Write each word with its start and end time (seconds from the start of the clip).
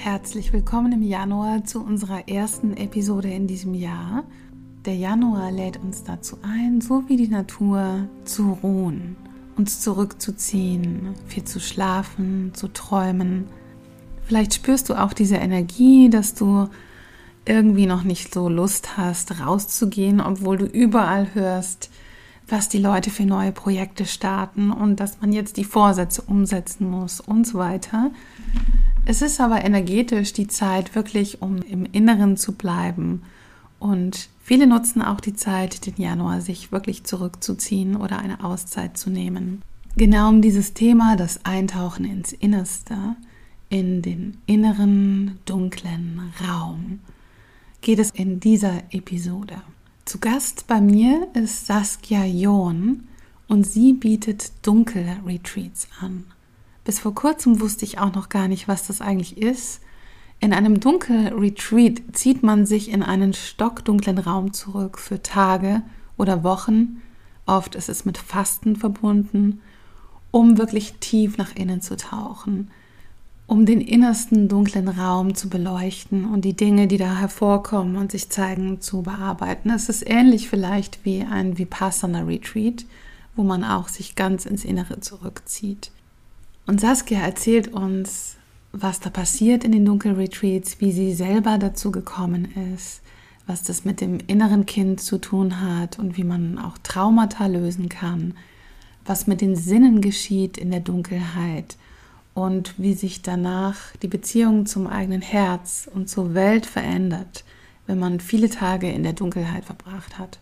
Herzlich 0.00 0.52
willkommen 0.52 0.92
im 0.92 1.02
Januar 1.02 1.64
zu 1.64 1.82
unserer 1.82 2.28
ersten 2.28 2.76
Episode 2.76 3.30
in 3.30 3.48
diesem 3.48 3.74
Jahr. 3.74 4.22
Der 4.84 4.94
Januar 4.94 5.50
lädt 5.50 5.78
uns 5.78 6.04
dazu 6.04 6.38
ein, 6.42 6.80
so 6.80 7.08
wie 7.08 7.16
die 7.16 7.26
Natur, 7.26 8.08
zu 8.24 8.56
ruhen, 8.62 9.16
uns 9.56 9.80
zurückzuziehen, 9.80 11.16
viel 11.26 11.42
zu 11.42 11.58
schlafen, 11.58 12.52
zu 12.54 12.68
träumen. 12.68 13.48
Vielleicht 14.22 14.54
spürst 14.54 14.88
du 14.88 14.94
auch 14.94 15.12
diese 15.12 15.36
Energie, 15.36 16.08
dass 16.08 16.32
du 16.34 16.68
irgendwie 17.44 17.86
noch 17.86 18.04
nicht 18.04 18.32
so 18.32 18.48
Lust 18.48 18.96
hast, 18.96 19.40
rauszugehen, 19.40 20.20
obwohl 20.20 20.58
du 20.58 20.66
überall 20.66 21.34
hörst, 21.34 21.90
was 22.46 22.68
die 22.68 22.78
Leute 22.78 23.10
für 23.10 23.24
neue 23.24 23.50
Projekte 23.50 24.06
starten 24.06 24.70
und 24.70 25.00
dass 25.00 25.20
man 25.20 25.32
jetzt 25.32 25.56
die 25.56 25.64
Vorsätze 25.64 26.22
umsetzen 26.22 26.88
muss 26.88 27.20
und 27.20 27.48
so 27.48 27.58
weiter. 27.58 28.12
Es 29.08 29.22
ist 29.22 29.40
aber 29.40 29.64
energetisch 29.64 30.34
die 30.34 30.48
Zeit 30.48 30.94
wirklich, 30.94 31.40
um 31.40 31.62
im 31.62 31.86
Inneren 31.86 32.36
zu 32.36 32.52
bleiben. 32.52 33.22
Und 33.78 34.28
viele 34.42 34.66
nutzen 34.66 35.00
auch 35.00 35.20
die 35.20 35.32
Zeit, 35.32 35.86
den 35.86 35.94
Januar 35.96 36.42
sich 36.42 36.72
wirklich 36.72 37.04
zurückzuziehen 37.04 37.96
oder 37.96 38.18
eine 38.18 38.44
Auszeit 38.44 38.98
zu 38.98 39.08
nehmen. 39.08 39.62
Genau 39.96 40.28
um 40.28 40.42
dieses 40.42 40.74
Thema, 40.74 41.16
das 41.16 41.46
Eintauchen 41.46 42.04
ins 42.04 42.34
Innerste, 42.34 43.16
in 43.70 44.02
den 44.02 44.36
inneren, 44.44 45.38
dunklen 45.46 46.20
Raum, 46.46 46.98
geht 47.80 48.00
es 48.00 48.10
in 48.10 48.40
dieser 48.40 48.82
Episode. 48.90 49.62
Zu 50.04 50.18
Gast 50.18 50.66
bei 50.66 50.82
mir 50.82 51.28
ist 51.32 51.64
Saskia 51.64 52.26
John 52.26 53.04
und 53.46 53.66
sie 53.66 53.94
bietet 53.94 54.52
Dunkel-Retreats 54.66 55.88
an. 55.98 56.26
Bis 56.88 57.00
vor 57.00 57.14
kurzem 57.14 57.60
wusste 57.60 57.84
ich 57.84 57.98
auch 57.98 58.14
noch 58.14 58.30
gar 58.30 58.48
nicht, 58.48 58.66
was 58.66 58.86
das 58.86 59.02
eigentlich 59.02 59.36
ist. 59.36 59.82
In 60.40 60.54
einem 60.54 60.80
Dunkel-Retreat 60.80 62.00
zieht 62.14 62.42
man 62.42 62.64
sich 62.64 62.90
in 62.90 63.02
einen 63.02 63.34
stockdunklen 63.34 64.16
Raum 64.16 64.54
zurück 64.54 64.98
für 64.98 65.22
Tage 65.22 65.82
oder 66.16 66.44
Wochen. 66.44 67.02
Oft 67.44 67.74
ist 67.74 67.90
es 67.90 68.06
mit 68.06 68.16
Fasten 68.16 68.74
verbunden, 68.74 69.60
um 70.30 70.56
wirklich 70.56 70.94
tief 70.94 71.36
nach 71.36 71.54
innen 71.54 71.82
zu 71.82 71.94
tauchen, 71.94 72.70
um 73.46 73.66
den 73.66 73.82
innersten 73.82 74.48
dunklen 74.48 74.88
Raum 74.88 75.34
zu 75.34 75.50
beleuchten 75.50 76.24
und 76.24 76.46
die 76.46 76.56
Dinge, 76.56 76.86
die 76.86 76.96
da 76.96 77.16
hervorkommen 77.16 77.96
und 77.96 78.12
sich 78.12 78.30
zeigen, 78.30 78.80
zu 78.80 79.02
bearbeiten. 79.02 79.68
Es 79.68 79.90
ist 79.90 80.08
ähnlich 80.08 80.48
vielleicht 80.48 81.04
wie 81.04 81.20
ein 81.20 81.58
Vipassana 81.58 82.22
Retreat, 82.22 82.86
wo 83.36 83.42
man 83.42 83.62
auch 83.62 83.88
sich 83.88 84.16
ganz 84.16 84.46
ins 84.46 84.64
Innere 84.64 85.00
zurückzieht. 85.00 85.90
Und 86.68 86.82
Saskia 86.82 87.20
erzählt 87.20 87.68
uns, 87.68 88.36
was 88.72 89.00
da 89.00 89.08
passiert 89.08 89.64
in 89.64 89.72
den 89.72 89.86
Dunkelretreats, 89.86 90.82
wie 90.82 90.92
sie 90.92 91.14
selber 91.14 91.56
dazu 91.56 91.90
gekommen 91.90 92.46
ist, 92.74 93.00
was 93.46 93.62
das 93.62 93.86
mit 93.86 94.02
dem 94.02 94.18
inneren 94.26 94.66
Kind 94.66 95.00
zu 95.00 95.16
tun 95.16 95.62
hat 95.62 95.98
und 95.98 96.18
wie 96.18 96.24
man 96.24 96.58
auch 96.58 96.76
Traumata 96.76 97.46
lösen 97.46 97.88
kann, 97.88 98.34
was 99.06 99.26
mit 99.26 99.40
den 99.40 99.56
Sinnen 99.56 100.02
geschieht 100.02 100.58
in 100.58 100.70
der 100.70 100.80
Dunkelheit 100.80 101.78
und 102.34 102.74
wie 102.76 102.92
sich 102.92 103.22
danach 103.22 103.96
die 104.02 104.08
Beziehung 104.08 104.66
zum 104.66 104.88
eigenen 104.88 105.22
Herz 105.22 105.88
und 105.90 106.10
zur 106.10 106.34
Welt 106.34 106.66
verändert, 106.66 107.44
wenn 107.86 107.98
man 107.98 108.20
viele 108.20 108.50
Tage 108.50 108.90
in 108.90 109.04
der 109.04 109.14
Dunkelheit 109.14 109.64
verbracht 109.64 110.18
hat. 110.18 110.38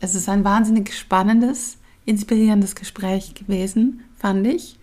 Es 0.00 0.16
ist 0.16 0.28
ein 0.28 0.42
wahnsinnig 0.42 0.92
spannendes, 0.92 1.78
inspirierendes 2.04 2.74
Gespräch 2.74 3.34
gewesen, 3.34 4.02
fand 4.18 4.44
ich 4.48 4.80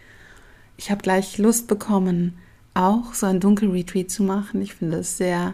ich 0.80 0.89
habe 0.89 1.02
gleich 1.02 1.38
Lust 1.38 1.67
bekommen, 1.67 2.38
auch 2.73 3.13
so 3.13 3.25
ein 3.25 3.41
Dunkelretreat 3.41 4.09
zu 4.09 4.23
machen. 4.23 4.61
Ich 4.61 4.75
finde 4.75 4.99
es 4.99 5.17
sehr, 5.17 5.53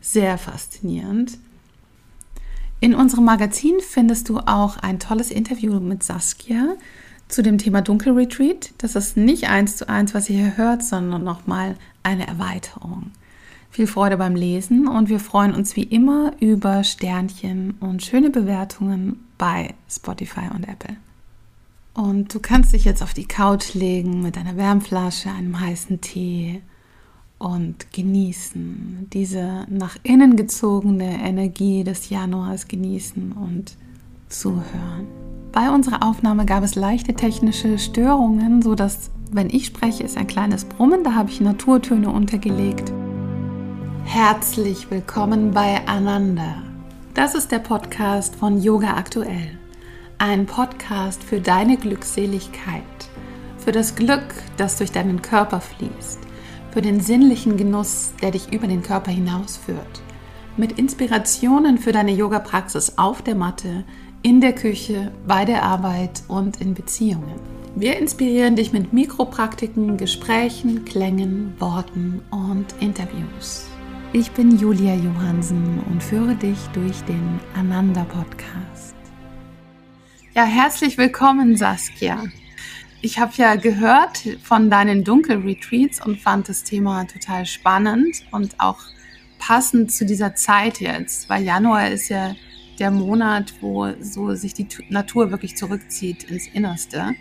sehr 0.00 0.38
faszinierend. 0.38 1.36
In 2.80 2.94
unserem 2.94 3.26
Magazin 3.26 3.74
findest 3.86 4.30
du 4.30 4.38
auch 4.38 4.78
ein 4.78 4.98
tolles 4.98 5.30
Interview 5.30 5.78
mit 5.80 6.02
Saskia 6.02 6.76
zu 7.28 7.42
dem 7.42 7.58
Thema 7.58 7.82
Dunkelretreat. 7.82 8.72
Das 8.78 8.96
ist 8.96 9.18
nicht 9.18 9.50
eins 9.50 9.76
zu 9.76 9.86
eins, 9.90 10.14
was 10.14 10.30
ihr 10.30 10.38
hier 10.38 10.56
hört, 10.56 10.82
sondern 10.82 11.22
nochmal 11.22 11.76
eine 12.02 12.26
Erweiterung. 12.26 13.10
Viel 13.70 13.86
Freude 13.86 14.16
beim 14.16 14.34
Lesen 14.34 14.88
und 14.88 15.10
wir 15.10 15.20
freuen 15.20 15.54
uns 15.54 15.76
wie 15.76 15.82
immer 15.82 16.32
über 16.40 16.84
Sternchen 16.84 17.74
und 17.80 18.02
schöne 18.02 18.30
Bewertungen 18.30 19.26
bei 19.36 19.74
Spotify 19.90 20.48
und 20.54 20.66
Apple. 20.66 20.96
Und 21.94 22.34
du 22.34 22.40
kannst 22.40 22.72
dich 22.72 22.84
jetzt 22.84 23.02
auf 23.02 23.14
die 23.14 23.26
Couch 23.26 23.74
legen 23.74 24.20
mit 24.20 24.36
einer 24.36 24.56
Wärmflasche, 24.56 25.30
einem 25.30 25.60
heißen 25.60 26.00
Tee 26.00 26.60
und 27.38 27.92
genießen. 27.92 29.06
Diese 29.12 29.64
nach 29.68 29.96
innen 30.02 30.34
gezogene 30.34 31.20
Energie 31.22 31.84
des 31.84 32.10
Januars 32.10 32.66
genießen 32.66 33.32
und 33.32 33.76
zuhören. 34.28 35.06
Bei 35.52 35.70
unserer 35.70 36.02
Aufnahme 36.02 36.46
gab 36.46 36.64
es 36.64 36.74
leichte 36.74 37.14
technische 37.14 37.78
Störungen, 37.78 38.60
so 38.60 38.74
dass 38.74 39.10
wenn 39.30 39.48
ich 39.50 39.66
spreche, 39.66 40.02
ist 40.02 40.16
ein 40.16 40.26
kleines 40.26 40.64
Brummen, 40.64 41.04
da 41.04 41.14
habe 41.14 41.30
ich 41.30 41.40
Naturtöne 41.40 42.10
untergelegt. 42.10 42.92
Herzlich 44.04 44.90
willkommen 44.90 45.52
bei 45.52 45.86
Ananda. 45.86 46.62
Das 47.14 47.36
ist 47.36 47.52
der 47.52 47.60
Podcast 47.60 48.34
von 48.34 48.60
Yoga 48.60 48.96
Aktuell 48.96 49.58
ein 50.18 50.46
Podcast 50.46 51.22
für 51.22 51.40
deine 51.40 51.76
Glückseligkeit, 51.76 52.82
für 53.58 53.72
das 53.72 53.96
Glück, 53.96 54.24
das 54.56 54.76
durch 54.76 54.92
deinen 54.92 55.22
Körper 55.22 55.60
fließt, 55.60 56.20
für 56.70 56.82
den 56.82 57.00
sinnlichen 57.00 57.56
Genuss, 57.56 58.12
der 58.22 58.30
dich 58.30 58.52
über 58.52 58.66
den 58.66 58.82
Körper 58.82 59.10
hinausführt, 59.10 60.02
mit 60.56 60.78
Inspirationen 60.78 61.78
für 61.78 61.92
deine 61.92 62.12
Yoga-Praxis 62.12 62.94
auf 62.96 63.22
der 63.22 63.34
Matte, 63.34 63.84
in 64.22 64.40
der 64.40 64.54
Küche, 64.54 65.12
bei 65.26 65.44
der 65.44 65.62
Arbeit 65.62 66.22
und 66.28 66.60
in 66.60 66.74
Beziehungen. 66.74 67.40
Wir 67.76 67.98
inspirieren 67.98 68.56
dich 68.56 68.72
mit 68.72 68.92
Mikropraktiken, 68.92 69.96
Gesprächen, 69.96 70.84
Klängen, 70.84 71.54
Worten 71.58 72.22
und 72.30 72.66
Interviews. 72.80 73.66
Ich 74.12 74.30
bin 74.30 74.56
Julia 74.56 74.94
Johansen 74.94 75.80
und 75.90 76.00
führe 76.00 76.36
dich 76.36 76.58
durch 76.72 77.02
den 77.02 77.40
Ananda 77.54 78.04
Podcast. 78.04 78.93
Ja, 80.36 80.42
herzlich 80.46 80.98
willkommen, 80.98 81.56
Saskia. 81.56 82.24
Ich 83.02 83.20
habe 83.20 83.32
ja 83.36 83.54
gehört 83.54 84.18
von 84.42 84.68
deinen 84.68 85.04
Dunkelretreats 85.04 86.04
und 86.04 86.18
fand 86.18 86.48
das 86.48 86.64
Thema 86.64 87.04
total 87.04 87.46
spannend 87.46 88.16
und 88.32 88.58
auch 88.58 88.80
passend 89.38 89.92
zu 89.92 90.04
dieser 90.04 90.34
Zeit 90.34 90.80
jetzt, 90.80 91.28
weil 91.28 91.44
Januar 91.44 91.88
ist 91.88 92.08
ja 92.08 92.34
der 92.80 92.90
Monat, 92.90 93.54
wo 93.60 93.92
so 94.00 94.34
sich 94.34 94.54
die 94.54 94.66
Natur 94.88 95.30
wirklich 95.30 95.56
zurückzieht 95.56 96.24
ins 96.24 96.48
Innerste. 96.48 97.14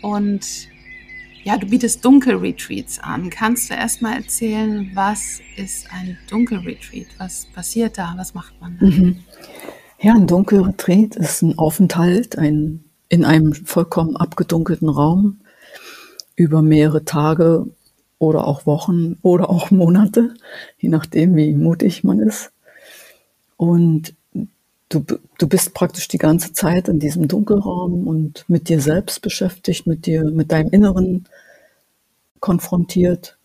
Und 0.00 0.68
ja, 1.42 1.56
du 1.56 1.66
bietest 1.66 2.04
Dunkelretreats 2.04 3.00
an. 3.00 3.30
Kannst 3.30 3.68
du 3.68 3.74
erstmal 3.74 4.18
erzählen, 4.18 4.92
was 4.94 5.40
ist 5.56 5.92
ein 5.92 6.16
Dunkelretreat? 6.30 7.08
Was 7.18 7.46
passiert 7.46 7.98
da? 7.98 8.14
Was 8.16 8.32
macht 8.32 8.60
man 8.60 8.78
da? 8.78 8.86
Mhm. 8.86 9.24
Ja, 10.04 10.14
ein 10.14 10.26
Dunkelretreat 10.26 11.14
ist 11.14 11.42
ein 11.42 11.58
Aufenthalt 11.58 12.36
ein, 12.36 12.82
in 13.08 13.24
einem 13.24 13.52
vollkommen 13.52 14.16
abgedunkelten 14.16 14.88
Raum 14.88 15.38
über 16.34 16.60
mehrere 16.60 17.04
Tage 17.04 17.68
oder 18.18 18.48
auch 18.48 18.66
Wochen 18.66 19.20
oder 19.22 19.48
auch 19.48 19.70
Monate, 19.70 20.34
je 20.78 20.88
nachdem, 20.88 21.36
wie 21.36 21.52
mutig 21.52 22.02
man 22.02 22.18
ist. 22.18 22.50
Und 23.56 24.14
du, 24.88 25.04
du 25.38 25.46
bist 25.46 25.72
praktisch 25.72 26.08
die 26.08 26.18
ganze 26.18 26.52
Zeit 26.52 26.88
in 26.88 26.98
diesem 26.98 27.28
Dunkelraum 27.28 28.08
und 28.08 28.44
mit 28.48 28.68
dir 28.68 28.80
selbst 28.80 29.22
beschäftigt, 29.22 29.86
mit 29.86 30.06
dir, 30.06 30.24
mit 30.24 30.50
deinem 30.50 30.70
Inneren 30.70 31.28
konfrontiert 32.40 33.38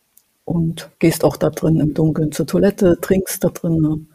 und 0.44 0.90
gehst 0.98 1.24
auch 1.24 1.38
da 1.38 1.52
drin 1.52 1.80
im 1.80 1.94
Dunkeln 1.94 2.32
zur 2.32 2.48
Toilette, 2.48 2.98
trinkst 3.00 3.44
da 3.44 3.50
drin, 3.50 4.08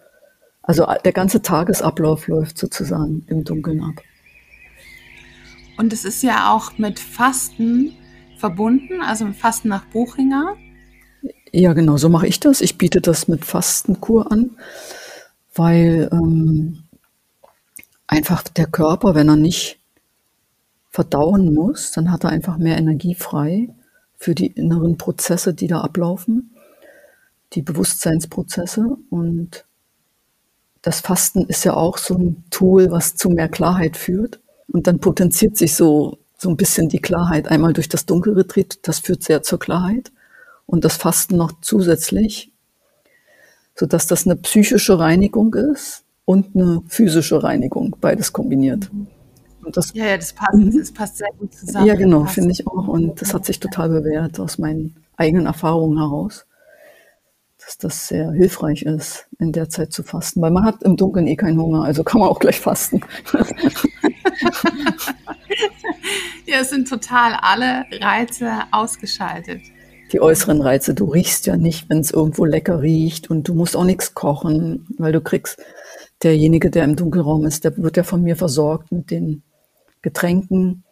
also 0.63 0.87
der 1.05 1.13
ganze 1.13 1.43
Tagesablauf 1.43 2.29
läuft 2.29 2.59
sozusagen 2.59 3.25
im 3.29 3.45
Dunkeln 3.45 3.83
ab. 3.83 4.03
Und 5.77 5.93
es 5.93 6.05
ist 6.05 6.23
ja 6.23 6.53
auch 6.53 6.79
mit 6.79 7.01
Fasten 7.01 7.95
verbunden, 8.37 9.01
also 9.03 9.25
mit 9.25 9.37
Fasten 9.37 9.69
nach 9.69 9.85
Buchinger. 9.87 10.57
Ja, 11.53 11.73
genau, 11.73 11.97
so 11.97 12.09
mache 12.09 12.27
ich 12.27 12.41
das. 12.41 12.61
Ich 12.61 12.79
biete 12.79 13.01
das 13.01 13.29
mit 13.29 13.45
Fastenkur 13.45 14.31
an, 14.31 14.57
weil 15.55 16.09
ähm, 16.13 16.85
einfach 18.07 18.43
der 18.43 18.67
Körper, 18.67 19.15
wenn 19.15 19.29
er 19.29 19.37
nicht 19.37 19.79
verdauen 20.91 21.55
muss, 21.55 21.93
dann 21.93 22.13
hat 22.13 22.25
er 22.25 22.31
einfach 22.31 22.59
mehr 22.59 22.77
Energie 22.77 23.15
frei 23.15 23.69
für 24.17 24.35
die 24.35 24.49
inneren 24.49 24.99
Prozesse, 24.99 25.55
die 25.55 25.67
da 25.67 25.81
ablaufen, 25.81 26.55
die 27.55 27.63
Bewusstseinsprozesse. 27.63 28.97
Und 29.11 29.65
das 30.83 31.01
Fasten 31.01 31.47
ist 31.47 31.65
ja 31.65 31.75
auch 31.75 31.97
so 31.97 32.15
ein 32.15 32.45
Tool, 32.51 32.91
was 32.91 33.15
zu 33.15 33.31
mehr 33.31 33.49
Klarheit 33.49 33.97
führt. 33.97 34.41
Und 34.69 34.87
dann 34.87 34.99
potenziert 34.99 35.57
sich 35.57 35.75
so, 35.75 36.19
so 36.37 36.51
ein 36.51 36.57
bisschen 36.57 36.89
die 36.89 37.01
Klarheit 37.01 37.49
einmal 37.49 37.73
durch 37.73 37.89
das 37.89 38.05
Dunkelretreat. 38.05 38.81
Das 38.83 38.99
führt 38.99 39.23
sehr 39.23 39.43
zur 39.43 39.59
Klarheit. 39.59 40.11
und 40.67 40.85
das 40.85 40.97
Fasten 40.97 41.37
noch 41.37 41.53
zusätzlich, 41.61 42.53
sodass 43.75 44.07
das 44.07 44.27
eine 44.27 44.37
psychische 44.37 44.99
Reinigung 44.99 45.55
ist 45.55 46.05
und 46.25 46.55
eine 46.55 46.83
physische 46.89 47.43
Reinigung, 47.43 47.97
beides 48.01 48.33
kombiniert. 48.33 48.91
Und 49.65 49.77
das, 49.77 49.93
ja, 49.93 50.07
ja, 50.07 50.17
das 50.17 50.33
passt, 50.33 50.55
mhm. 50.55 50.79
das 50.79 50.93
passt 50.93 51.19
sehr 51.19 51.29
gut 51.39 51.55
zusammen. 51.55 51.87
Ja, 51.87 51.95
genau, 51.95 52.25
finde 52.25 52.53
ich 52.53 52.67
auch. 52.67 52.89
Und 52.89 53.21
das 53.21 53.35
hat 53.35 53.45
sich 53.45 53.61
total 53.61 53.91
bewährt 53.91 54.41
aus 54.41 54.59
meinen 54.59 54.97
eigenen 55.17 55.47
Erfahrungen 55.47 55.99
heraus, 55.99 56.47
dass 57.65 57.79
das 57.79 58.09
sehr 58.09 58.33
hilfreich 58.33 58.83
ist, 58.83 59.27
in 59.39 59.53
der 59.53 59.69
Zeit 59.69 59.93
zu 59.93 60.03
fasten. 60.03 60.43
Weil 60.43 60.51
man 60.51 60.65
hat 60.65 60.83
im 60.83 60.97
Dunkeln 60.97 61.27
eh 61.27 61.37
keinen 61.37 61.61
Hunger, 61.61 61.85
also 61.85 62.03
kann 62.03 62.21
man 62.21 62.29
auch 62.29 62.39
gleich 62.39 62.61
fasten. 62.61 63.01
ja, 66.47 66.61
es 66.61 66.71
sind 66.71 66.89
total 66.89 67.35
alle 67.41 67.85
Reize 68.01 68.51
ausgeschaltet. 68.71 69.61
Die 70.13 70.21
äußeren 70.21 70.61
Reize, 70.61 70.95
du 70.95 71.07
riechst 71.07 71.47
ja 71.47 71.57
nicht, 71.57 71.89
wenn 71.89 72.01
es 72.01 72.11
irgendwo 72.11 72.45
lecker 72.45 72.83
riecht 72.83 73.31
und 73.31 73.49
du 73.49 73.55
musst 73.55 73.77
auch 73.77 73.85
nichts 73.85 74.13
kochen, 74.15 74.87
weil 74.99 75.13
du 75.13 75.23
kriegst, 75.23 75.59
derjenige, 76.23 76.71
der 76.71 76.85
im 76.85 76.97
Dunkelraum 76.97 77.47
ist, 77.47 77.65
der 77.65 77.77
wird 77.79 77.97
ja 77.97 78.03
von 78.03 78.23
mir 78.23 78.37
versorgt 78.37 78.93
mit 78.93 79.11
den 79.11 79.43
Getränken. 80.03 80.85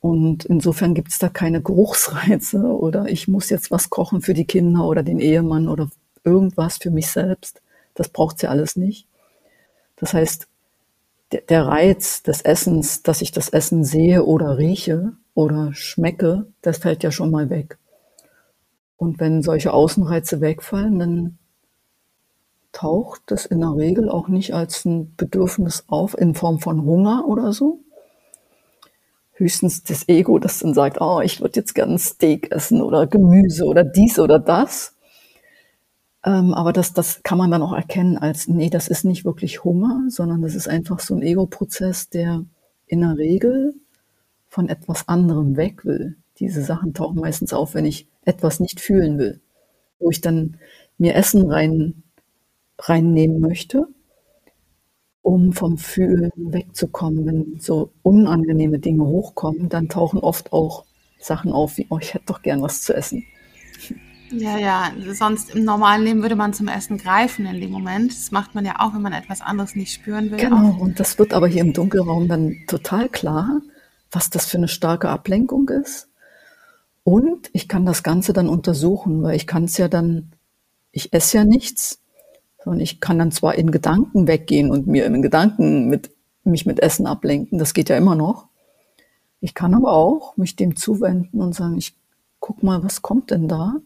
Und 0.00 0.46
insofern 0.46 0.94
gibt 0.94 1.10
es 1.10 1.18
da 1.18 1.28
keine 1.28 1.60
Geruchsreize 1.60 2.62
oder 2.62 3.06
ich 3.06 3.28
muss 3.28 3.50
jetzt 3.50 3.70
was 3.70 3.90
kochen 3.90 4.22
für 4.22 4.34
die 4.34 4.46
Kinder 4.46 4.86
oder 4.86 5.02
den 5.02 5.20
Ehemann 5.20 5.68
oder 5.68 5.90
irgendwas 6.24 6.78
für 6.78 6.90
mich 6.90 7.08
selbst. 7.08 7.60
Das 7.94 8.08
braucht 8.08 8.38
sie 8.38 8.46
alles 8.46 8.76
nicht. 8.76 9.06
Das 9.96 10.14
heißt, 10.14 10.48
der, 11.32 11.42
der 11.42 11.66
Reiz 11.66 12.22
des 12.22 12.40
Essens, 12.40 13.02
dass 13.02 13.20
ich 13.20 13.30
das 13.30 13.50
Essen 13.50 13.84
sehe 13.84 14.24
oder 14.24 14.58
rieche 14.58 15.12
oder 15.34 15.72
schmecke, 15.74 16.46
das 16.62 16.78
fällt 16.78 17.02
ja 17.02 17.12
schon 17.12 17.30
mal 17.30 17.50
weg. 17.50 17.76
Und 18.96 19.20
wenn 19.20 19.42
solche 19.42 19.72
Außenreize 19.72 20.40
wegfallen, 20.40 20.98
dann 20.98 21.38
taucht 22.72 23.22
das 23.26 23.46
in 23.46 23.60
der 23.60 23.74
Regel 23.76 24.08
auch 24.08 24.28
nicht 24.28 24.54
als 24.54 24.84
ein 24.84 25.14
Bedürfnis 25.16 25.84
auf 25.88 26.16
in 26.16 26.34
Form 26.34 26.58
von 26.58 26.84
Hunger 26.84 27.24
oder 27.26 27.52
so, 27.52 27.80
höchstens 29.40 29.82
das 29.82 30.08
Ego, 30.08 30.38
das 30.38 30.60
dann 30.60 30.74
sagt, 30.74 31.00
oh, 31.00 31.20
ich 31.20 31.40
würde 31.40 31.58
jetzt 31.58 31.74
gern 31.74 31.98
Steak 31.98 32.52
essen 32.52 32.80
oder 32.82 33.06
Gemüse 33.06 33.64
oder 33.64 33.82
dies 33.82 34.18
oder 34.18 34.38
das. 34.38 34.94
Ähm, 36.24 36.54
aber 36.54 36.72
das, 36.72 36.92
das 36.92 37.22
kann 37.22 37.38
man 37.38 37.50
dann 37.50 37.62
auch 37.62 37.72
erkennen 37.72 38.18
als, 38.18 38.46
nee, 38.46 38.70
das 38.70 38.88
ist 38.88 39.04
nicht 39.04 39.24
wirklich 39.24 39.64
Hunger, 39.64 40.04
sondern 40.08 40.42
das 40.42 40.54
ist 40.54 40.68
einfach 40.68 41.00
so 41.00 41.14
ein 41.14 41.22
Ego-Prozess, 41.22 42.10
der 42.10 42.44
in 42.86 43.00
der 43.00 43.16
Regel 43.16 43.74
von 44.48 44.68
etwas 44.68 45.08
anderem 45.08 45.56
weg 45.56 45.84
will. 45.84 46.16
Diese 46.38 46.62
Sachen 46.62 46.94
tauchen 46.94 47.20
meistens 47.20 47.52
auf, 47.52 47.74
wenn 47.74 47.86
ich 47.86 48.06
etwas 48.24 48.60
nicht 48.60 48.80
fühlen 48.80 49.18
will, 49.18 49.40
wo 49.98 50.10
ich 50.10 50.20
dann 50.20 50.58
mir 50.98 51.14
Essen 51.14 51.50
rein, 51.50 52.02
reinnehmen 52.78 53.40
möchte 53.40 53.88
um 55.22 55.52
vom 55.52 55.78
Fühlen 55.78 56.32
wegzukommen. 56.36 57.26
Wenn 57.26 57.60
so 57.60 57.92
unangenehme 58.02 58.78
Dinge 58.78 59.04
hochkommen, 59.04 59.68
dann 59.68 59.88
tauchen 59.88 60.20
oft 60.20 60.52
auch 60.52 60.84
Sachen 61.18 61.52
auf 61.52 61.76
wie, 61.76 61.86
oh, 61.90 61.98
ich 62.00 62.14
hätte 62.14 62.26
doch 62.26 62.42
gern 62.42 62.62
was 62.62 62.82
zu 62.82 62.94
essen. 62.94 63.24
Ja, 64.32 64.58
ja, 64.58 64.92
sonst 65.12 65.54
im 65.54 65.64
normalen 65.64 66.04
Leben 66.04 66.22
würde 66.22 66.36
man 66.36 66.52
zum 66.52 66.68
Essen 66.68 66.98
greifen 66.98 67.46
in 67.46 67.60
dem 67.60 67.70
Moment. 67.70 68.12
Das 68.12 68.30
macht 68.30 68.54
man 68.54 68.64
ja 68.64 68.76
auch, 68.78 68.94
wenn 68.94 69.02
man 69.02 69.12
etwas 69.12 69.40
anderes 69.40 69.74
nicht 69.74 69.92
spüren 69.92 70.30
will. 70.30 70.38
Genau, 70.38 70.76
und 70.78 71.00
das 71.00 71.18
wird 71.18 71.32
aber 71.32 71.48
hier 71.48 71.62
im 71.62 71.72
Dunkelraum 71.72 72.28
dann 72.28 72.56
total 72.68 73.08
klar, 73.08 73.60
was 74.10 74.30
das 74.30 74.46
für 74.46 74.58
eine 74.58 74.68
starke 74.68 75.08
Ablenkung 75.08 75.68
ist. 75.68 76.08
Und 77.02 77.50
ich 77.52 77.66
kann 77.66 77.86
das 77.86 78.02
Ganze 78.02 78.32
dann 78.32 78.48
untersuchen, 78.48 79.22
weil 79.22 79.34
ich 79.34 79.46
kann 79.46 79.64
es 79.64 79.76
ja 79.78 79.88
dann, 79.88 80.32
ich 80.92 81.12
esse 81.12 81.38
ja 81.38 81.44
nichts, 81.44 81.99
und 82.64 82.80
ich 82.80 83.00
kann 83.00 83.18
dann 83.18 83.32
zwar 83.32 83.54
in 83.54 83.70
Gedanken 83.70 84.26
weggehen 84.26 84.70
und 84.70 84.86
mir 84.86 85.06
in 85.06 85.22
Gedanken 85.22 85.88
mit, 85.88 86.10
mich 86.44 86.66
mit 86.66 86.80
Essen 86.80 87.06
ablenken, 87.06 87.58
das 87.58 87.74
geht 87.74 87.88
ja 87.88 87.96
immer 87.96 88.14
noch. 88.14 88.46
Ich 89.40 89.54
kann 89.54 89.74
aber 89.74 89.92
auch 89.92 90.36
mich 90.36 90.56
dem 90.56 90.76
zuwenden 90.76 91.40
und 91.40 91.54
sagen, 91.54 91.78
ich 91.78 91.96
guck 92.40 92.62
mal, 92.62 92.82
was 92.82 93.02
kommt 93.02 93.30
denn 93.30 93.48
da, 93.48 93.76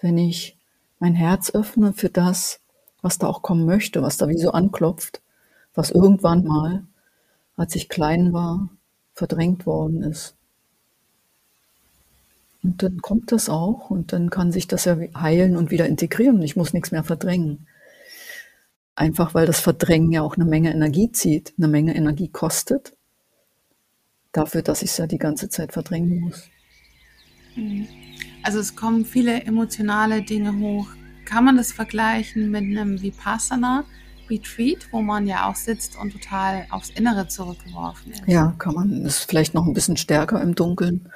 wenn 0.00 0.16
ich 0.16 0.56
mein 0.98 1.14
Herz 1.14 1.50
öffne 1.50 1.92
für 1.92 2.08
das, 2.08 2.60
was 3.02 3.18
da 3.18 3.26
auch 3.26 3.42
kommen 3.42 3.66
möchte, 3.66 4.02
was 4.02 4.16
da 4.16 4.28
wie 4.28 4.38
so 4.38 4.52
anklopft, 4.52 5.20
was 5.74 5.90
irgendwann 5.90 6.44
mal, 6.44 6.84
als 7.56 7.74
ich 7.74 7.88
klein 7.88 8.32
war, 8.32 8.68
verdrängt 9.14 9.66
worden 9.66 10.02
ist. 10.02 10.34
Und 12.62 12.82
dann 12.82 13.00
kommt 13.02 13.30
das 13.32 13.48
auch 13.48 13.90
und 13.90 14.12
dann 14.12 14.30
kann 14.30 14.52
sich 14.52 14.66
das 14.66 14.84
ja 14.84 14.96
heilen 15.14 15.56
und 15.56 15.70
wieder 15.70 15.86
integrieren. 15.86 16.42
Ich 16.42 16.56
muss 16.56 16.72
nichts 16.72 16.90
mehr 16.90 17.04
verdrängen. 17.04 17.66
Einfach 18.98 19.32
weil 19.32 19.46
das 19.46 19.60
Verdrängen 19.60 20.10
ja 20.10 20.22
auch 20.22 20.34
eine 20.34 20.44
Menge 20.44 20.72
Energie 20.72 21.12
zieht, 21.12 21.54
eine 21.56 21.68
Menge 21.68 21.94
Energie 21.94 22.26
kostet. 22.26 22.96
Dafür, 24.32 24.62
dass 24.62 24.82
ich 24.82 24.90
es 24.90 24.96
ja 24.96 25.06
die 25.06 25.18
ganze 25.18 25.48
Zeit 25.48 25.72
verdrängen 25.72 26.18
muss. 26.18 26.48
Mhm. 27.54 27.86
Also 28.42 28.58
es 28.58 28.74
kommen 28.74 29.04
viele 29.04 29.44
emotionale 29.44 30.22
Dinge 30.22 30.58
hoch. 30.58 30.88
Kann 31.26 31.44
man 31.44 31.56
das 31.56 31.70
vergleichen 31.70 32.50
mit 32.50 32.62
einem 32.62 33.00
Vipassana 33.00 33.84
Retreat, 34.28 34.88
wo 34.90 35.00
man 35.00 35.28
ja 35.28 35.48
auch 35.48 35.54
sitzt 35.54 35.96
und 35.96 36.12
total 36.12 36.66
aufs 36.70 36.90
Innere 36.90 37.28
zurückgeworfen 37.28 38.10
ist? 38.10 38.22
Ja, 38.26 38.56
kann 38.58 38.74
man. 38.74 39.04
Das 39.04 39.20
ist 39.20 39.30
vielleicht 39.30 39.54
noch 39.54 39.64
ein 39.64 39.74
bisschen 39.74 39.96
stärker 39.96 40.42
im 40.42 40.56
Dunkeln 40.56 41.08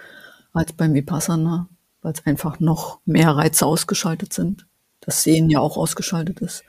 als 0.53 0.73
beim 0.73 0.95
Vipassana, 0.95 1.69
weil 2.01 2.13
es 2.13 2.25
einfach 2.27 2.61
noch 2.61 3.01
mehr 3.07 3.31
Reize 3.31 3.67
ausgeschaltet 3.67 4.33
sind. 4.33 4.69
Das 5.01 5.25
Sehen 5.25 5.51
ja 5.51 5.59
auch 5.59 5.77
ausgeschaltet 5.77 6.39
ist. 6.39 6.63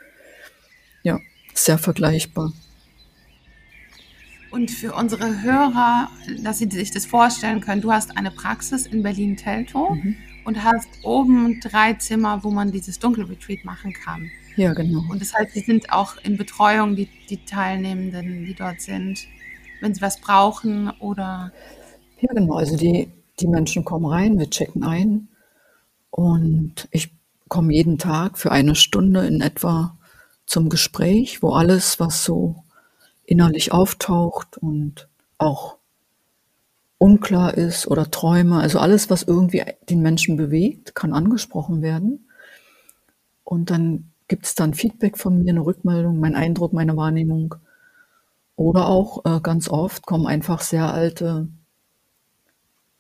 Ja, 1.04 1.20
sehr 1.54 1.78
vergleichbar. 1.78 2.52
Und 4.52 4.70
für 4.70 4.94
unsere 4.94 5.42
Hörer, 5.42 6.10
dass 6.44 6.60
sie 6.60 6.70
sich 6.70 6.92
das 6.92 7.06
vorstellen 7.06 7.60
können, 7.60 7.82
du 7.82 7.92
hast 7.92 8.18
eine 8.18 8.30
Praxis 8.30 8.86
in 8.86 9.02
Berlin-Teltow 9.02 9.96
mhm. 9.96 10.16
und 10.46 10.64
hast 10.64 10.88
oben 11.04 11.60
drei 11.60 11.94
Zimmer, 11.94 12.44
wo 12.44 12.52
man 12.52 12.72
dieses 12.72 13.00
Dunkelretreat 13.00 13.66
machen 13.66 13.94
kann. 13.94 14.30
Ja, 14.56 14.74
genau. 14.74 15.04
Und 15.10 15.20
das 15.20 15.34
heißt, 15.34 15.54
sie 15.54 15.62
sind 15.62 15.92
auch 15.92 16.18
in 16.24 16.38
Betreuung, 16.38 16.96
die, 16.96 17.10
die 17.30 17.44
Teilnehmenden, 17.44 18.46
die 18.46 18.54
dort 18.54 18.82
sind, 18.82 19.26
wenn 19.82 19.96
sie 19.96 20.02
was 20.02 20.22
brauchen 20.22 20.92
oder. 21.00 21.52
Ja, 22.22 22.32
genau. 22.34 22.54
Also 22.54 22.78
die, 22.78 23.10
die 23.40 23.48
Menschen 23.48 23.84
kommen 23.84 24.06
rein, 24.06 24.38
wir 24.38 24.52
checken 24.52 24.84
ein 24.84 25.30
und 26.12 26.88
ich 26.92 27.12
komme 27.50 27.74
jeden 27.74 27.98
Tag 27.98 28.38
für 28.38 28.52
eine 28.52 28.76
Stunde 28.76 29.26
in 29.26 29.42
etwa 29.42 29.98
zum 30.46 30.70
Gespräch, 30.70 31.42
wo 31.42 31.52
alles, 31.52 32.00
was 32.00 32.24
so 32.24 32.64
innerlich 33.26 33.72
auftaucht 33.72 34.58
und 34.58 35.08
auch 35.38 35.78
unklar 36.98 37.56
ist 37.56 37.88
oder 37.88 38.12
Träume, 38.12 38.60
also 38.60 38.80
alles, 38.80 39.10
was 39.10 39.24
irgendwie 39.24 39.64
den 39.90 40.02
Menschen 40.02 40.38
bewegt, 40.38 40.96
kann 40.96 41.14
angesprochen 41.14 41.82
werden. 41.82 42.30
Und 43.44 43.70
dann 43.70 44.12
gibt 44.28 44.46
es 44.46 44.56
dann 44.56 44.74
Feedback 44.74 45.18
von 45.18 45.44
mir, 45.44 45.52
eine 45.52 45.66
Rückmeldung, 45.66 46.20
mein 46.20 46.36
Eindruck, 46.36 46.72
meine 46.74 46.96
Wahrnehmung. 46.96 47.56
Oder 48.56 48.88
auch 48.88 49.26
äh, 49.26 49.42
ganz 49.42 49.68
oft 49.68 50.06
kommen 50.06 50.28
einfach 50.28 50.62
sehr 50.62 50.94
alte, 50.94 51.48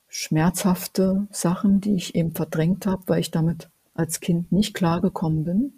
schmerzhafte 0.08 1.28
Sachen, 1.32 1.80
die 1.80 1.96
ich 1.96 2.16
eben 2.16 2.34
verdrängt 2.34 2.86
habe, 2.86 3.04
weil 3.08 3.20
ich 3.20 3.32
damit 3.32 3.70
als 3.94 4.20
Kind 4.20 4.52
nicht 4.52 4.74
klargekommen 4.74 5.44
bin 5.44 5.74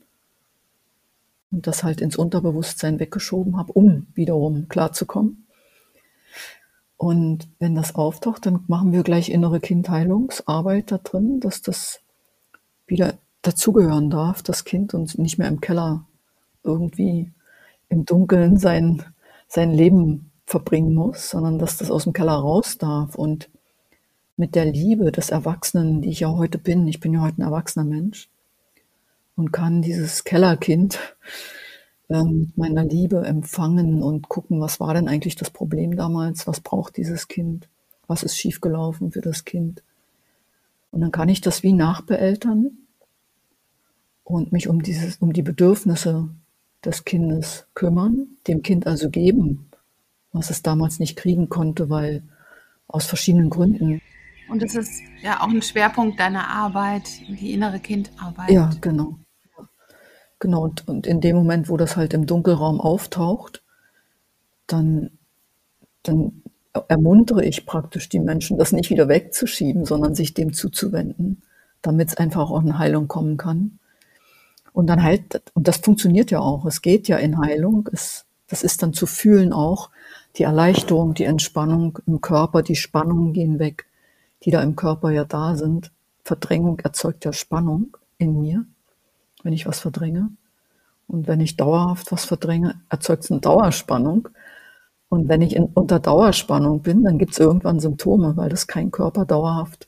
und 1.55 1.67
das 1.67 1.85
halt 1.85 2.01
ins 2.01 2.17
Unterbewusstsein 2.17 2.99
weggeschoben 2.99 3.57
habe, 3.57 3.71
um 3.71 4.07
wiederum 4.13 4.67
klarzukommen. 4.67 5.47
Und 6.97 7.47
wenn 7.59 7.75
das 7.75 7.95
auftaucht, 7.95 8.45
dann 8.45 8.65
machen 8.67 8.91
wir 8.91 9.03
gleich 9.03 9.29
innere 9.29 9.61
Kindheilungsarbeit 9.61 10.91
da 10.91 10.97
drin, 10.97 11.39
dass 11.39 11.61
das 11.61 12.01
wieder 12.87 13.13
dazugehören 13.41 14.09
darf, 14.09 14.43
das 14.43 14.65
Kind 14.65 14.93
und 14.93 15.17
nicht 15.17 15.37
mehr 15.37 15.47
im 15.47 15.61
Keller 15.61 16.05
irgendwie 16.63 17.31
im 17.87 18.05
Dunkeln 18.05 18.57
sein, 18.57 19.03
sein 19.47 19.71
Leben 19.71 20.31
verbringen 20.45 20.93
muss, 20.93 21.29
sondern 21.29 21.57
dass 21.57 21.77
das 21.77 21.89
aus 21.89 22.03
dem 22.03 22.11
Keller 22.11 22.33
raus 22.33 22.77
darf 22.77 23.15
und 23.15 23.49
mit 24.35 24.55
der 24.55 24.65
Liebe 24.65 25.13
des 25.13 25.29
Erwachsenen, 25.29 26.01
die 26.01 26.09
ich 26.09 26.19
ja 26.19 26.29
heute 26.29 26.57
bin, 26.57 26.85
ich 26.87 26.99
bin 26.99 27.13
ja 27.13 27.21
heute 27.21 27.37
ein 27.41 27.45
erwachsener 27.45 27.85
Mensch, 27.85 28.29
und 29.35 29.51
kann 29.51 29.81
dieses 29.81 30.23
Kellerkind 30.23 30.99
ähm, 32.09 32.51
mit 32.55 32.57
meiner 32.57 32.85
Liebe 32.85 33.25
empfangen 33.25 34.01
und 34.01 34.29
gucken, 34.29 34.61
was 34.61 34.79
war 34.79 34.93
denn 34.93 35.07
eigentlich 35.07 35.35
das 35.35 35.49
Problem 35.49 35.95
damals, 35.95 36.47
was 36.47 36.61
braucht 36.61 36.97
dieses 36.97 37.27
Kind, 37.27 37.67
was 38.07 38.23
ist 38.23 38.37
schiefgelaufen 38.37 39.11
für 39.11 39.21
das 39.21 39.45
Kind. 39.45 39.81
Und 40.91 41.01
dann 41.01 41.11
kann 41.11 41.29
ich 41.29 41.41
das 41.41 41.63
wie 41.63 41.73
nachbeeltern 41.73 42.77
und 44.23 44.51
mich 44.51 44.69
um 44.69 44.81
dieses, 44.81 45.17
um 45.17 45.33
die 45.33 45.41
Bedürfnisse 45.41 46.29
des 46.83 47.03
Kindes 47.03 47.67
kümmern, 47.73 48.27
dem 48.47 48.61
Kind 48.61 48.87
also 48.87 49.09
geben, 49.09 49.69
was 50.31 50.49
es 50.49 50.61
damals 50.61 50.99
nicht 50.99 51.15
kriegen 51.15 51.49
konnte, 51.49 51.89
weil 51.89 52.23
aus 52.87 53.05
verschiedenen 53.05 53.49
Gründen 53.49 54.01
Und 54.47 54.61
das 54.61 54.75
ist 54.75 55.01
ja 55.21 55.41
auch 55.41 55.49
ein 55.49 55.61
Schwerpunkt 55.61 56.19
deiner 56.19 56.47
Arbeit, 56.47 57.09
die 57.27 57.53
innere 57.53 57.79
Kindarbeit. 57.79 58.51
Ja, 58.51 58.69
genau. 58.79 59.17
Genau, 60.39 60.63
und, 60.63 60.87
und 60.87 61.07
in 61.07 61.21
dem 61.21 61.35
Moment, 61.35 61.69
wo 61.69 61.77
das 61.77 61.95
halt 61.95 62.13
im 62.13 62.25
Dunkelraum 62.25 62.81
auftaucht, 62.81 63.63
dann, 64.67 65.11
dann 66.03 66.43
ermuntere 66.87 67.45
ich 67.45 67.65
praktisch 67.65 68.09
die 68.09 68.19
Menschen, 68.19 68.57
das 68.57 68.71
nicht 68.73 68.89
wieder 68.89 69.07
wegzuschieben, 69.07 69.85
sondern 69.85 70.15
sich 70.15 70.33
dem 70.33 70.53
zuzuwenden, 70.53 71.43
damit 71.81 72.09
es 72.09 72.17
einfach 72.17 72.49
auch 72.49 72.61
in 72.61 72.77
Heilung 72.77 73.07
kommen 73.07 73.37
kann. 73.37 73.79
Und 74.73 74.87
dann 74.87 75.03
halt, 75.03 75.41
und 75.53 75.67
das 75.67 75.77
funktioniert 75.77 76.31
ja 76.31 76.39
auch, 76.39 76.65
es 76.65 76.81
geht 76.81 77.07
ja 77.07 77.17
in 77.17 77.39
Heilung, 77.39 77.87
es, 77.93 78.25
das 78.47 78.63
ist 78.63 78.83
dann 78.83 78.93
zu 78.93 79.05
fühlen 79.05 79.53
auch, 79.53 79.89
die 80.37 80.43
Erleichterung, 80.43 81.13
die 81.13 81.23
Entspannung 81.23 81.99
im 82.05 82.19
Körper, 82.19 82.61
die 82.61 82.75
Spannungen 82.75 83.31
gehen 83.31 83.57
weg, 83.59 83.85
die 84.43 84.51
da 84.51 84.61
im 84.61 84.75
Körper 84.75 85.11
ja 85.11 85.23
da 85.23 85.55
sind. 85.55 85.91
Verdrängung 86.23 86.79
erzeugt 86.79 87.23
ja 87.23 87.31
Spannung 87.31 87.95
in 88.17 88.41
mir, 88.41 88.65
wenn 89.45 89.53
ich 89.53 89.67
was 89.67 89.79
verdränge. 89.79 90.29
Und 91.07 91.27
wenn 91.27 91.39
ich 91.39 91.55
dauerhaft 91.55 92.11
was 92.11 92.25
verdränge, 92.25 92.81
erzeugt 92.89 93.23
es 93.23 93.31
eine 93.31 93.39
Dauerspannung. 93.39 94.27
Und 95.07 95.29
wenn 95.29 95.43
ich 95.43 95.55
in, 95.55 95.65
unter 95.65 95.99
Dauerspannung 95.99 96.81
bin, 96.81 97.03
dann 97.03 97.19
gibt 97.19 97.33
es 97.33 97.39
irgendwann 97.39 97.79
Symptome, 97.79 98.35
weil 98.35 98.49
das 98.49 98.65
kein 98.65 98.89
Körper 98.89 99.23
dauerhaft 99.25 99.87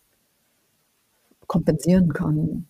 kompensieren 1.48 2.14
kann. 2.14 2.68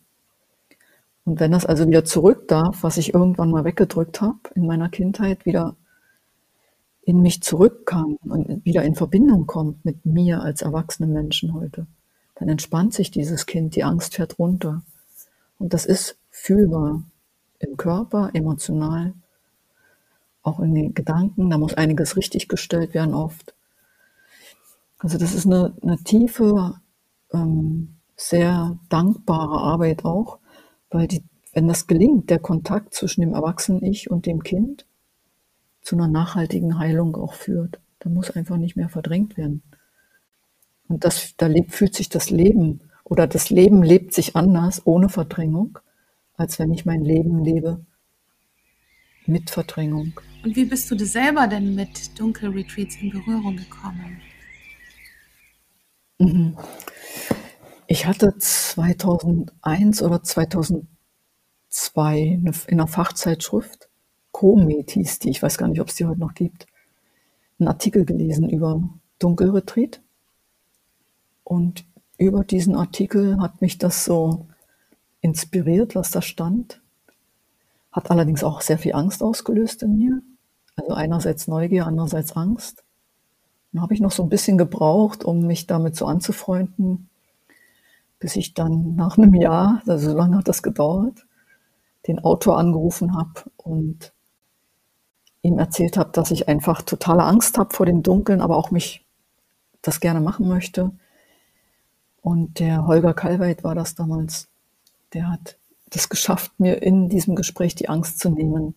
Und 1.26 1.40
wenn 1.42 1.52
das 1.52 1.66
also 1.66 1.88
wieder 1.88 2.06
zurück 2.06 2.48
darf, 2.48 2.84
was 2.84 2.96
ich 2.96 3.14
irgendwann 3.14 3.52
mal 3.52 3.66
weggedrückt 3.66 4.22
habe 4.22 4.40
in 4.56 4.66
meiner 4.66 4.88
Kindheit, 4.88 5.46
wieder 5.46 5.76
in 7.04 7.22
mich 7.22 7.44
zurückkam 7.44 8.18
und 8.24 8.64
wieder 8.66 8.84
in 8.84 8.96
Verbindung 8.96 9.46
kommt 9.46 9.84
mit 9.84 10.06
mir 10.06 10.42
als 10.42 10.62
erwachsenen 10.62 11.12
Menschen 11.12 11.54
heute, 11.54 11.86
dann 12.36 12.48
entspannt 12.48 12.94
sich 12.94 13.12
dieses 13.12 13.46
Kind, 13.46 13.76
die 13.76 13.84
Angst 13.84 14.16
fährt 14.16 14.40
runter. 14.40 14.84
Und 15.60 15.74
das 15.74 15.86
ist 15.86 16.18
fühlbar 16.38 17.04
im 17.60 17.78
Körper, 17.78 18.30
emotional 18.34 19.14
auch 20.44 20.60
in 20.60 20.74
den 20.74 20.94
Gedanken. 20.94 21.50
Da 21.50 21.58
muss 21.58 21.74
einiges 21.74 22.16
richtig 22.16 22.48
gestellt 22.48 22.94
werden 22.94 23.14
oft. 23.14 23.54
Also 25.00 25.18
das 25.18 25.34
ist 25.34 25.46
eine, 25.46 25.76
eine 25.82 25.98
tiefe, 25.98 26.80
ähm, 27.34 27.98
sehr 28.16 28.80
dankbare 28.90 29.60
Arbeit 29.60 30.06
auch, 30.06 30.40
weil 30.90 31.08
die, 31.08 31.24
wenn 31.54 31.68
das 31.68 31.88
gelingt, 31.88 32.30
der 32.30 32.40
Kontakt 32.40 32.94
zwischen 32.94 33.22
dem 33.22 33.34
Erwachsenen-Ich 33.34 34.10
und 34.10 34.26
dem 34.26 34.42
Kind 34.42 34.86
zu 35.82 35.96
einer 35.96 36.08
nachhaltigen 36.08 36.80
Heilung 36.80 37.16
auch 37.16 37.34
führt. 37.34 37.80
Da 38.00 38.10
muss 38.10 38.32
einfach 38.32 38.58
nicht 38.58 38.76
mehr 38.76 38.90
verdrängt 38.90 39.38
werden. 39.38 39.64
Und 40.88 41.04
das, 41.04 41.36
da 41.38 41.48
lebt, 41.48 41.74
fühlt 41.74 41.96
sich 41.96 42.10
das 42.10 42.30
Leben 42.30 42.82
oder 43.04 43.28
das 43.28 43.50
Leben 43.50 43.84
lebt 43.84 44.14
sich 44.14 44.36
anders 44.36 44.82
ohne 44.86 45.10
Verdrängung, 45.10 45.80
als 46.38 46.60
wenn 46.60 46.72
ich 46.72 46.86
mein 46.86 47.04
Leben 47.04 47.44
lebe 47.44 47.86
mit 49.26 49.50
Verdrängung. 49.50 50.20
Und 50.44 50.56
wie 50.56 50.66
bist 50.66 50.90
du 50.90 50.96
dir 50.96 51.06
selber 51.06 51.48
denn 51.48 51.76
mit 51.76 52.18
Dunkelretreats 52.18 52.96
in 53.02 53.10
Berührung 53.10 53.58
gekommen? 53.58 54.22
Mhm. 56.20 56.58
Ich 57.88 58.06
hatte 58.06 58.38
2001 58.38 60.02
oder 60.02 60.24
2002 60.24 60.88
in 62.18 62.54
einer 62.68 62.88
Fachzeitschrift, 62.88 63.90
Komet 64.32 64.92
hieß 64.92 65.20
die, 65.20 65.30
ich 65.30 65.42
weiß 65.42 65.58
gar 65.58 65.68
nicht, 65.68 65.82
ob 65.82 65.88
es 65.88 65.96
die 65.96 66.06
heute 66.06 66.20
noch 66.20 66.34
gibt, 66.34 66.68
einen 67.60 67.70
Artikel 67.70 68.06
gelesen 68.06 68.50
über 68.50 68.88
Dunkelretreat. 69.20 70.02
Und 71.44 71.86
über 72.18 72.44
diesen 72.44 72.76
Artikel 72.76 73.40
hat 73.40 73.62
mich 73.62 73.78
das 73.78 74.06
so 74.06 74.48
inspiriert, 75.22 75.96
was 75.96 76.12
da 76.12 76.22
stand. 76.22 76.82
Hat 77.92 78.12
allerdings 78.12 78.44
auch 78.44 78.62
sehr 78.62 78.78
viel 78.78 78.94
Angst 78.94 79.24
ausgelöst 79.24 79.84
in 79.84 79.98
mir. 79.98 80.22
Also 80.76 80.94
einerseits 80.94 81.48
Neugier, 81.48 81.88
andererseits 81.88 82.34
Angst. 82.34 82.84
Dann 83.72 83.82
habe 83.82 83.94
ich 83.94 84.00
noch 84.00 84.12
so 84.12 84.24
ein 84.24 84.30
bisschen 84.30 84.58
gebraucht, 84.58 85.24
um 85.24 85.46
mich 85.46 85.68
damit 85.68 85.96
so 85.96 86.06
anzufreunden, 86.06 87.10
bis 88.20 88.36
ich 88.36 88.54
dann 88.54 88.96
nach 88.96 89.18
einem 89.18 89.34
Jahr, 89.34 89.82
also 89.88 90.12
so 90.12 90.18
lange 90.18 90.38
hat 90.38 90.48
das 90.48 90.64
gedauert, 90.64 91.26
den 92.08 92.20
Autor 92.20 92.58
angerufen 92.58 93.16
habe 93.16 93.52
und 93.58 94.14
ihm 95.42 95.60
erzählt 95.60 95.98
habe, 95.98 96.12
dass 96.12 96.32
ich 96.32 96.48
einfach 96.48 96.82
totale 96.82 97.24
Angst 97.24 97.58
habe 97.58 97.74
vor 97.74 97.86
dem 97.86 98.04
Dunkeln, 98.04 98.42
aber 98.42 98.58
auch 98.58 98.72
mich 98.72 99.06
das 99.82 100.00
gerne 100.00 100.22
machen 100.22 100.48
möchte. 100.48 100.92
Und 102.22 102.60
der 102.60 102.88
Holger 102.88 103.14
Kalweit 103.14 103.64
war 103.64 103.76
das 103.76 103.96
damals, 103.96 104.50
der 105.14 105.30
hat 105.30 105.58
das 105.90 106.10
geschafft, 106.10 106.52
mir 106.60 106.82
in 106.82 107.10
diesem 107.10 107.36
Gespräch 107.36 107.76
die 107.76 107.90
Angst 107.90 108.20
zu 108.20 108.30
nehmen. 108.30 108.76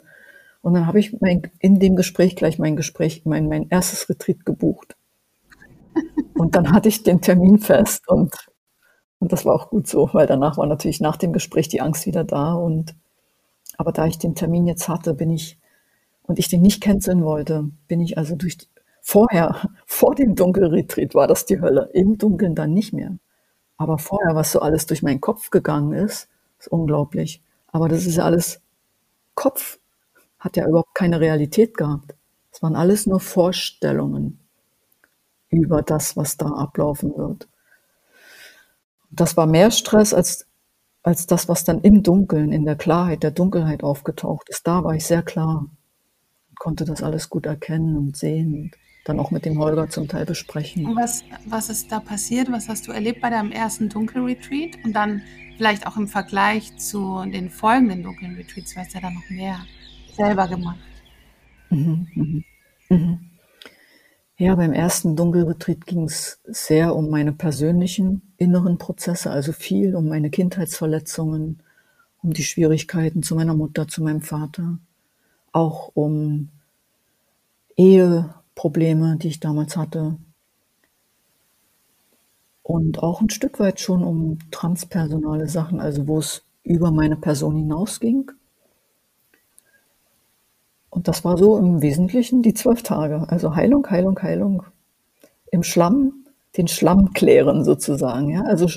Und 0.62 0.74
dann 0.74 0.86
habe 0.86 1.00
ich 1.00 1.20
mein, 1.20 1.50
in 1.58 1.78
dem 1.80 1.96
Gespräch 1.96 2.36
gleich 2.36 2.58
mein 2.58 2.76
Gespräch, 2.76 3.22
mein, 3.24 3.48
mein 3.48 3.68
erstes 3.68 4.08
Retreat 4.08 4.44
gebucht. 4.44 4.96
Und 6.34 6.54
dann 6.54 6.72
hatte 6.72 6.88
ich 6.88 7.02
den 7.02 7.20
Termin 7.20 7.58
fest 7.58 8.08
und, 8.08 8.34
und 9.18 9.32
das 9.32 9.44
war 9.44 9.54
auch 9.54 9.68
gut 9.68 9.86
so, 9.86 10.08
weil 10.12 10.26
danach 10.26 10.56
war 10.56 10.66
natürlich 10.66 11.00
nach 11.00 11.16
dem 11.16 11.32
Gespräch 11.32 11.68
die 11.68 11.80
Angst 11.80 12.06
wieder 12.06 12.24
da. 12.24 12.54
Und, 12.54 12.94
aber 13.76 13.92
da 13.92 14.06
ich 14.06 14.18
den 14.18 14.34
Termin 14.34 14.66
jetzt 14.66 14.88
hatte, 14.88 15.14
bin 15.14 15.30
ich, 15.30 15.58
und 16.22 16.38
ich 16.38 16.48
den 16.48 16.62
nicht 16.62 16.80
canceln 16.80 17.24
wollte, 17.24 17.70
bin 17.88 18.00
ich 18.00 18.16
also 18.16 18.36
durch, 18.36 18.56
vorher, 19.02 19.60
vor 19.86 20.14
dem 20.14 20.34
Dunkelretreat 20.34 21.14
war 21.14 21.26
das 21.26 21.44
die 21.44 21.60
Hölle, 21.60 21.90
im 21.92 22.16
Dunkeln 22.16 22.54
dann 22.54 22.72
nicht 22.72 22.92
mehr. 22.92 23.16
Aber 23.80 23.96
vorher, 23.96 24.34
was 24.34 24.52
so 24.52 24.60
alles 24.60 24.84
durch 24.84 25.02
meinen 25.02 25.22
Kopf 25.22 25.48
gegangen 25.48 25.94
ist, 25.94 26.28
ist 26.58 26.68
unglaublich. 26.68 27.40
Aber 27.68 27.88
das 27.88 28.04
ist 28.04 28.16
ja 28.16 28.24
alles 28.24 28.60
Kopf, 29.34 29.78
hat 30.38 30.58
ja 30.58 30.68
überhaupt 30.68 30.94
keine 30.94 31.18
Realität 31.18 31.78
gehabt. 31.78 32.14
Es 32.52 32.62
waren 32.62 32.76
alles 32.76 33.06
nur 33.06 33.20
Vorstellungen 33.20 34.38
über 35.48 35.80
das, 35.80 36.14
was 36.14 36.36
da 36.36 36.48
ablaufen 36.48 37.16
wird. 37.16 37.48
Das 39.10 39.38
war 39.38 39.46
mehr 39.46 39.70
Stress 39.70 40.12
als, 40.12 40.46
als 41.02 41.26
das, 41.26 41.48
was 41.48 41.64
dann 41.64 41.80
im 41.80 42.02
Dunkeln, 42.02 42.52
in 42.52 42.66
der 42.66 42.76
Klarheit, 42.76 43.22
der 43.22 43.30
Dunkelheit 43.30 43.82
aufgetaucht 43.82 44.50
ist. 44.50 44.66
Da 44.66 44.84
war 44.84 44.94
ich 44.94 45.06
sehr 45.06 45.22
klar 45.22 45.60
und 46.50 46.58
konnte 46.58 46.84
das 46.84 47.02
alles 47.02 47.30
gut 47.30 47.46
erkennen 47.46 47.96
und 47.96 48.14
sehen 48.14 48.72
dann 49.04 49.18
auch 49.18 49.30
mit 49.30 49.44
dem 49.44 49.58
Holger 49.58 49.88
zum 49.88 50.08
Teil 50.08 50.26
besprechen. 50.26 50.86
Und 50.86 50.96
was, 50.96 51.24
was 51.46 51.70
ist 51.70 51.90
da 51.90 52.00
passiert? 52.00 52.50
Was 52.52 52.68
hast 52.68 52.86
du 52.86 52.92
erlebt 52.92 53.20
bei 53.20 53.30
deinem 53.30 53.52
ersten 53.52 53.88
Dunkelretreat? 53.88 54.84
Und 54.84 54.92
dann 54.92 55.22
vielleicht 55.56 55.86
auch 55.86 55.96
im 55.96 56.08
Vergleich 56.08 56.76
zu 56.78 57.22
den 57.24 57.50
folgenden 57.50 58.02
dunklen 58.02 58.34
Retreats, 58.36 58.74
du 58.74 58.80
hast 58.80 58.94
ja 58.94 59.00
da 59.00 59.10
noch 59.10 59.28
mehr 59.30 59.58
selber 60.16 60.48
gemacht. 60.48 60.78
Mhm, 61.70 62.08
mhm, 62.14 62.44
mhm. 62.88 63.18
Ja, 64.36 64.54
beim 64.54 64.72
ersten 64.72 65.16
Dunkelretreat 65.16 65.84
ging 65.84 66.04
es 66.04 66.40
sehr 66.44 66.96
um 66.96 67.10
meine 67.10 67.32
persönlichen 67.32 68.22
inneren 68.38 68.78
Prozesse, 68.78 69.30
also 69.30 69.52
viel 69.52 69.94
um 69.94 70.08
meine 70.08 70.30
Kindheitsverletzungen, 70.30 71.62
um 72.22 72.32
die 72.32 72.44
Schwierigkeiten 72.44 73.22
zu 73.22 73.34
meiner 73.34 73.52
Mutter, 73.54 73.86
zu 73.86 74.02
meinem 74.02 74.22
Vater, 74.22 74.78
auch 75.52 75.90
um 75.92 76.48
Eheprobleme, 78.60 79.16
die 79.16 79.28
ich 79.28 79.40
damals 79.40 79.76
hatte, 79.76 80.16
und 82.62 83.02
auch 83.02 83.20
ein 83.20 83.30
Stück 83.30 83.58
weit 83.58 83.80
schon 83.80 84.04
um 84.04 84.38
transpersonale 84.50 85.48
Sachen, 85.48 85.80
also 85.80 86.06
wo 86.06 86.18
es 86.18 86.42
über 86.62 86.90
meine 86.90 87.16
Person 87.16 87.56
hinausging. 87.56 88.30
Und 90.90 91.08
das 91.08 91.24
war 91.24 91.38
so 91.38 91.56
im 91.56 91.82
Wesentlichen 91.82 92.42
die 92.42 92.54
zwölf 92.54 92.82
Tage. 92.82 93.26
Also 93.28 93.56
Heilung, 93.56 93.88
Heilung, 93.88 94.20
Heilung. 94.22 94.62
Im 95.50 95.62
Schlamm, 95.62 96.26
den 96.56 96.68
Schlamm 96.68 97.12
klären 97.12 97.64
sozusagen. 97.64 98.28
Ja? 98.28 98.42
Also 98.42 98.68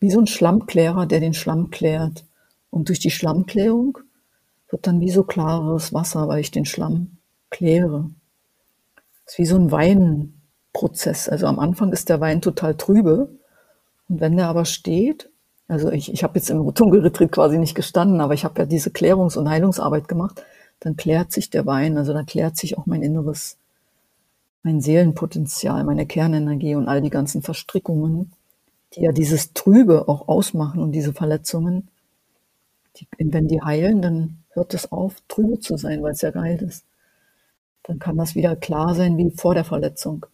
wie 0.00 0.10
so 0.10 0.20
ein 0.20 0.26
Schlammklärer, 0.26 1.06
der 1.06 1.20
den 1.20 1.34
Schlamm 1.34 1.70
klärt. 1.70 2.24
Und 2.70 2.88
durch 2.88 2.98
die 2.98 3.10
Schlammklärung 3.10 3.98
wird 4.68 4.86
dann 4.86 5.00
wie 5.00 5.10
so 5.10 5.22
klares 5.22 5.94
Wasser, 5.94 6.28
weil 6.28 6.40
ich 6.40 6.50
den 6.50 6.66
Schlamm 6.66 7.16
kläre. 7.50 8.10
Ist 9.26 9.38
wie 9.38 9.46
so 9.46 9.56
ein 9.56 9.70
Wein, 9.70 10.36
Prozess. 10.72 11.28
Also 11.28 11.46
am 11.46 11.58
Anfang 11.58 11.92
ist 11.92 12.10
der 12.10 12.20
Wein 12.20 12.42
total 12.42 12.76
trübe. 12.76 13.30
Und 14.08 14.20
wenn 14.20 14.36
der 14.36 14.48
aber 14.48 14.66
steht, 14.66 15.30
also 15.68 15.90
ich, 15.90 16.12
ich 16.12 16.22
habe 16.22 16.38
jetzt 16.38 16.50
im 16.50 16.72
Dunkelretreat 16.72 17.32
quasi 17.32 17.58
nicht 17.58 17.74
gestanden, 17.74 18.20
aber 18.20 18.34
ich 18.34 18.44
habe 18.44 18.60
ja 18.60 18.66
diese 18.66 18.90
Klärungs- 18.90 19.36
und 19.36 19.48
Heilungsarbeit 19.48 20.06
gemacht, 20.06 20.44
dann 20.80 20.96
klärt 20.96 21.32
sich 21.32 21.50
der 21.50 21.66
Wein, 21.66 21.96
also 21.96 22.12
dann 22.12 22.26
klärt 22.26 22.56
sich 22.56 22.78
auch 22.78 22.86
mein 22.86 23.02
inneres, 23.02 23.56
mein 24.62 24.80
Seelenpotenzial, 24.80 25.82
meine 25.84 26.06
Kernenergie 26.06 26.74
und 26.74 26.88
all 26.88 27.00
die 27.00 27.10
ganzen 27.10 27.42
Verstrickungen, 27.42 28.32
die 28.94 29.00
ja 29.00 29.12
dieses 29.12 29.54
Trübe 29.54 30.08
auch 30.08 30.28
ausmachen 30.28 30.80
und 30.80 30.92
diese 30.92 31.14
Verletzungen, 31.14 31.88
die, 32.96 33.08
wenn 33.18 33.48
die 33.48 33.62
heilen, 33.62 34.02
dann 34.02 34.38
hört 34.50 34.74
es 34.74 34.92
auf, 34.92 35.16
trübe 35.26 35.58
zu 35.58 35.78
sein, 35.78 36.02
weil 36.02 36.12
es 36.12 36.20
ja 36.20 36.30
geheilt 36.30 36.62
ist. 36.62 36.84
Dann 37.86 38.00
kann 38.00 38.16
das 38.16 38.34
wieder 38.34 38.56
klar 38.56 38.96
sein 38.96 39.16
wie 39.16 39.30
vor 39.30 39.54
der 39.54 39.64
Verletzung. 39.64 40.26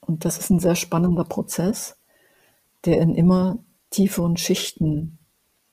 Und 0.00 0.26
das 0.26 0.36
ist 0.36 0.50
ein 0.50 0.60
sehr 0.60 0.76
spannender 0.76 1.24
Prozess, 1.24 1.96
der 2.84 3.00
in 3.00 3.14
immer 3.14 3.58
tieferen 3.88 4.36
Schichten, 4.36 5.18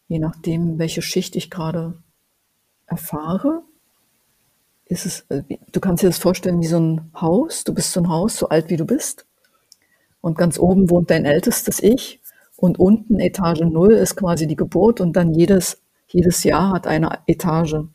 je 0.07 0.19
nachdem, 0.19 0.79
welche 0.79 1.01
Schicht 1.01 1.35
ich 1.35 1.51
gerade 1.51 2.01
erfahre, 2.85 3.63
ist 4.85 5.05
es, 5.05 5.25
äh, 5.27 5.43
du 5.71 5.79
kannst 5.81 6.01
dir 6.01 6.07
das 6.07 6.17
vorstellen 6.17 6.61
wie 6.61 6.67
so 6.67 6.79
ein 6.79 7.11
Haus. 7.19 7.65
Du 7.65 7.73
bist 7.73 7.91
so 7.91 7.99
ein 7.99 8.09
Haus, 8.09 8.37
so 8.37 8.47
alt 8.47 8.69
wie 8.69 8.77
du 8.77 8.85
bist. 8.85 9.25
Und 10.21 10.37
ganz 10.37 10.57
oben 10.57 10.89
wohnt 10.89 11.09
dein 11.09 11.25
ältestes 11.25 11.83
Ich. 11.83 12.21
Und 12.55 12.79
unten 12.79 13.19
Etage 13.19 13.61
0 13.61 13.93
ist 13.93 14.15
quasi 14.15 14.47
die 14.47 14.55
Geburt. 14.55 15.01
Und 15.01 15.13
dann 15.17 15.33
jedes, 15.33 15.81
jedes 16.07 16.43
Jahr 16.45 16.71
hat 16.71 16.87
eine 16.87 17.19
Etage. 17.27 17.85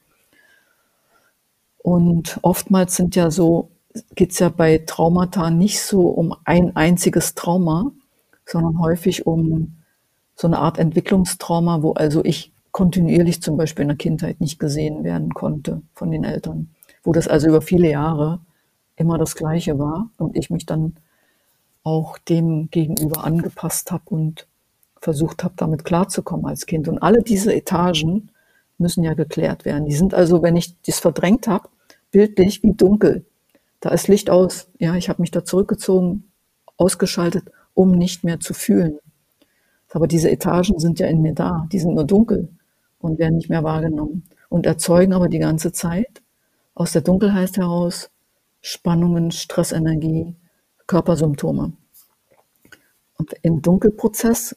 Und 1.79 2.39
oftmals 2.43 2.97
sind 2.97 3.17
ja 3.17 3.31
so, 3.31 3.71
geht 4.15 4.33
es 4.33 4.39
ja 4.39 4.49
bei 4.49 4.79
Traumata 4.79 5.51
nicht 5.51 5.81
so 5.81 6.03
um 6.09 6.35
ein 6.45 6.77
einziges 6.77 7.35
Trauma, 7.35 7.93
sondern 8.45 8.81
häufig 8.81 9.27
um 9.27 9.77
so 10.35 10.47
eine 10.47 10.59
Art 10.59 10.79
Entwicklungstrauma, 10.79 11.83
wo 11.83 11.93
also 11.93 12.25
ich 12.25 12.53
kontinuierlich 12.73 13.43
zum 13.43 13.57
Beispiel 13.57 13.83
in 13.83 13.89
der 13.89 13.97
Kindheit 13.97 14.41
nicht 14.41 14.59
gesehen 14.59 15.03
werden 15.05 15.35
konnte 15.35 15.83
von 15.95 16.11
den 16.11 16.25
Eltern 16.25 16.71
wo 17.09 17.13
das 17.13 17.27
also 17.27 17.49
über 17.49 17.63
viele 17.63 17.91
Jahre 17.91 18.41
immer 18.97 19.17
das 19.17 19.35
Gleiche 19.35 19.79
war 19.79 20.11
und 20.19 20.37
ich 20.37 20.51
mich 20.51 20.67
dann 20.67 20.97
auch 21.85 22.19
dem 22.19 22.69
gegenüber 22.71 23.25
angepasst 23.25 23.91
habe 23.91 24.05
und 24.09 24.47
versucht 25.01 25.43
habe, 25.43 25.55
damit 25.57 25.85
klarzukommen 25.85 26.45
als 26.45 26.67
Kind. 26.67 26.87
Und 26.87 26.99
alle 26.99 27.23
diese 27.23 27.55
Etagen 27.55 28.31
müssen 28.79 29.05
ja 29.05 29.15
geklärt 29.15 29.65
werden. 29.65 29.87
Die 29.87 29.95
sind 29.95 30.15
also, 30.15 30.43
wenn 30.43 30.57
ich 30.57 30.81
das 30.83 31.01
verdrängt 31.01 31.49
habe, 31.49 31.69
bildlich 32.11 32.63
wie 32.63 32.73
dunkel. 32.73 33.27
Da 33.81 33.91
ist 33.91 34.09
Licht 34.09 34.31
aus. 34.31 34.69
Ja, 34.79 34.95
ich 34.95 35.09
habe 35.09 35.23
mich 35.23 35.31
da 35.31 35.45
zurückgezogen, 35.45 36.31
ausgeschaltet, 36.77 37.51
um 37.75 37.93
nicht 37.93 38.25
mehr 38.25 38.41
zu 38.41 38.55
fühlen. 38.55 38.99
Aber 39.91 40.07
diese 40.07 40.31
Etagen 40.31 40.79
sind 40.79 40.99
ja 40.99 41.07
in 41.07 41.23
mir 41.23 41.35
da. 41.35 41.67
Die 41.73 41.79
sind 41.79 41.95
nur 41.95 42.05
dunkel 42.05 42.49
und 42.99 43.19
werden 43.19 43.37
nicht 43.37 43.49
mehr 43.49 43.65
wahrgenommen 43.65 44.25
und 44.49 44.67
erzeugen 44.67 45.13
aber 45.13 45.29
die 45.29 45.39
ganze 45.39 45.73
Zeit 45.73 46.23
aus 46.75 46.93
der 46.93 47.03
Dunkelheit 47.03 47.57
heraus 47.57 48.11
Spannungen, 48.61 49.31
Stressenergie, 49.31 50.35
Körpersymptome. 50.87 51.73
Und 53.19 53.35
im 53.43 53.63
Dunkelprozess 53.63 54.57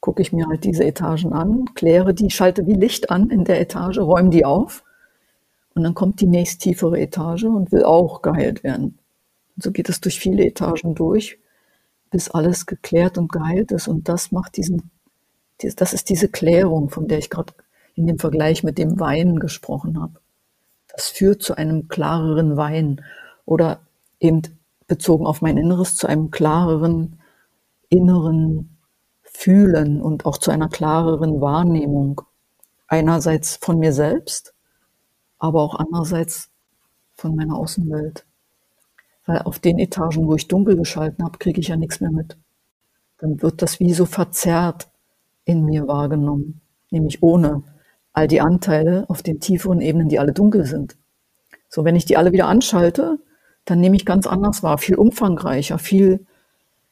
gucke 0.00 0.22
ich 0.22 0.32
mir 0.32 0.46
halt 0.46 0.64
diese 0.64 0.84
Etagen 0.84 1.32
an, 1.32 1.66
kläre 1.74 2.14
die, 2.14 2.30
schalte 2.30 2.66
wie 2.66 2.74
Licht 2.74 3.10
an 3.10 3.30
in 3.30 3.44
der 3.44 3.60
Etage, 3.60 3.98
räume 3.98 4.30
die 4.30 4.44
auf 4.44 4.82
und 5.74 5.84
dann 5.84 5.94
kommt 5.94 6.20
die 6.20 6.26
nächst 6.26 6.62
tiefere 6.62 6.98
Etage 6.98 7.44
und 7.44 7.70
will 7.72 7.84
auch 7.84 8.22
geheilt 8.22 8.64
werden. 8.64 8.98
Und 9.56 9.62
so 9.62 9.70
geht 9.70 9.88
es 9.88 10.00
durch 10.00 10.18
viele 10.18 10.44
Etagen 10.44 10.94
durch, 10.94 11.38
bis 12.10 12.30
alles 12.30 12.66
geklärt 12.66 13.18
und 13.18 13.30
geheilt 13.30 13.72
ist. 13.72 13.88
Und 13.88 14.08
das 14.08 14.32
macht 14.32 14.56
diesen, 14.56 14.90
das 15.58 15.92
ist 15.92 16.08
diese 16.08 16.28
Klärung, 16.28 16.90
von 16.90 17.06
der 17.06 17.18
ich 17.18 17.30
gerade 17.30 17.52
in 17.94 18.06
dem 18.06 18.18
Vergleich 18.18 18.64
mit 18.64 18.78
dem 18.78 18.98
Wein 18.98 19.38
gesprochen 19.38 20.00
habe. 20.00 20.14
Das 20.88 21.08
führt 21.08 21.42
zu 21.42 21.56
einem 21.56 21.88
klareren 21.88 22.56
Wein 22.56 23.04
oder 23.44 23.80
eben 24.18 24.42
bezogen 24.86 25.26
auf 25.26 25.40
mein 25.40 25.56
Inneres 25.56 25.94
zu 25.94 26.06
einem 26.06 26.30
klareren 26.30 27.20
inneren 27.90 28.69
Fühlen 29.40 30.02
und 30.02 30.26
auch 30.26 30.36
zu 30.36 30.50
einer 30.50 30.68
klareren 30.68 31.40
Wahrnehmung. 31.40 32.20
Einerseits 32.88 33.56
von 33.56 33.78
mir 33.78 33.94
selbst, 33.94 34.52
aber 35.38 35.62
auch 35.62 35.76
andererseits 35.76 36.50
von 37.14 37.34
meiner 37.34 37.56
Außenwelt. 37.56 38.26
Weil 39.24 39.38
auf 39.38 39.58
den 39.58 39.78
Etagen, 39.78 40.26
wo 40.26 40.34
ich 40.34 40.46
dunkel 40.46 40.76
geschalten 40.76 41.24
habe, 41.24 41.38
kriege 41.38 41.58
ich 41.58 41.68
ja 41.68 41.76
nichts 41.76 42.02
mehr 42.02 42.10
mit. 42.10 42.36
Dann 43.16 43.40
wird 43.40 43.62
das 43.62 43.80
wie 43.80 43.94
so 43.94 44.04
verzerrt 44.04 44.90
in 45.46 45.64
mir 45.64 45.88
wahrgenommen, 45.88 46.60
nämlich 46.90 47.22
ohne 47.22 47.62
all 48.12 48.28
die 48.28 48.42
Anteile 48.42 49.08
auf 49.08 49.22
den 49.22 49.40
tieferen 49.40 49.80
Ebenen, 49.80 50.10
die 50.10 50.18
alle 50.18 50.34
dunkel 50.34 50.66
sind. 50.66 50.98
So, 51.70 51.86
wenn 51.86 51.96
ich 51.96 52.04
die 52.04 52.18
alle 52.18 52.32
wieder 52.32 52.46
anschalte, 52.46 53.18
dann 53.64 53.80
nehme 53.80 53.96
ich 53.96 54.04
ganz 54.04 54.26
anders 54.26 54.62
wahr, 54.62 54.76
viel 54.76 54.96
umfangreicher, 54.96 55.78
viel 55.78 56.26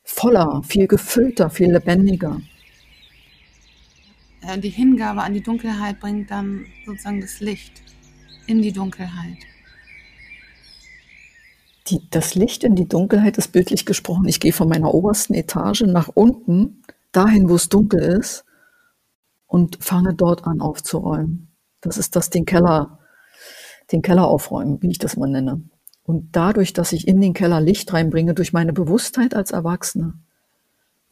voller, 0.09 0.62
viel 0.64 0.88
gefüllter, 0.88 1.51
viel 1.51 1.71
lebendiger. 1.73 2.40
Die 4.57 4.71
Hingabe 4.71 5.23
an 5.23 5.35
die 5.35 5.42
Dunkelheit 5.42 6.01
bringt 6.01 6.31
dann 6.31 6.64
sozusagen 6.87 7.21
das 7.21 7.40
Licht 7.40 7.83
in 8.47 8.62
die 8.62 8.73
Dunkelheit. 8.73 9.37
Die, 11.88 12.01
das 12.11 12.35
Licht 12.35 12.64
in 12.64 12.75
die 12.75 12.88
Dunkelheit 12.88 13.37
ist 13.37 13.53
bildlich 13.53 13.85
gesprochen. 13.85 14.27
Ich 14.27 14.40
gehe 14.40 14.53
von 14.53 14.68
meiner 14.68 14.94
obersten 14.94 15.35
Etage 15.35 15.83
nach 15.83 16.09
unten, 16.09 16.83
dahin, 17.12 17.49
wo 17.49 17.55
es 17.55 17.68
dunkel 17.68 18.01
ist, 18.01 18.44
und 19.47 19.83
fange 19.83 20.14
dort 20.14 20.47
an 20.47 20.61
aufzuräumen. 20.61 21.55
Das 21.81 21.97
ist 21.97 22.16
das, 22.16 22.31
den 22.31 22.44
Keller, 22.44 22.99
den 23.92 24.03
Keller 24.03 24.27
aufräumen, 24.27 24.83
wie 24.83 24.90
ich 24.90 24.99
das 24.99 25.16
mal 25.16 25.29
nenne. 25.29 25.62
Und 26.09 26.31
dadurch, 26.33 26.73
dass 26.73 26.94
ich 26.94 27.07
in 27.07 27.21
den 27.21 27.35
Keller 27.35 27.61
Licht 27.61 27.92
reinbringe, 27.92 28.33
durch 28.33 28.55
meine 28.55 28.73
Bewusstheit 28.73 29.35
als 29.35 29.51
Erwachsene, 29.51 30.14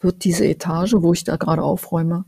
wird 0.00 0.24
diese 0.24 0.46
Etage, 0.46 0.94
wo 0.96 1.12
ich 1.12 1.22
da 1.22 1.36
gerade 1.36 1.62
aufräume, 1.62 2.24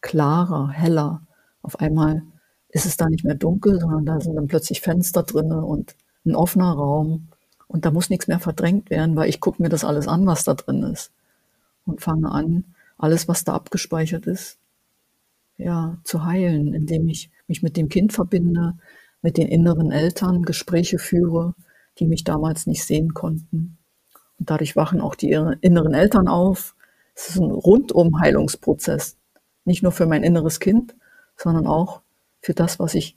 klarer, 0.00 0.70
heller. 0.70 1.22
Auf 1.60 1.80
einmal 1.80 2.22
ist 2.68 2.86
es 2.86 2.96
da 2.96 3.08
nicht 3.08 3.24
mehr 3.24 3.34
dunkel, 3.34 3.80
sondern 3.80 4.06
da 4.06 4.20
sind 4.20 4.36
dann 4.36 4.46
plötzlich 4.46 4.80
Fenster 4.80 5.24
drinne 5.24 5.64
und 5.64 5.96
ein 6.24 6.36
offener 6.36 6.70
Raum. 6.70 7.30
Und 7.66 7.84
da 7.84 7.90
muss 7.90 8.10
nichts 8.10 8.28
mehr 8.28 8.38
verdrängt 8.38 8.90
werden, 8.90 9.16
weil 9.16 9.28
ich 9.28 9.40
gucke 9.40 9.60
mir 9.60 9.68
das 9.68 9.84
alles 9.84 10.06
an, 10.06 10.24
was 10.24 10.44
da 10.44 10.54
drin 10.54 10.84
ist. 10.84 11.10
Und 11.84 12.00
fange 12.00 12.30
an, 12.30 12.62
alles, 12.96 13.26
was 13.26 13.42
da 13.42 13.54
abgespeichert 13.54 14.28
ist, 14.28 14.58
ja, 15.56 15.98
zu 16.04 16.24
heilen, 16.24 16.74
indem 16.74 17.08
ich 17.08 17.32
mich 17.48 17.64
mit 17.64 17.76
dem 17.76 17.88
Kind 17.88 18.12
verbinde, 18.12 18.74
mit 19.20 19.36
den 19.36 19.48
inneren 19.48 19.90
Eltern 19.90 20.44
Gespräche 20.44 21.00
führe, 21.00 21.56
die 21.98 22.06
mich 22.06 22.24
damals 22.24 22.66
nicht 22.66 22.84
sehen 22.84 23.14
konnten. 23.14 23.78
Und 24.38 24.50
dadurch 24.50 24.76
wachen 24.76 25.00
auch 25.00 25.14
die 25.14 25.30
inneren 25.30 25.94
Eltern 25.94 26.28
auf. 26.28 26.74
Es 27.14 27.28
ist 27.30 27.36
ein 27.36 27.50
rundum 27.50 28.20
Heilungsprozess. 28.20 29.16
Nicht 29.64 29.82
nur 29.82 29.92
für 29.92 30.06
mein 30.06 30.22
inneres 30.22 30.60
Kind, 30.60 30.94
sondern 31.36 31.66
auch 31.66 32.02
für 32.40 32.54
das, 32.54 32.78
was 32.78 32.94
ich 32.94 33.16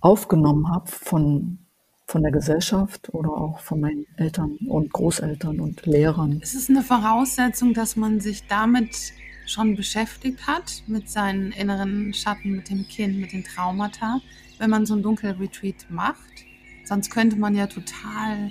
aufgenommen 0.00 0.68
habe 0.68 0.90
von, 0.90 1.58
von 2.06 2.22
der 2.22 2.30
Gesellschaft 2.30 3.12
oder 3.14 3.30
auch 3.30 3.60
von 3.60 3.80
meinen 3.80 4.06
Eltern 4.16 4.58
und 4.68 4.92
Großeltern 4.92 5.60
und 5.60 5.86
Lehrern. 5.86 6.40
Es 6.42 6.54
ist 6.54 6.68
eine 6.68 6.82
Voraussetzung, 6.82 7.72
dass 7.72 7.96
man 7.96 8.20
sich 8.20 8.46
damit 8.46 9.14
schon 9.46 9.76
beschäftigt 9.76 10.46
hat 10.46 10.82
mit 10.86 11.10
seinen 11.10 11.52
inneren 11.52 12.12
Schatten, 12.14 12.52
mit 12.52 12.70
dem 12.70 12.86
Kind, 12.86 13.18
mit 13.18 13.32
den 13.32 13.44
Traumata, 13.44 14.20
wenn 14.58 14.70
man 14.70 14.86
so 14.86 14.94
ein 14.94 15.02
Dunkelretreat 15.02 15.86
macht. 15.88 16.44
Sonst 16.84 17.10
könnte 17.10 17.36
man 17.36 17.54
ja 17.54 17.66
total 17.66 18.50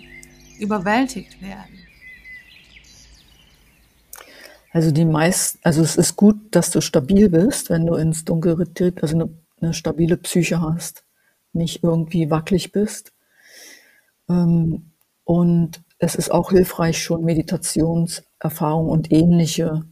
überwältigt 0.60 1.42
werden. 1.42 1.80
Also 4.72 4.92
die 4.92 5.06
meisten, 5.06 5.60
also 5.64 5.84
es 5.84 5.98
ist 5.98 6.16
gut, 6.16 6.36
dass 6.50 6.72
du 6.72 6.82
stabil 6.82 7.30
bist, 7.30 7.70
wenn 7.70 7.86
du 7.86 7.94
ins 7.94 8.26
Dunkelretreat, 8.26 9.04
also 9.04 9.16
eine, 9.16 9.30
eine 9.62 9.74
stabile 9.74 10.18
Psyche 10.18 10.62
hast, 10.62 11.04
nicht 11.54 11.84
irgendwie 11.84 12.32
wackelig 12.32 12.72
bist. 12.72 13.14
Ähm, 14.28 14.92
und 15.26 15.82
es 16.00 16.16
ist 16.16 16.32
auch 16.32 16.50
hilfreich, 16.50 17.02
schon 17.02 17.24
Meditationserfahrung 17.24 18.90
und 18.90 19.12
ähnliche 19.12 19.84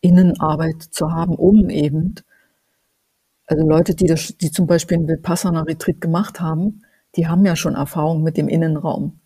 Innenarbeit 0.00 0.82
zu 0.82 1.10
haben, 1.12 1.34
um 1.34 1.68
eben, 1.68 2.14
also 3.46 3.66
Leute, 3.66 3.96
die, 3.96 4.06
das, 4.06 4.36
die 4.36 4.52
zum 4.52 4.68
Beispiel 4.68 4.98
einen 4.98 5.08
Vipassana-Retreat 5.08 6.00
gemacht 6.00 6.40
haben, 6.40 6.82
die 7.16 7.26
haben 7.28 7.44
ja 7.46 7.56
schon 7.56 7.74
Erfahrung 7.74 8.22
mit 8.22 8.36
dem 8.36 8.48
Innenraum. 8.48 9.20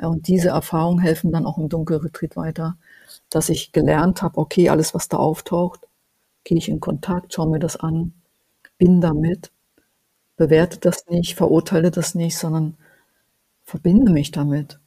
Ja, 0.00 0.08
und 0.08 0.28
diese 0.28 0.50
Erfahrungen 0.50 1.00
helfen 1.00 1.32
dann 1.32 1.46
auch 1.46 1.58
im 1.58 1.68
Dunkelretreat 1.68 2.36
weiter, 2.36 2.76
dass 3.30 3.48
ich 3.50 3.72
gelernt 3.72 4.22
habe, 4.22 4.38
okay, 4.38 4.68
alles, 4.70 4.94
was 4.94 5.08
da 5.08 5.18
auftaucht, 5.18 5.88
gehe 6.44 6.58
ich 6.58 6.68
in 6.68 6.80
Kontakt, 6.80 7.34
schaue 7.34 7.50
mir 7.50 7.60
das 7.60 7.76
an, 7.76 8.14
bin 8.78 9.00
damit, 9.00 9.52
bewerte 10.36 10.78
das 10.80 11.06
nicht, 11.08 11.36
verurteile 11.36 11.90
das 11.90 12.14
nicht, 12.14 12.38
sondern 12.38 12.76
verbinde 13.64 14.12
mich 14.12 14.30
damit. 14.32 14.80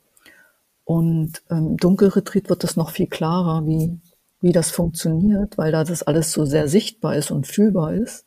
Und 0.86 1.41
im 1.49 1.77
Dunkelretreat 1.77 2.49
wird 2.49 2.63
das 2.63 2.75
noch 2.77 2.91
viel 2.91 3.08
klarer, 3.08 3.65
wie 3.67 3.99
wie 4.41 4.51
das 4.51 4.71
funktioniert, 4.71 5.58
weil 5.58 5.71
da 5.71 5.86
das 5.86 6.03
alles 6.03 6.34
so 6.34 6.43
sehr 6.45 6.67
sichtbar 6.67 7.15
ist 7.15 7.32
und 7.32 7.47
fühlbar 7.47 7.93
ist, 7.93 8.25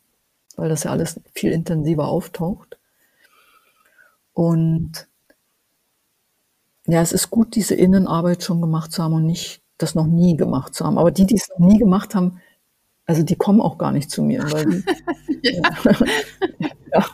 weil 0.55 0.69
das 0.69 0.83
ja 0.83 0.91
alles 0.91 1.19
viel 1.35 1.51
intensiver 1.51 2.07
auftaucht. 2.07 2.66
Und 4.37 5.07
ja, 6.85 7.01
es 7.01 7.11
ist 7.11 7.31
gut, 7.31 7.55
diese 7.55 7.73
Innenarbeit 7.73 8.43
schon 8.43 8.61
gemacht 8.61 8.91
zu 8.91 9.01
haben 9.01 9.13
und 9.13 9.25
nicht 9.25 9.63
das 9.79 9.95
noch 9.95 10.05
nie 10.05 10.37
gemacht 10.37 10.75
zu 10.75 10.85
haben. 10.85 10.99
Aber 10.99 11.09
die, 11.09 11.25
die 11.25 11.37
es 11.37 11.49
noch 11.49 11.67
nie 11.67 11.79
gemacht 11.79 12.13
haben, 12.13 12.39
also 13.07 13.23
die 13.23 13.35
kommen 13.35 13.61
auch 13.61 13.79
gar 13.79 13.91
nicht 13.91 14.11
zu 14.11 14.21
mir, 14.21 14.43
weil 14.51 14.65
die, 14.67 14.83
ja. 15.41 15.71
ja. 16.93 17.05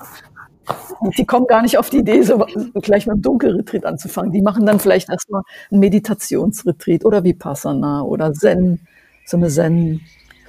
die 1.18 1.24
kommen 1.24 1.48
gar 1.48 1.62
nicht 1.62 1.78
auf 1.78 1.90
die 1.90 2.00
Idee, 2.00 2.24
so 2.24 2.46
gleich 2.82 3.08
mit 3.08 3.16
dem 3.16 3.22
Dunkelretreat 3.22 3.86
anzufangen. 3.86 4.34
Die 4.34 4.42
machen 4.42 4.66
dann 4.66 4.82
vielleicht 4.82 5.08
erstmal 5.08 5.44
einen 5.72 5.80
Meditationsretreat 5.80 7.06
oder 7.06 7.24
Vipassana 7.24 8.02
oder 8.02 8.34
Zen, 8.34 8.82
so 9.26 9.38
eine 9.38 9.48
Zen. 9.48 10.02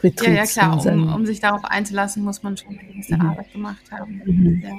Retreat. 0.02 0.28
Ja, 0.28 0.42
ja, 0.42 0.44
klar, 0.44 0.92
um, 0.92 1.14
um, 1.14 1.24
sich 1.24 1.38
darauf 1.38 1.64
einzulassen, 1.64 2.24
muss 2.24 2.42
man 2.42 2.56
schon 2.56 2.76
eine 2.76 2.88
gewisse 2.88 3.14
mhm. 3.14 3.22
Arbeit 3.22 3.52
gemacht 3.52 3.92
haben. 3.92 4.20
Mhm. 4.26 4.60
Ja. 4.60 4.72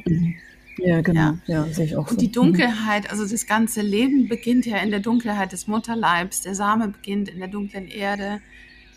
Mhm. 0.77 0.85
Ja, 0.85 1.01
genau. 1.01 1.19
Ja. 1.19 1.39
ja, 1.47 1.65
sehe 1.67 1.85
ich 1.85 1.95
auch 1.95 2.09
Und 2.09 2.11
so. 2.11 2.17
die 2.17 2.31
Dunkelheit, 2.31 3.09
also 3.09 3.27
das 3.27 3.45
ganze 3.45 3.81
Leben 3.81 4.27
beginnt 4.27 4.65
ja 4.65 4.77
in 4.77 4.91
der 4.91 4.99
Dunkelheit 4.99 5.51
des 5.51 5.67
Mutterleibs. 5.67 6.41
Der 6.41 6.55
Same 6.55 6.89
beginnt 6.89 7.29
in 7.29 7.39
der 7.39 7.47
dunklen 7.47 7.87
Erde. 7.87 8.41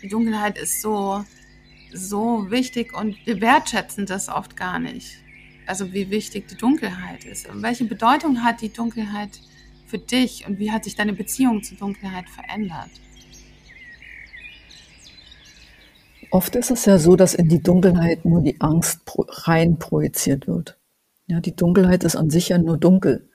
Die 0.01 0.07
Dunkelheit 0.07 0.57
ist 0.57 0.81
so, 0.81 1.23
so 1.93 2.49
wichtig 2.49 2.95
und 2.97 3.15
wir 3.25 3.41
wertschätzen 3.41 4.05
das 4.05 4.29
oft 4.29 4.55
gar 4.55 4.79
nicht. 4.79 5.17
Also 5.65 5.93
wie 5.93 6.09
wichtig 6.09 6.47
die 6.47 6.57
Dunkelheit 6.57 7.25
ist. 7.25 7.47
Und 7.47 7.61
welche 7.61 7.85
Bedeutung 7.85 8.43
hat 8.43 8.61
die 8.61 8.73
Dunkelheit 8.73 9.39
für 9.85 9.99
dich 9.99 10.47
und 10.47 10.59
wie 10.59 10.71
hat 10.71 10.83
sich 10.83 10.95
deine 10.95 11.13
Beziehung 11.13 11.63
zur 11.63 11.77
Dunkelheit 11.77 12.29
verändert? 12.29 12.89
Oft 16.31 16.55
ist 16.55 16.69
es 16.69 16.85
ja 16.85 16.99
so, 16.99 17.15
dass 17.15 17.33
in 17.33 17.49
die 17.49 17.61
Dunkelheit 17.61 18.23
nur 18.23 18.41
die 18.41 18.61
Angst 18.61 19.01
rein 19.47 19.79
projiziert 19.79 20.47
wird. 20.47 20.78
Ja, 21.29 21.39
die 21.39 21.55
Dunkelheit 21.55 22.03
ist 22.03 22.15
an 22.15 22.31
sich 22.31 22.49
ja 22.49 22.57
nur 22.57 22.77
dunkel. 22.79 23.29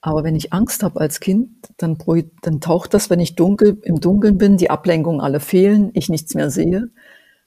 Aber 0.00 0.24
wenn 0.24 0.34
ich 0.34 0.52
Angst 0.52 0.82
habe 0.82 1.00
als 1.00 1.20
Kind, 1.20 1.50
dann, 1.76 1.96
dann 2.42 2.60
taucht 2.60 2.92
das, 2.94 3.10
wenn 3.10 3.20
ich 3.20 3.36
dunkel, 3.36 3.78
im 3.84 4.00
Dunkeln 4.00 4.38
bin, 4.38 4.56
die 4.56 4.70
Ablenkungen 4.70 5.20
alle 5.20 5.38
fehlen, 5.38 5.90
ich 5.94 6.08
nichts 6.08 6.34
mehr 6.34 6.50
sehe, 6.50 6.90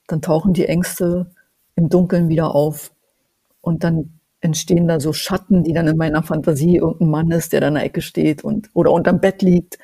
dann 0.06 0.22
tauchen 0.22 0.54
die 0.54 0.64
Ängste 0.64 1.30
im 1.74 1.90
Dunkeln 1.90 2.30
wieder 2.30 2.54
auf. 2.54 2.92
Und 3.60 3.84
dann 3.84 4.18
entstehen 4.40 4.88
da 4.88 4.98
so 4.98 5.12
Schatten, 5.12 5.62
die 5.62 5.74
dann 5.74 5.88
in 5.88 5.98
meiner 5.98 6.22
Fantasie 6.22 6.76
irgendein 6.76 7.10
Mann 7.10 7.30
ist, 7.30 7.52
der 7.52 7.60
da 7.60 7.68
in 7.68 7.74
der 7.74 7.84
Ecke 7.84 8.00
steht 8.00 8.44
und, 8.44 8.70
oder 8.72 8.92
unterm 8.92 9.20
Bett 9.20 9.42
liegt. 9.42 9.78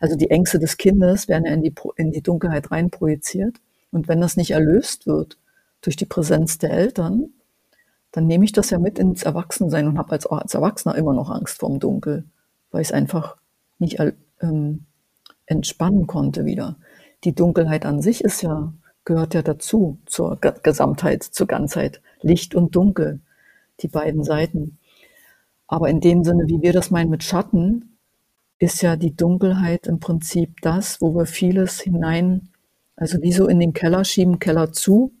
Also 0.00 0.16
die 0.16 0.30
Ängste 0.30 0.58
des 0.58 0.76
Kindes 0.76 1.28
werden 1.28 1.44
ja 1.46 1.52
in 1.52 1.62
die, 1.62 1.74
in 1.94 2.10
die 2.10 2.22
Dunkelheit 2.22 2.72
rein 2.72 2.90
projiziert. 2.90 3.58
Und 3.92 4.08
wenn 4.08 4.20
das 4.20 4.36
nicht 4.36 4.50
erlöst 4.50 5.06
wird 5.06 5.38
durch 5.82 5.94
die 5.94 6.06
Präsenz 6.06 6.58
der 6.58 6.70
Eltern, 6.70 7.30
dann 8.16 8.26
nehme 8.26 8.46
ich 8.46 8.52
das 8.52 8.70
ja 8.70 8.78
mit 8.78 8.98
ins 8.98 9.24
Erwachsensein 9.24 9.86
und 9.86 9.98
habe 9.98 10.12
als, 10.12 10.24
als 10.24 10.54
Erwachsener 10.54 10.94
immer 10.94 11.12
noch 11.12 11.28
Angst 11.28 11.58
vorm 11.58 11.80
Dunkel, 11.80 12.24
weil 12.70 12.80
ich 12.80 12.88
es 12.88 12.94
einfach 12.94 13.36
nicht 13.78 13.98
ähm, 14.40 14.86
entspannen 15.44 16.06
konnte 16.06 16.46
wieder. 16.46 16.76
Die 17.24 17.34
Dunkelheit 17.34 17.84
an 17.84 18.00
sich 18.00 18.24
ist 18.24 18.40
ja, 18.40 18.72
gehört 19.04 19.34
ja 19.34 19.42
dazu, 19.42 19.98
zur 20.06 20.38
Gesamtheit, 20.62 21.24
zur 21.24 21.46
Ganzheit. 21.46 22.00
Licht 22.22 22.54
und 22.54 22.74
Dunkel, 22.74 23.20
die 23.80 23.88
beiden 23.88 24.24
Seiten. 24.24 24.78
Aber 25.66 25.90
in 25.90 26.00
dem 26.00 26.24
Sinne, 26.24 26.44
wie 26.46 26.62
wir 26.62 26.72
das 26.72 26.90
meinen 26.90 27.10
mit 27.10 27.22
Schatten, 27.22 27.98
ist 28.58 28.80
ja 28.80 28.96
die 28.96 29.14
Dunkelheit 29.14 29.86
im 29.86 30.00
Prinzip 30.00 30.62
das, 30.62 31.02
wo 31.02 31.14
wir 31.14 31.26
vieles 31.26 31.80
hinein, 31.82 32.48
also 32.96 33.20
wie 33.20 33.32
so 33.32 33.46
in 33.46 33.60
den 33.60 33.74
Keller 33.74 34.06
schieben, 34.06 34.38
Keller 34.38 34.72
zu, 34.72 35.12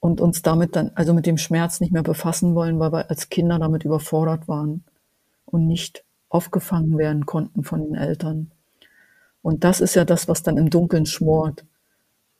und 0.00 0.20
uns 0.20 0.42
damit 0.42 0.76
dann, 0.76 0.90
also 0.94 1.14
mit 1.14 1.26
dem 1.26 1.36
Schmerz 1.38 1.80
nicht 1.80 1.92
mehr 1.92 2.02
befassen 2.02 2.54
wollen, 2.54 2.80
weil 2.80 2.92
wir 2.92 3.10
als 3.10 3.28
Kinder 3.28 3.58
damit 3.58 3.84
überfordert 3.84 4.48
waren 4.48 4.82
und 5.44 5.66
nicht 5.66 6.04
aufgefangen 6.30 6.96
werden 6.96 7.26
konnten 7.26 7.62
von 7.62 7.82
den 7.82 7.94
Eltern. 7.94 8.50
Und 9.42 9.64
das 9.64 9.80
ist 9.80 9.94
ja 9.94 10.04
das, 10.04 10.28
was 10.28 10.42
dann 10.42 10.56
im 10.56 10.70
Dunkeln 10.70 11.06
schmort 11.06 11.64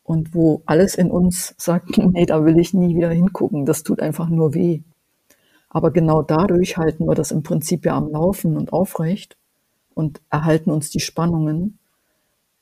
und 0.04 0.34
wo 0.34 0.62
alles 0.66 0.94
in 0.94 1.10
uns 1.10 1.54
sagt, 1.58 1.98
nee, 1.98 2.26
da 2.26 2.44
will 2.44 2.58
ich 2.58 2.74
nie 2.74 2.96
wieder 2.96 3.10
hingucken, 3.10 3.66
das 3.66 3.82
tut 3.82 4.00
einfach 4.00 4.28
nur 4.28 4.54
weh. 4.54 4.82
Aber 5.68 5.92
genau 5.92 6.22
dadurch 6.22 6.78
halten 6.78 7.06
wir 7.06 7.14
das 7.14 7.30
im 7.30 7.42
Prinzip 7.42 7.84
ja 7.84 7.96
am 7.96 8.10
Laufen 8.10 8.56
und 8.56 8.72
aufrecht 8.72 9.36
und 9.94 10.20
erhalten 10.30 10.70
uns 10.70 10.90
die 10.90 11.00
Spannungen, 11.00 11.78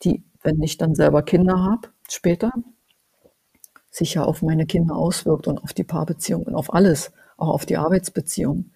die, 0.03 0.25
wenn 0.43 0.63
ich 0.63 0.77
dann 0.77 0.95
selber 0.95 1.23
Kinder 1.23 1.63
habe, 1.63 1.89
später, 2.09 2.53
sich 3.91 4.15
ja 4.15 4.25
auf 4.25 4.43
meine 4.43 4.67
Kinder 4.67 4.97
auswirkt 4.97 5.47
und 5.47 5.59
auf 5.59 5.73
die 5.73 5.85
Paarbeziehung 5.85 6.43
und 6.45 6.55
auf 6.55 6.73
alles, 6.73 7.13
auch 7.37 7.49
auf 7.49 7.67
die 7.67 7.77
Arbeitsbeziehung. 7.77 8.71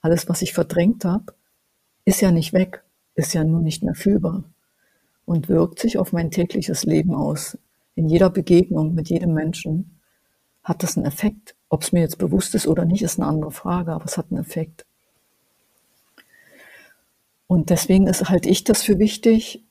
Alles, 0.00 0.28
was 0.28 0.42
ich 0.42 0.52
verdrängt 0.52 1.04
habe, 1.04 1.34
ist 2.04 2.20
ja 2.20 2.30
nicht 2.30 2.52
weg, 2.52 2.82
ist 3.14 3.34
ja 3.34 3.44
nur 3.44 3.60
nicht 3.60 3.82
mehr 3.82 3.94
fühlbar 3.94 4.44
und 5.24 5.48
wirkt 5.48 5.80
sich 5.80 5.98
auf 5.98 6.12
mein 6.12 6.30
tägliches 6.30 6.84
Leben 6.84 7.14
aus. 7.14 7.58
In 7.94 8.08
jeder 8.08 8.30
Begegnung 8.30 8.94
mit 8.94 9.08
jedem 9.08 9.34
Menschen 9.34 9.98
hat 10.62 10.82
das 10.82 10.96
einen 10.96 11.06
Effekt. 11.06 11.54
Ob 11.68 11.82
es 11.82 11.92
mir 11.92 12.00
jetzt 12.00 12.18
bewusst 12.18 12.54
ist 12.54 12.66
oder 12.66 12.84
nicht, 12.84 13.02
ist 13.02 13.18
eine 13.18 13.28
andere 13.28 13.50
Frage, 13.50 13.92
aber 13.92 14.04
es 14.04 14.16
hat 14.16 14.26
einen 14.30 14.40
Effekt. 14.40 14.86
Und 17.46 17.70
deswegen 17.70 18.06
ist 18.06 18.28
halt 18.28 18.46
ich 18.46 18.64
das 18.64 18.82
für 18.82 18.98
wichtig, 18.98 19.64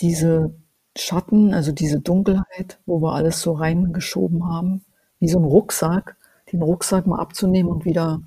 diese 0.00 0.54
Schatten, 0.96 1.54
also 1.54 1.72
diese 1.72 2.00
Dunkelheit, 2.00 2.80
wo 2.86 3.00
wir 3.00 3.12
alles 3.14 3.40
so 3.40 3.52
reingeschoben 3.52 4.46
haben, 4.46 4.84
wie 5.18 5.28
so 5.28 5.38
ein 5.38 5.44
Rucksack, 5.44 6.16
den 6.52 6.62
Rucksack 6.62 7.06
mal 7.06 7.20
abzunehmen 7.20 7.70
und 7.70 7.84
wieder 7.84 8.20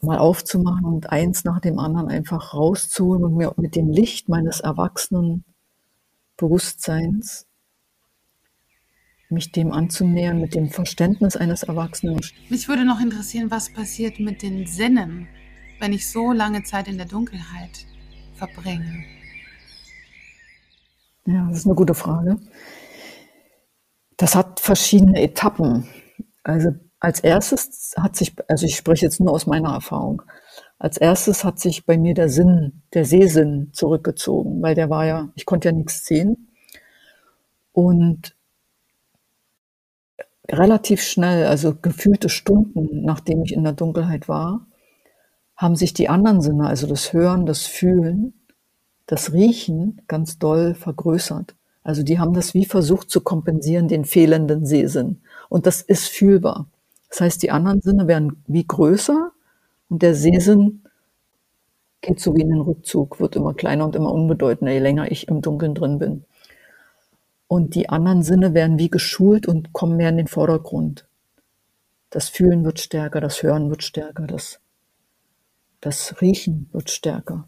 mal 0.00 0.18
aufzumachen 0.18 0.84
und 0.84 1.10
eins 1.10 1.44
nach 1.44 1.60
dem 1.60 1.78
anderen 1.78 2.08
einfach 2.08 2.54
rauszuholen 2.54 3.24
und 3.24 3.36
mir 3.36 3.52
mit 3.56 3.76
dem 3.76 3.88
Licht 3.90 4.28
meines 4.28 4.60
erwachsenen 4.60 5.44
Bewusstseins 6.36 7.46
mich 9.32 9.50
dem 9.50 9.72
anzunähern, 9.72 10.40
mit 10.40 10.54
dem 10.54 10.68
Verständnis 10.68 11.36
eines 11.36 11.62
Erwachsenen. 11.62 12.20
Mich 12.50 12.68
würde 12.68 12.84
noch 12.84 13.00
interessieren, 13.00 13.50
was 13.50 13.72
passiert 13.72 14.20
mit 14.20 14.42
den 14.42 14.66
Sinnen, 14.66 15.26
wenn 15.80 15.92
ich 15.92 16.10
so 16.10 16.32
lange 16.32 16.62
Zeit 16.64 16.86
in 16.86 16.98
der 16.98 17.06
Dunkelheit 17.06 17.86
verbringe. 18.34 19.04
Ja, 21.26 21.46
das 21.48 21.58
ist 21.58 21.66
eine 21.66 21.74
gute 21.74 21.94
Frage. 21.94 22.36
Das 24.16 24.34
hat 24.34 24.60
verschiedene 24.60 25.20
Etappen. 25.22 25.88
Also 26.42 26.70
als 27.00 27.20
erstes 27.20 27.94
hat 27.98 28.16
sich, 28.16 28.34
also 28.48 28.66
ich 28.66 28.76
spreche 28.76 29.06
jetzt 29.06 29.20
nur 29.20 29.32
aus 29.32 29.46
meiner 29.46 29.72
Erfahrung, 29.72 30.22
als 30.78 30.98
erstes 30.98 31.44
hat 31.44 31.58
sich 31.58 31.86
bei 31.86 31.96
mir 31.98 32.14
der 32.14 32.28
Sinn, 32.28 32.82
der 32.94 33.04
Sehsinn 33.04 33.70
zurückgezogen, 33.72 34.62
weil 34.62 34.74
der 34.74 34.90
war 34.90 35.06
ja, 35.06 35.30
ich 35.34 35.46
konnte 35.46 35.68
ja 35.68 35.72
nichts 35.72 36.04
sehen. 36.06 36.48
Und 37.72 38.34
relativ 40.50 41.02
schnell, 41.02 41.46
also 41.46 41.74
gefühlte 41.74 42.28
Stunden, 42.28 43.02
nachdem 43.04 43.42
ich 43.42 43.52
in 43.52 43.62
der 43.64 43.72
Dunkelheit 43.72 44.28
war, 44.28 44.66
haben 45.56 45.76
sich 45.76 45.94
die 45.94 46.08
anderen 46.08 46.40
Sinne, 46.40 46.66
also 46.66 46.86
das 46.86 47.12
Hören, 47.12 47.46
das 47.46 47.66
Fühlen, 47.66 48.34
das 49.06 49.32
Riechen 49.32 50.00
ganz 50.08 50.38
doll 50.38 50.74
vergrößert. 50.74 51.54
Also 51.82 52.02
die 52.02 52.18
haben 52.18 52.34
das 52.34 52.54
wie 52.54 52.64
versucht 52.64 53.10
zu 53.10 53.20
kompensieren, 53.20 53.88
den 53.88 54.04
fehlenden 54.04 54.64
Sehsinn. 54.64 55.20
Und 55.48 55.66
das 55.66 55.82
ist 55.82 56.08
fühlbar. 56.08 56.66
Das 57.10 57.20
heißt, 57.20 57.42
die 57.42 57.50
anderen 57.50 57.80
Sinne 57.82 58.06
werden 58.06 58.42
wie 58.46 58.66
größer 58.66 59.32
und 59.88 60.02
der 60.02 60.14
Sehsinn 60.14 60.82
geht 62.00 62.20
so 62.20 62.34
wie 62.34 62.40
in 62.40 62.50
den 62.50 62.60
Rückzug, 62.60 63.20
wird 63.20 63.36
immer 63.36 63.54
kleiner 63.54 63.84
und 63.84 63.94
immer 63.94 64.12
unbedeutender, 64.12 64.72
je 64.72 64.78
länger 64.80 65.10
ich 65.10 65.28
im 65.28 65.42
Dunkeln 65.42 65.74
drin 65.74 65.98
bin. 65.98 66.24
Und 67.48 67.74
die 67.74 67.90
anderen 67.90 68.22
Sinne 68.22 68.54
werden 68.54 68.78
wie 68.78 68.88
geschult 68.88 69.46
und 69.46 69.72
kommen 69.72 69.96
mehr 69.96 70.08
in 70.08 70.16
den 70.16 70.26
Vordergrund. 70.26 71.06
Das 72.10 72.28
Fühlen 72.28 72.64
wird 72.64 72.80
stärker, 72.80 73.20
das 73.20 73.42
Hören 73.42 73.68
wird 73.68 73.82
stärker, 73.82 74.26
das, 74.26 74.60
das 75.80 76.20
Riechen 76.20 76.68
wird 76.72 76.90
stärker 76.90 77.46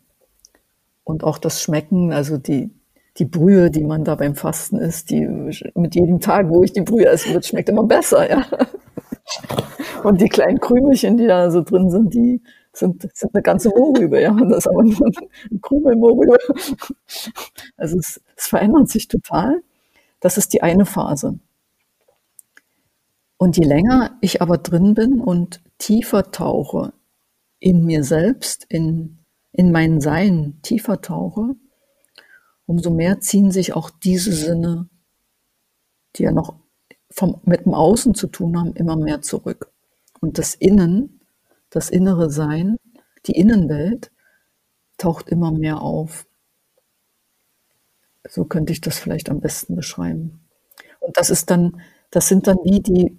und 1.04 1.22
auch 1.22 1.38
das 1.38 1.62
Schmecken, 1.62 2.12
also 2.12 2.38
die, 2.38 2.70
die 3.18 3.26
Brühe, 3.26 3.70
die 3.70 3.84
man 3.84 4.04
da 4.04 4.14
beim 4.16 4.34
Fasten 4.34 4.78
isst, 4.78 5.10
die 5.10 5.26
mit 5.74 5.94
jedem 5.94 6.20
Tag, 6.20 6.48
wo 6.48 6.62
ich 6.62 6.72
die 6.72 6.80
Brühe 6.80 7.06
essen 7.06 7.34
wird, 7.34 7.46
schmeckt 7.46 7.68
immer 7.68 7.84
besser, 7.84 8.28
ja. 8.28 8.44
Und 10.02 10.20
die 10.20 10.28
kleinen 10.28 10.60
Krümelchen, 10.60 11.16
die 11.16 11.26
da 11.26 11.50
so 11.50 11.62
drin 11.62 11.90
sind, 11.90 12.12
die 12.12 12.42
sind, 12.72 13.08
sind 13.14 13.34
eine 13.34 13.42
ganze 13.42 13.70
Mohrrübe, 13.70 14.20
ja. 14.20 14.32
Das 14.32 14.58
ist 14.58 14.68
aber 14.68 14.82
nur 14.82 15.06
ein 15.06 15.60
Krümel 15.60 15.96
Mohrrübe. 15.96 16.36
Also 17.76 17.98
es, 17.98 18.20
es 18.36 18.46
verändert 18.46 18.88
sich 18.88 19.08
total. 19.08 19.62
Das 20.20 20.36
ist 20.36 20.52
die 20.52 20.62
eine 20.62 20.84
Phase. 20.84 21.38
Und 23.36 23.56
je 23.56 23.64
länger 23.64 24.16
ich 24.20 24.42
aber 24.42 24.58
drin 24.58 24.94
bin 24.94 25.20
und 25.20 25.60
tiefer 25.78 26.30
tauche 26.30 26.92
in 27.58 27.84
mir 27.84 28.04
selbst, 28.04 28.66
in 28.68 29.18
in 29.54 29.72
mein 29.72 30.00
Sein 30.00 30.58
tiefer 30.62 31.00
tauche, 31.00 31.54
umso 32.66 32.90
mehr 32.90 33.20
ziehen 33.20 33.50
sich 33.50 33.72
auch 33.74 33.90
diese 33.90 34.32
Sinne, 34.32 34.88
die 36.16 36.24
ja 36.24 36.32
noch 36.32 36.56
vom, 37.10 37.40
mit 37.44 37.64
dem 37.64 37.74
Außen 37.74 38.14
zu 38.14 38.26
tun 38.26 38.58
haben, 38.58 38.74
immer 38.74 38.96
mehr 38.96 39.22
zurück. 39.22 39.72
Und 40.20 40.38
das 40.38 40.54
Innen, 40.54 41.20
das 41.70 41.88
innere 41.88 42.30
Sein, 42.30 42.76
die 43.26 43.32
Innenwelt 43.32 44.10
taucht 44.98 45.28
immer 45.28 45.52
mehr 45.52 45.80
auf. 45.80 46.26
So 48.28 48.44
könnte 48.44 48.72
ich 48.72 48.80
das 48.80 48.98
vielleicht 48.98 49.30
am 49.30 49.40
besten 49.40 49.76
beschreiben. 49.76 50.40
Und 51.00 51.16
das 51.16 51.30
ist 51.30 51.50
dann, 51.50 51.80
das 52.10 52.28
sind 52.28 52.46
dann 52.46 52.58
wie 52.64 52.80
die, 52.80 53.16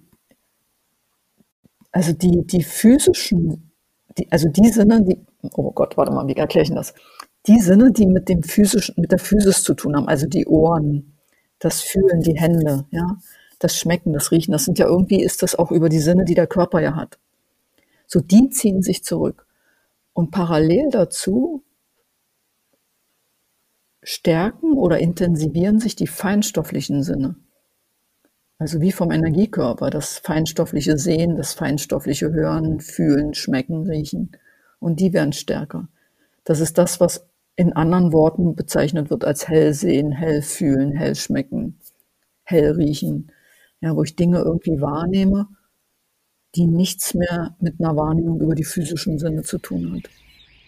Also 1.92 2.12
die, 2.14 2.46
die 2.46 2.64
physischen, 2.64 3.72
die, 4.18 4.30
also 4.32 4.50
die 4.50 4.70
Sinne, 4.70 5.02
die, 5.04 5.26
oh 5.54 5.72
Gott, 5.72 5.98
warte 5.98 6.12
mal, 6.12 6.28
wie 6.28 6.36
erkläre 6.36 6.64
ich 6.64 6.74
das? 6.74 6.94
Die 7.48 7.60
Sinne, 7.60 7.92
die 7.92 8.08
mit 8.08 8.30
dem 8.30 8.44
physischen, 8.44 8.96
mit 8.98 9.12
der 9.12 9.20
Physis 9.20 9.64
zu 9.64 9.74
tun 9.74 9.96
haben, 9.96 10.08
also 10.08 10.28
die 10.28 10.48
Ohren, 10.48 11.18
das 11.60 11.82
Fühlen, 11.82 12.22
die 12.22 12.38
Hände, 12.38 12.86
ja, 12.92 13.18
das 13.60 13.78
Schmecken, 13.78 14.14
das 14.14 14.32
Riechen, 14.32 14.52
das 14.52 14.66
sind 14.66 14.80
ja 14.80 14.88
irgendwie, 14.88 15.24
ist 15.24 15.44
das 15.44 15.56
auch 15.56 15.72
über 15.72 15.90
die 15.90 16.00
Sinne, 16.00 16.26
die 16.26 16.36
der 16.36 16.48
Körper 16.48 16.82
ja 16.82 16.96
hat. 16.96 17.20
So, 18.08 18.20
die 18.20 18.50
ziehen 18.50 18.82
sich 18.82 19.04
zurück. 19.04 19.46
Und 20.14 20.32
parallel 20.32 20.90
dazu 20.92 21.64
stärken 24.04 24.74
oder 24.74 25.00
intensivieren 25.00 25.80
sich 25.80 25.96
die 25.96 26.08
feinstofflichen 26.08 27.04
Sinne. 27.04 27.36
Also 28.58 28.80
wie 28.80 28.92
vom 28.92 29.12
Energiekörper, 29.12 29.90
das 29.90 30.20
feinstoffliche 30.20 30.98
Sehen, 30.98 31.36
das 31.36 31.54
feinstoffliche 31.54 32.32
Hören, 32.32 32.80
Fühlen, 32.80 33.34
Schmecken, 33.34 33.90
Riechen. 33.90 34.32
Und 34.80 35.00
die 35.00 35.14
werden 35.14 35.34
stärker. 35.34 35.88
Das 36.44 36.60
ist 36.60 36.78
das, 36.78 37.00
was 37.00 37.28
in 37.56 37.74
anderen 37.74 38.12
Worten 38.12 38.56
bezeichnet 38.56 39.10
wird 39.10 39.24
als 39.26 39.48
hell 39.48 39.74
sehen, 39.74 40.12
hell 40.12 40.42
fühlen, 40.42 40.92
hell 40.92 41.16
schmecken, 41.16 41.80
hell 42.44 42.72
riechen. 42.72 43.32
Ja, 43.82 43.96
wo 43.96 44.04
ich 44.04 44.16
Dinge 44.16 44.40
irgendwie 44.40 44.82
wahrnehme, 44.82 45.48
die 46.56 46.68
nichts 46.68 47.14
mehr 47.14 47.56
mit 47.60 47.80
einer 47.80 47.96
Wahrnehmung 47.96 48.40
über 48.40 48.56
die 48.56 48.64
physischen 48.64 49.20
Sinne 49.20 49.44
zu 49.44 49.58
tun 49.58 49.94
hat. 49.94 50.10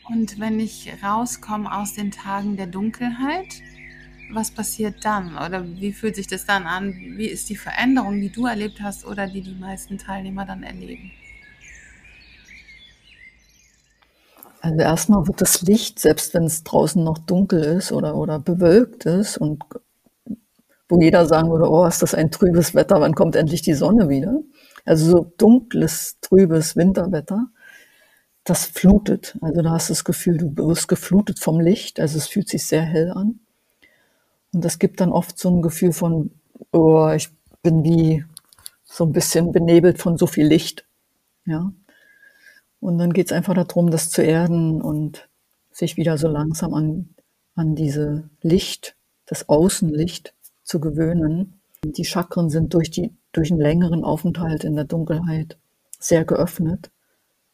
Und 0.10 0.39
wenn 0.39 0.60
ich 0.60 0.91
rauskomme 1.04 1.74
aus 1.74 1.93
den 1.93 2.12
Tagen 2.12 2.56
der 2.56 2.67
Dunkelheit, 2.67 3.62
was 4.32 4.52
passiert 4.52 5.04
dann? 5.04 5.38
Oder 5.38 5.65
wie 5.65 5.93
fühlt 5.93 6.15
sich 6.15 6.28
das 6.28 6.46
dann 6.46 6.65
an? 6.65 6.93
Wie 7.15 7.28
ist 7.28 7.50
die 7.50 7.56
Veränderung, 7.56 8.20
die 8.20 8.30
du 8.30 8.46
erlebt 8.46 8.82
hast 8.82 9.06
oder 9.06 9.28
die 9.28 9.41
die 9.41 9.56
meisten 9.56 9.98
Teilnehmer 9.98 10.46
dann 10.46 10.63
erleben? 10.63 11.12
Also 14.62 14.80
erstmal 14.80 15.28
wird 15.28 15.41
das 15.41 15.62
Licht, 15.62 16.00
selbst 16.00 16.34
wenn 16.34 16.46
es 16.46 16.63
draußen 16.63 17.04
noch 17.04 17.20
dunkel 17.20 17.63
ist 17.63 17.91
oder, 17.91 18.15
oder 18.15 18.39
bewölkt 18.39 19.06
ist 19.06 19.38
und 19.38 19.63
wo 20.89 21.00
jeder 21.02 21.26
sagen 21.26 21.50
würde, 21.50 21.70
oh, 21.70 21.86
ist 21.86 22.02
das 22.02 22.15
ein 22.15 22.32
trübes 22.32 22.74
Wetter, 22.74 23.02
wann 23.02 23.13
kommt 23.13 23.36
endlich 23.36 23.62
die 23.62 23.74
Sonne 23.74 24.10
wieder? 24.10 24.41
Also 24.86 25.12
so 25.12 25.34
dunkles, 25.38 26.17
trübes 26.22 26.76
Winterwetter, 26.76 27.48
das 28.46 28.65
flutet. 28.65 29.38
Also 29.41 29.62
da 29.62 29.72
hast 29.72 29.89
du 29.89 29.93
das 29.93 30.06
Gefühl, 30.06 30.38
du 30.38 30.56
wirst 30.56 30.88
geflutet 30.88 31.39
vom 31.39 31.60
Licht, 31.60 32.00
also 32.00 32.17
es 32.17 32.28
fühlt 32.28 32.48
sich 32.50 32.65
sehr 32.65 32.84
hell 32.84 33.12
an. 33.12 33.39
Und 34.54 34.63
das 34.63 34.80
gibt 34.80 35.02
dann 35.02 35.12
oft 35.12 35.38
so 35.38 35.50
ein 35.50 35.62
Gefühl 35.62 35.91
von, 35.91 36.32
oh, 36.72 37.10
ich 37.10 37.30
bin 37.62 37.84
wie 37.84 38.24
so 38.86 39.04
ein 39.04 39.12
bisschen 39.12 39.52
benebelt 39.52 40.00
von 40.02 40.17
so 40.17 40.26
viel 40.26 40.48
Licht. 40.48 40.86
Ja. 41.46 41.72
Und 42.80 42.98
dann 42.98 43.13
geht 43.13 43.28
es 43.28 43.32
einfach 43.32 43.54
darum, 43.54 43.90
das 43.90 44.10
zu 44.10 44.22
erden 44.22 44.82
und 44.82 45.28
sich 45.72 45.98
wieder 45.98 46.18
so 46.18 46.28
langsam 46.28 46.74
an, 46.74 47.16
an 47.56 47.76
diese 47.76 48.30
Licht, 48.42 48.96
das 49.26 49.50
Außenlicht 49.50 50.34
zu 50.63 50.80
gewöhnen. 50.80 51.60
Die 51.84 52.06
Chakren 52.06 52.50
sind 52.50 52.74
durch, 52.74 52.92
die, 52.92 53.16
durch 53.32 53.52
einen 53.52 53.62
längeren 53.62 54.04
Aufenthalt 54.04 54.63
in 54.63 54.76
der 54.76 54.86
Dunkelheit 54.86 55.58
sehr 56.00 56.26
geöffnet, 56.26 56.92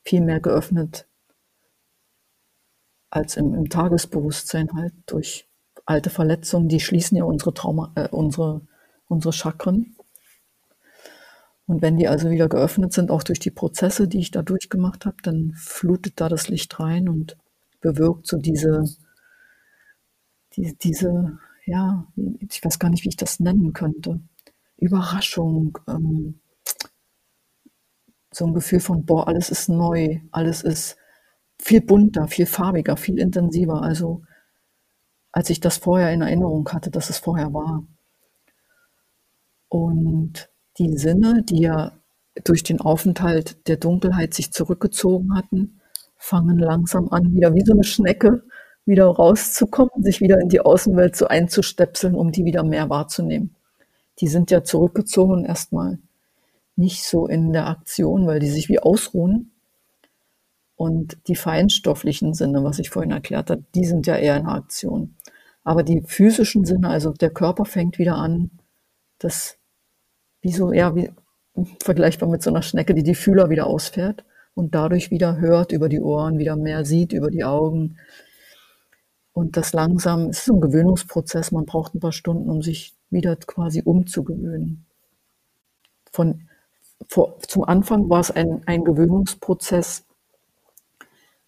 viel 0.04 0.22
mehr 0.22 0.40
geöffnet 0.40 1.08
als 3.14 3.38
im, 3.38 3.54
im 3.54 3.70
Tagesbewusstsein 3.70 4.74
halt 4.74 4.94
durch 5.06 5.48
alte 5.86 6.10
Verletzungen, 6.10 6.68
die 6.68 6.80
schließen 6.80 7.16
ja 7.18 7.24
unsere 7.26 7.54
Trauma, 7.54 7.92
äh, 7.96 8.08
unsere, 8.10 8.62
unsere 9.08 9.34
Chakren. 9.34 9.96
Und 11.66 11.82
wenn 11.82 11.98
die 11.98 12.08
also 12.08 12.30
wieder 12.30 12.50
geöffnet 12.50 12.94
sind, 12.94 13.10
auch 13.10 13.24
durch 13.24 13.40
die 13.40 13.52
Prozesse, 13.52 14.08
die 14.08 14.20
ich 14.20 14.32
da 14.32 14.42
durchgemacht 14.42 15.06
habe, 15.06 15.18
dann 15.24 15.54
flutet 15.56 16.20
da 16.20 16.28
das 16.28 16.50
Licht 16.50 16.80
rein 16.80 17.08
und 17.08 17.38
bewirkt 17.80 18.28
so 18.28 18.38
diese, 18.38 18.84
die, 20.56 20.76
diese, 20.78 21.38
ja, 21.66 22.06
ich 22.40 22.64
weiß 22.64 22.80
gar 22.80 22.90
nicht, 22.90 23.04
wie 23.06 23.10
ich 23.10 23.18
das 23.18 23.40
nennen 23.40 23.74
könnte, 23.74 24.20
Überraschung, 24.78 25.78
ähm, 25.88 26.40
so 28.32 28.46
ein 28.46 28.54
Gefühl 28.54 28.80
von, 28.80 29.06
boah, 29.06 29.28
alles 29.28 29.50
ist 29.50 29.70
neu, 29.70 30.20
alles 30.32 30.64
ist 30.64 30.98
viel 31.60 31.82
bunter, 31.82 32.28
viel 32.28 32.46
farbiger, 32.46 32.98
viel 32.98 33.20
intensiver. 33.20 33.82
Also 33.82 34.24
als 35.32 35.50
ich 35.50 35.60
das 35.60 35.78
vorher 35.78 36.12
in 36.12 36.22
Erinnerung 36.22 36.68
hatte, 36.70 36.92
dass 36.92 37.10
es 37.10 37.20
vorher 37.20 37.54
war. 37.54 37.84
Und 39.70 40.50
die 40.78 40.98
Sinne, 40.98 41.44
die 41.44 41.62
ja 41.62 41.94
durch 42.44 42.64
den 42.64 42.82
Aufenthalt 42.82 43.68
der 43.68 43.78
Dunkelheit 43.78 44.34
sich 44.34 44.52
zurückgezogen 44.52 45.36
hatten, 45.36 45.80
fangen 46.18 46.58
langsam 46.58 47.10
an, 47.10 47.34
wieder 47.34 47.54
wie 47.54 47.64
so 47.66 47.74
eine 47.74 47.84
Schnecke 47.84 48.44
wieder 48.86 49.06
rauszukommen, 49.06 50.04
sich 50.04 50.20
wieder 50.20 50.40
in 50.40 50.50
die 50.50 50.60
Außenwelt 50.60 51.16
so 51.16 51.28
einzustöpseln, 51.28 52.16
um 52.16 52.32
die 52.32 52.46
wieder 52.46 52.64
mehr 52.64 52.90
wahrzunehmen. 52.90 53.56
Die 54.20 54.28
sind 54.28 54.52
ja 54.52 54.64
zurückgezogen 54.64 55.46
erstmal 55.46 56.00
nicht 56.76 57.04
so 57.04 57.28
in 57.28 57.54
der 57.54 57.68
Aktion, 57.68 58.28
weil 58.28 58.40
die 58.40 58.50
sich 58.50 58.68
wie 58.70 58.80
ausruhen. 58.80 59.52
Und 60.76 61.18
die 61.28 61.36
feinstofflichen 61.36 62.34
Sinne, 62.34 62.64
was 62.64 62.80
ich 62.80 62.90
vorhin 62.90 63.12
erklärt 63.12 63.50
habe, 63.50 63.64
die 63.76 63.86
sind 63.86 64.08
ja 64.08 64.16
eher 64.16 64.38
in 64.38 64.46
der 64.46 64.56
Aktion. 64.56 65.16
Aber 65.64 65.84
die 65.84 66.02
physischen 66.02 66.66
Sinne, 66.66 66.90
also 66.90 67.12
der 67.12 67.30
Körper 67.30 67.64
fängt 67.64 68.00
wieder 68.00 68.16
an, 68.16 68.52
das 69.20 69.58
wie 70.44 70.52
so, 70.52 70.72
ja, 70.74 70.96
wie 70.96 71.10
vergleichbar 71.82 72.30
mit 72.30 72.44
so 72.44 72.50
einer 72.50 72.62
Schnecke, 72.62 72.94
die 72.94 73.04
die 73.04 73.16
Fühler 73.16 73.50
wieder 73.50 73.66
ausfährt 73.66 74.24
und 74.54 74.76
dadurch 74.76 75.10
wieder 75.10 75.38
hört 75.38 75.72
über 75.72 75.90
die 75.90 76.02
Ohren, 76.02 76.38
wieder 76.38 76.56
mehr 76.56 76.86
sieht 76.86 77.14
über 77.14 77.32
die 77.32 77.44
Augen. 77.44 77.98
Und 79.32 79.58
das 79.58 79.74
langsam, 79.74 80.30
es 80.30 80.40
ist 80.40 80.50
ein 80.50 80.62
Gewöhnungsprozess, 80.62 81.52
man 81.52 81.66
braucht 81.66 81.96
ein 81.96 82.00
paar 82.00 82.12
Stunden, 82.12 82.50
um 82.50 82.62
sich 82.62 82.94
wieder 83.10 83.36
quasi 83.36 83.82
umzugewöhnen. 83.84 84.86
Von, 86.12 86.48
vor, 87.08 87.40
zum 87.48 87.64
Anfang 87.64 88.10
war 88.10 88.20
es 88.20 88.30
ein, 88.30 88.62
ein 88.68 88.84
Gewöhnungsprozess 88.84 90.06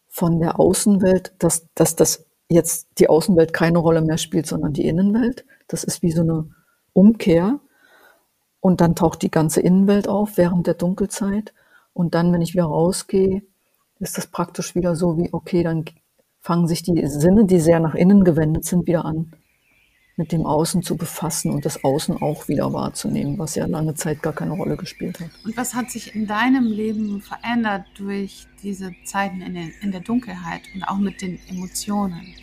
von 0.08 0.40
der 0.40 0.60
Außenwelt, 0.60 1.34
dass, 1.40 1.68
dass 1.76 1.96
das 1.96 2.26
jetzt 2.48 2.88
die 2.98 3.10
Außenwelt 3.10 3.54
keine 3.54 3.80
Rolle 3.80 4.02
mehr 4.02 4.18
spielt, 4.18 4.48
sondern 4.48 4.74
die 4.74 4.88
Innenwelt. 4.88 5.46
Das 5.68 5.84
ist 5.84 6.02
wie 6.02 6.12
so 6.12 6.22
eine 6.22 6.50
Umkehr. 6.94 7.60
Und 8.66 8.82
dann 8.82 8.96
taucht 8.96 9.22
die 9.22 9.30
ganze 9.30 9.62
Innenwelt 9.62 10.08
auf 10.08 10.38
während 10.38 10.66
der 10.66 10.74
Dunkelzeit. 10.74 11.54
Und 11.94 12.16
dann, 12.16 12.34
wenn 12.34 12.42
ich 12.42 12.56
wieder 12.56 12.66
rausgehe, 12.66 13.44
ist 14.00 14.18
das 14.18 14.26
praktisch 14.26 14.74
wieder 14.74 14.96
so 14.96 15.20
wie, 15.20 15.30
okay, 15.32 15.62
dann 15.62 15.86
fangen 16.40 16.68
sich 16.68 16.82
die 16.82 17.06
Sinne, 17.06 17.46
die 17.46 17.60
sehr 17.60 17.80
nach 17.80 17.94
innen 17.94 18.24
gewendet 18.24 18.66
sind, 18.66 18.88
wieder 18.88 19.06
an, 19.06 19.34
mit 20.16 20.32
dem 20.32 20.48
Außen 20.48 20.82
zu 20.82 20.98
befassen 20.98 21.52
und 21.52 21.64
das 21.64 21.84
Außen 21.84 22.20
auch 22.24 22.48
wieder 22.48 22.74
wahrzunehmen, 22.74 23.38
was 23.38 23.54
ja 23.54 23.68
lange 23.68 23.94
Zeit 23.94 24.24
gar 24.24 24.34
keine 24.34 24.54
Rolle 24.54 24.78
gespielt 24.78 25.20
hat. 25.20 25.30
Und 25.44 25.56
was 25.56 25.76
hat 25.76 25.92
sich 25.92 26.16
in 26.16 26.26
deinem 26.26 26.66
Leben 26.66 27.22
verändert 27.22 27.86
durch 28.00 28.48
diese 28.64 28.96
Zeiten 29.04 29.42
in, 29.42 29.54
den, 29.54 29.74
in 29.82 29.92
der 29.92 30.02
Dunkelheit 30.02 30.62
und 30.74 30.82
auch 30.86 30.98
mit 30.98 31.22
den 31.22 31.38
Emotionen? 31.50 32.34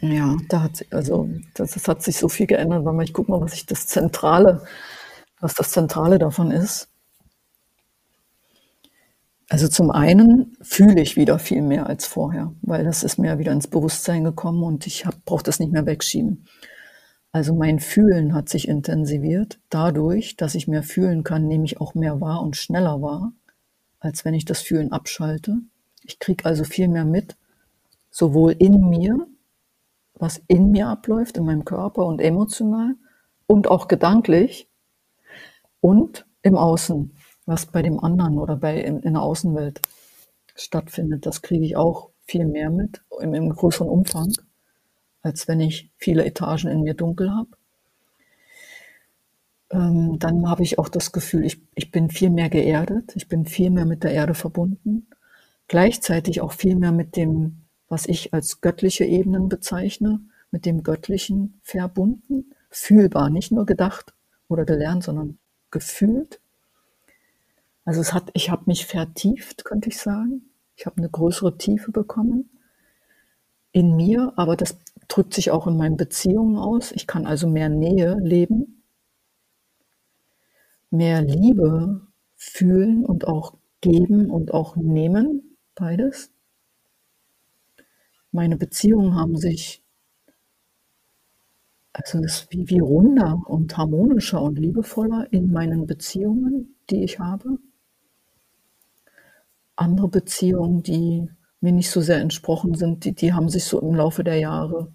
Ja, 0.00 0.36
da 0.48 0.62
hat 0.62 0.84
also 0.90 1.28
das, 1.54 1.72
das 1.72 1.88
hat 1.88 2.02
sich 2.02 2.16
so 2.16 2.28
viel 2.28 2.46
geändert, 2.46 2.84
weil 2.84 3.02
ich 3.04 3.12
gucke 3.12 3.30
mal, 3.30 3.40
was 3.40 3.54
ich 3.54 3.66
das 3.66 3.86
Zentrale, 3.86 4.62
was 5.40 5.54
das 5.54 5.70
Zentrale 5.70 6.18
davon 6.18 6.50
ist. 6.50 6.88
Also 9.48 9.66
zum 9.66 9.90
einen 9.90 10.56
fühle 10.62 11.00
ich 11.02 11.16
wieder 11.16 11.40
viel 11.40 11.62
mehr 11.62 11.86
als 11.86 12.06
vorher, 12.06 12.52
weil 12.62 12.84
das 12.84 13.02
ist 13.02 13.18
mir 13.18 13.38
wieder 13.38 13.50
ins 13.50 13.66
Bewusstsein 13.66 14.22
gekommen 14.22 14.62
und 14.62 14.86
ich 14.86 15.04
brauche 15.24 15.42
das 15.42 15.58
nicht 15.58 15.72
mehr 15.72 15.86
wegschieben. 15.86 16.46
Also 17.32 17.54
mein 17.54 17.80
Fühlen 17.80 18.32
hat 18.34 18.48
sich 18.48 18.68
intensiviert. 18.68 19.58
Dadurch, 19.68 20.36
dass 20.36 20.54
ich 20.54 20.68
mehr 20.68 20.84
fühlen 20.84 21.24
kann, 21.24 21.48
nehme 21.48 21.64
ich 21.64 21.80
auch 21.80 21.94
mehr 21.94 22.20
wahr 22.20 22.42
und 22.42 22.56
schneller 22.56 23.02
wahr, 23.02 23.32
als 23.98 24.24
wenn 24.24 24.34
ich 24.34 24.44
das 24.44 24.60
Fühlen 24.60 24.92
abschalte. 24.92 25.58
Ich 26.04 26.20
kriege 26.20 26.44
also 26.44 26.62
viel 26.64 26.86
mehr 26.88 27.04
mit, 27.04 27.36
sowohl 28.10 28.54
in 28.58 28.88
mir, 28.88 29.26
was 30.20 30.40
in 30.46 30.70
mir 30.70 30.88
abläuft, 30.88 31.36
in 31.36 31.44
meinem 31.44 31.64
Körper 31.64 32.06
und 32.06 32.20
emotional 32.20 32.94
und 33.46 33.68
auch 33.68 33.88
gedanklich 33.88 34.68
und 35.80 36.26
im 36.42 36.56
Außen 36.56 37.12
was 37.50 37.66
bei 37.66 37.82
dem 37.82 37.98
anderen 37.98 38.38
oder 38.38 38.56
bei 38.56 38.80
in, 38.80 39.00
in 39.00 39.14
der 39.14 39.22
Außenwelt 39.22 39.82
stattfindet, 40.54 41.26
das 41.26 41.42
kriege 41.42 41.64
ich 41.64 41.76
auch 41.76 42.10
viel 42.24 42.46
mehr 42.46 42.70
mit, 42.70 43.02
im, 43.20 43.34
im 43.34 43.50
größeren 43.50 43.88
Umfang, 43.88 44.32
als 45.22 45.48
wenn 45.48 45.60
ich 45.60 45.90
viele 45.96 46.24
Etagen 46.24 46.68
in 46.70 46.82
mir 46.82 46.94
dunkel 46.94 47.32
habe. 47.32 47.50
Ähm, 49.70 50.18
dann 50.20 50.48
habe 50.48 50.62
ich 50.62 50.78
auch 50.78 50.88
das 50.88 51.10
Gefühl, 51.10 51.44
ich, 51.44 51.60
ich 51.74 51.90
bin 51.90 52.08
viel 52.10 52.30
mehr 52.30 52.50
geerdet, 52.50 53.16
ich 53.16 53.28
bin 53.28 53.46
viel 53.46 53.70
mehr 53.70 53.84
mit 53.84 54.04
der 54.04 54.12
Erde 54.12 54.34
verbunden, 54.34 55.08
gleichzeitig 55.66 56.40
auch 56.40 56.52
viel 56.52 56.76
mehr 56.76 56.92
mit 56.92 57.16
dem, 57.16 57.62
was 57.90 58.06
ich 58.06 58.32
als 58.32 58.62
göttliche 58.62 59.04
Ebenen 59.04 59.50
bezeichne, 59.50 60.20
mit 60.50 60.64
dem 60.64 60.82
Göttlichen 60.82 61.60
verbunden, 61.62 62.54
fühlbar, 62.70 63.28
nicht 63.28 63.52
nur 63.52 63.66
gedacht 63.66 64.14
oder 64.48 64.64
gelernt, 64.64 65.04
sondern 65.04 65.38
gefühlt 65.70 66.40
Also 67.84 68.00
es 68.00 68.12
hat, 68.12 68.30
ich 68.34 68.50
habe 68.50 68.62
mich 68.66 68.86
vertieft, 68.86 69.64
könnte 69.64 69.88
ich 69.88 69.98
sagen. 69.98 70.50
Ich 70.76 70.86
habe 70.86 70.98
eine 70.98 71.10
größere 71.10 71.58
Tiefe 71.58 71.90
bekommen 71.92 72.48
in 73.72 73.96
mir, 73.96 74.32
aber 74.36 74.56
das 74.56 74.78
drückt 75.08 75.34
sich 75.34 75.50
auch 75.50 75.66
in 75.66 75.76
meinen 75.76 75.96
Beziehungen 75.96 76.56
aus. 76.56 76.92
Ich 76.92 77.06
kann 77.06 77.26
also 77.26 77.48
mehr 77.48 77.68
Nähe 77.68 78.16
leben, 78.20 78.82
mehr 80.90 81.22
Liebe 81.22 82.06
fühlen 82.36 83.04
und 83.04 83.26
auch 83.26 83.54
geben 83.80 84.30
und 84.30 84.52
auch 84.54 84.76
nehmen, 84.76 85.56
beides. 85.74 86.30
Meine 88.32 88.56
Beziehungen 88.56 89.14
haben 89.14 89.36
sich, 89.36 89.82
also 91.92 92.18
es 92.18 92.42
ist 92.42 92.52
wie, 92.52 92.68
wie 92.68 92.78
runder 92.78 93.42
und 93.46 93.76
harmonischer 93.76 94.40
und 94.40 94.58
liebevoller 94.58 95.32
in 95.32 95.50
meinen 95.52 95.86
Beziehungen, 95.86 96.76
die 96.90 97.02
ich 97.02 97.18
habe. 97.18 97.58
Andere 99.74 100.08
Beziehungen, 100.08 100.82
die 100.82 101.28
mir 101.60 101.72
nicht 101.72 101.90
so 101.90 102.00
sehr 102.00 102.18
entsprochen 102.18 102.74
sind, 102.74 103.04
die, 103.04 103.12
die 103.12 103.32
haben 103.32 103.48
sich 103.48 103.64
so 103.64 103.80
im 103.80 103.94
Laufe 103.94 104.24
der 104.24 104.36
Jahre, 104.36 104.92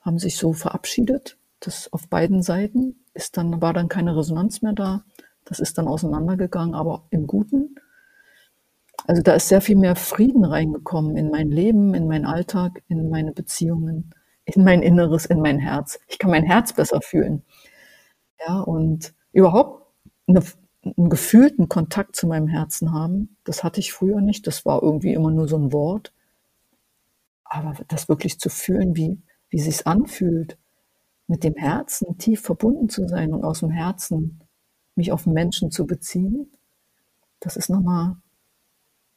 haben 0.00 0.18
sich 0.18 0.36
so 0.36 0.52
verabschiedet. 0.52 1.36
Das 1.60 1.92
auf 1.92 2.08
beiden 2.08 2.42
Seiten 2.42 3.04
ist 3.14 3.36
dann, 3.36 3.60
war 3.60 3.72
dann 3.72 3.88
keine 3.88 4.16
Resonanz 4.16 4.62
mehr 4.62 4.72
da. 4.72 5.04
Das 5.44 5.60
ist 5.60 5.78
dann 5.78 5.88
auseinandergegangen, 5.88 6.74
aber 6.74 7.06
im 7.10 7.26
Guten. 7.26 7.76
Also 9.06 9.22
da 9.22 9.34
ist 9.34 9.48
sehr 9.48 9.60
viel 9.60 9.76
mehr 9.76 9.94
Frieden 9.94 10.44
reingekommen 10.44 11.16
in 11.16 11.30
mein 11.30 11.50
Leben, 11.50 11.94
in 11.94 12.08
meinen 12.08 12.24
Alltag, 12.24 12.82
in 12.88 13.08
meine 13.08 13.30
Beziehungen, 13.32 14.12
in 14.44 14.64
mein 14.64 14.82
Inneres, 14.82 15.26
in 15.26 15.40
mein 15.40 15.60
Herz. 15.60 16.00
Ich 16.08 16.18
kann 16.18 16.30
mein 16.30 16.42
Herz 16.42 16.72
besser 16.72 17.00
fühlen. 17.00 17.44
Ja, 18.46 18.60
und 18.60 19.14
überhaupt 19.32 19.86
eine, 20.26 20.42
einen 20.82 21.08
gefühlten 21.08 21.68
Kontakt 21.68 22.16
zu 22.16 22.26
meinem 22.26 22.48
Herzen 22.48 22.92
haben, 22.92 23.36
das 23.44 23.62
hatte 23.62 23.78
ich 23.78 23.92
früher 23.92 24.20
nicht. 24.20 24.46
Das 24.46 24.64
war 24.64 24.82
irgendwie 24.82 25.14
immer 25.14 25.30
nur 25.30 25.46
so 25.46 25.56
ein 25.56 25.72
Wort. 25.72 26.12
Aber 27.44 27.74
das 27.86 28.08
wirklich 28.08 28.40
zu 28.40 28.48
fühlen, 28.50 28.96
wie, 28.96 29.22
wie 29.50 29.60
sich's 29.60 29.86
anfühlt, 29.86 30.58
mit 31.28 31.44
dem 31.44 31.54
Herzen 31.54 32.18
tief 32.18 32.40
verbunden 32.40 32.88
zu 32.88 33.06
sein 33.06 33.32
und 33.32 33.44
aus 33.44 33.60
dem 33.60 33.70
Herzen 33.70 34.40
mich 34.96 35.12
auf 35.12 35.26
Menschen 35.26 35.70
zu 35.70 35.86
beziehen, 35.86 36.50
das 37.38 37.56
ist 37.56 37.68
nochmal 37.68 38.16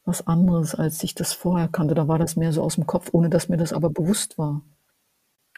was 0.10 0.28
anderes, 0.28 0.76
als 0.76 1.02
ich 1.04 1.16
das 1.16 1.34
vorher 1.34 1.68
kannte. 1.68 1.94
Da 1.94 2.08
war 2.08 2.18
das 2.18 2.36
mehr 2.36 2.52
so 2.52 2.64
aus 2.64 2.76
dem 2.76 2.88
Kopf, 2.88 3.10
ohne 3.14 3.30
dass 3.30 3.48
mir 3.48 3.58
das 3.58 3.72
aber 3.72 3.90
bewusst 3.90 4.38
war. 4.38 4.62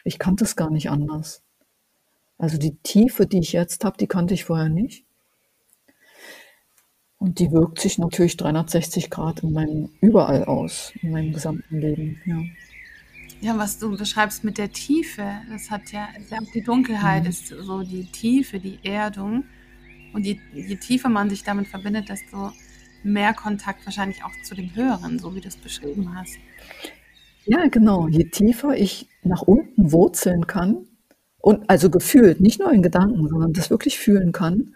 Ich 0.04 0.18
kannte 0.18 0.44
es 0.44 0.54
gar 0.54 0.70
nicht 0.70 0.90
anders. 0.90 1.42
Also 2.38 2.58
die 2.58 2.76
Tiefe, 2.76 3.26
die 3.26 3.38
ich 3.38 3.52
jetzt 3.52 3.84
habe, 3.84 3.96
die 3.96 4.06
kannte 4.06 4.34
ich 4.34 4.44
vorher 4.44 4.68
nicht. 4.68 5.04
Und 7.18 7.38
die 7.38 7.52
wirkt 7.52 7.80
sich 7.80 7.98
natürlich 7.98 8.36
360 8.36 9.08
Grad 9.08 9.42
in 9.42 9.52
meinem 9.52 9.90
überall 10.00 10.44
aus, 10.44 10.92
in 11.02 11.12
meinem 11.12 11.32
gesamten 11.32 11.78
Leben. 11.78 12.20
Ja. 12.26 12.42
Ja, 13.40 13.58
was 13.58 13.78
du 13.78 13.96
beschreibst 13.96 14.44
mit 14.44 14.58
der 14.58 14.70
Tiefe, 14.70 15.24
das 15.50 15.70
hat 15.70 15.90
ja, 15.90 16.08
die 16.54 16.62
Dunkelheit 16.62 17.24
mhm. 17.24 17.28
ist 17.28 17.48
so 17.48 17.82
die 17.82 18.04
Tiefe, 18.04 18.60
die 18.60 18.78
Erdung. 18.84 19.44
Und 20.12 20.26
je, 20.26 20.38
je 20.52 20.76
tiefer 20.76 21.08
man 21.08 21.30
sich 21.30 21.42
damit 21.42 21.68
verbindet, 21.68 22.08
desto 22.08 22.52
mehr 23.04 23.34
Kontakt 23.34 23.84
wahrscheinlich 23.84 24.24
auch 24.24 24.32
zu 24.44 24.54
dem 24.54 24.74
Höheren, 24.74 25.18
so 25.18 25.34
wie 25.34 25.40
du 25.40 25.48
es 25.48 25.56
beschrieben 25.56 26.14
hast. 26.14 26.36
Ja, 27.44 27.66
genau. 27.68 28.08
Je 28.08 28.24
tiefer 28.24 28.76
ich 28.76 29.08
nach 29.22 29.42
unten 29.42 29.92
wurzeln 29.92 30.46
kann, 30.46 30.86
und 31.42 31.68
also 31.68 31.90
gefühlt, 31.90 32.40
nicht 32.40 32.60
nur 32.60 32.72
in 32.72 32.82
Gedanken, 32.82 33.28
sondern 33.28 33.52
das 33.52 33.68
wirklich 33.68 33.98
fühlen 33.98 34.30
kann, 34.30 34.74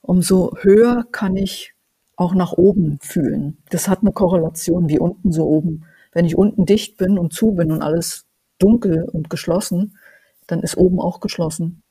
umso 0.00 0.56
höher 0.62 1.06
kann 1.12 1.36
ich 1.36 1.74
auch 2.16 2.34
nach 2.34 2.52
oben 2.52 2.98
fühlen. 3.02 3.58
Das 3.68 3.86
hat 3.86 4.00
eine 4.00 4.12
Korrelation 4.12 4.88
wie 4.88 4.98
unten 4.98 5.30
so 5.30 5.46
oben. 5.46 5.84
Wenn 6.12 6.24
ich 6.24 6.36
unten 6.36 6.64
dicht 6.64 6.96
bin 6.96 7.18
und 7.18 7.34
zu 7.34 7.52
bin 7.52 7.70
und 7.70 7.82
alles 7.82 8.24
dunkel 8.58 9.04
und 9.04 9.28
geschlossen, 9.28 9.98
dann 10.46 10.60
ist 10.60 10.78
oben 10.78 11.00
auch 11.00 11.20
geschlossen. 11.20 11.82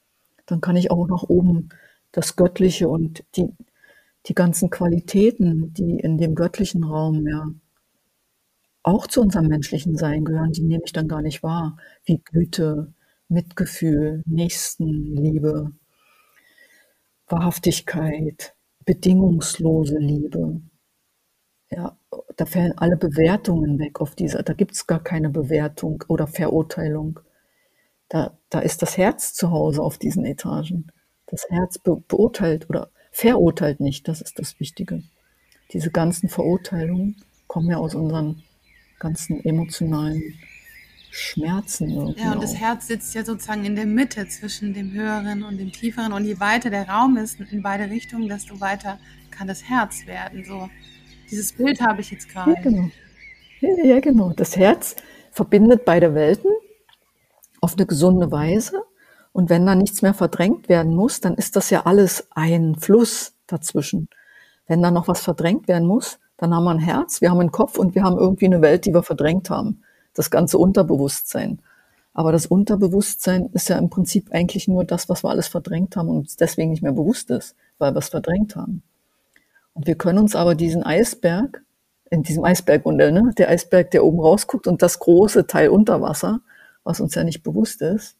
Dann 0.47 0.59
kann 0.59 0.75
ich 0.75 0.89
auch 0.89 1.07
nach 1.07 1.23
oben 1.23 1.69
das 2.11 2.35
Göttliche 2.35 2.89
und 2.89 3.23
die, 3.35 3.47
die 4.29 4.35
ganzen 4.35 4.69
Qualitäten, 4.69 5.73
die 5.73 5.99
in 5.99 6.17
dem 6.17 6.35
göttlichen 6.35 6.83
Raum 6.83 7.27
ja 7.27 7.47
auch 8.83 9.07
zu 9.07 9.21
unserem 9.21 9.47
menschlichen 9.47 9.97
Sein 9.97 10.23
gehören, 10.23 10.53
die 10.53 10.63
nehme 10.63 10.83
ich 10.85 10.93
dann 10.93 11.07
gar 11.07 11.21
nicht 11.21 11.43
wahr, 11.43 11.77
wie 12.05 12.21
Güte, 12.23 12.93
Mitgefühl, 13.27 14.23
Nächstenliebe, 14.25 15.71
Wahrhaftigkeit, 17.27 18.55
bedingungslose 18.85 19.97
Liebe. 19.97 20.61
Ja, 21.71 21.97
da 22.35 22.45
fällen 22.45 22.77
alle 22.77 22.97
Bewertungen 22.97 23.77
weg 23.77 23.99
auf 24.01 24.15
dieser, 24.15 24.41
da 24.43 24.53
gibt 24.53 24.73
es 24.73 24.87
gar 24.87 25.03
keine 25.03 25.29
Bewertung 25.29 26.03
oder 26.07 26.25
Verurteilung. 26.25 27.19
Da, 28.07 28.37
da 28.49 28.59
ist 28.59 28.81
das 28.81 28.97
Herz 28.97 29.33
zu 29.33 29.51
Hause 29.51 29.83
auf 29.83 29.97
diesen 29.97 30.25
Etagen. 30.25 30.91
Das 31.27 31.45
Herz 31.49 31.77
be 31.77 32.01
beurteilt 32.07 32.67
oder 32.69 32.89
verurteilt 33.19 33.79
nicht, 33.79 34.07
das 34.07 34.21
ist 34.21 34.39
das 34.39 34.59
Wichtige. 34.59 35.03
Diese 35.73 35.91
ganzen 35.91 36.29
Verurteilungen 36.29 37.17
kommen 37.47 37.69
ja 37.69 37.77
aus 37.77 37.95
unseren 37.95 38.41
ganzen 38.99 39.43
emotionalen 39.43 40.35
Schmerzen. 41.11 41.89
Irgendwie 41.89 42.21
ja, 42.21 42.33
und 42.33 42.43
das 42.43 42.55
Herz 42.55 42.87
sitzt 42.87 43.13
ja 43.15 43.25
sozusagen 43.25 43.65
in 43.65 43.75
der 43.75 43.85
Mitte 43.85 44.27
zwischen 44.27 44.73
dem 44.73 44.93
Höheren 44.93 45.43
und 45.43 45.57
dem 45.57 45.71
Tieferen. 45.71 46.13
Und 46.13 46.25
je 46.25 46.39
weiter 46.39 46.69
der 46.69 46.87
Raum 46.87 47.17
ist 47.17 47.39
in 47.39 47.61
beide 47.61 47.89
Richtungen, 47.89 48.29
desto 48.29 48.59
weiter 48.59 48.99
kann 49.31 49.47
das 49.47 49.63
Herz 49.63 50.05
werden. 50.05 50.43
So, 50.45 50.69
dieses 51.29 51.53
Bild 51.53 51.81
habe 51.81 52.01
ich 52.01 52.11
jetzt 52.11 52.29
gerade. 52.29 52.53
Ja, 52.53 52.61
genau. 52.61 52.89
Ja, 53.61 53.83
ja, 53.83 53.99
genau. 53.99 54.31
Das 54.33 54.55
Herz 54.55 54.95
verbindet 55.31 55.83
beide 55.85 56.15
Welten 56.15 56.51
auf 57.61 57.75
eine 57.75 57.85
gesunde 57.85 58.31
Weise 58.31 58.83
und 59.31 59.49
wenn 59.49 59.65
da 59.65 59.75
nichts 59.75 60.01
mehr 60.01 60.13
verdrängt 60.13 60.69
werden 60.69 60.95
muss, 60.95 61.21
dann 61.21 61.35
ist 61.35 61.55
das 61.55 61.69
ja 61.69 61.85
alles 61.85 62.27
ein 62.31 62.75
Fluss 62.75 63.33
dazwischen. 63.47 64.09
Wenn 64.67 64.81
da 64.81 64.91
noch 64.91 65.07
was 65.07 65.21
verdrängt 65.21 65.67
werden 65.67 65.87
muss, 65.87 66.19
dann 66.37 66.53
haben 66.53 66.63
wir 66.63 66.71
ein 66.71 66.79
Herz, 66.79 67.21
wir 67.21 67.29
haben 67.29 67.39
einen 67.39 67.51
Kopf 67.51 67.77
und 67.77 67.95
wir 67.95 68.03
haben 68.03 68.17
irgendwie 68.17 68.45
eine 68.45 68.61
Welt, 68.61 68.85
die 68.85 68.93
wir 68.93 69.03
verdrängt 69.03 69.49
haben. 69.49 69.81
Das 70.13 70.31
ganze 70.31 70.57
Unterbewusstsein. 70.57 71.61
Aber 72.13 72.31
das 72.31 72.47
Unterbewusstsein 72.47 73.49
ist 73.53 73.69
ja 73.69 73.77
im 73.77 73.89
Prinzip 73.89 74.31
eigentlich 74.31 74.67
nur 74.67 74.83
das, 74.83 75.09
was 75.09 75.23
wir 75.23 75.29
alles 75.29 75.47
verdrängt 75.47 75.95
haben 75.95 76.09
und 76.09 76.17
uns 76.17 76.35
deswegen 76.35 76.71
nicht 76.71 76.81
mehr 76.81 76.91
bewusst 76.91 77.29
ist, 77.29 77.55
weil 77.77 77.93
wir 77.93 77.99
es 77.99 78.09
verdrängt 78.09 78.55
haben. 78.55 78.83
Und 79.73 79.87
wir 79.87 79.95
können 79.95 80.19
uns 80.19 80.35
aber 80.35 80.55
diesen 80.55 80.83
Eisberg, 80.83 81.63
in 82.09 82.23
diesem 82.23 82.43
Eisbergmodell, 82.43 83.11
ne, 83.11 83.31
der 83.37 83.49
Eisberg, 83.49 83.91
der 83.91 84.03
oben 84.03 84.19
rausguckt 84.19 84.67
und 84.67 84.81
das 84.81 84.99
große 84.99 85.47
Teil 85.47 85.69
unter 85.69 86.01
Wasser, 86.01 86.41
was 86.83 86.99
uns 86.99 87.15
ja 87.15 87.23
nicht 87.23 87.43
bewusst 87.43 87.81
ist, 87.81 88.17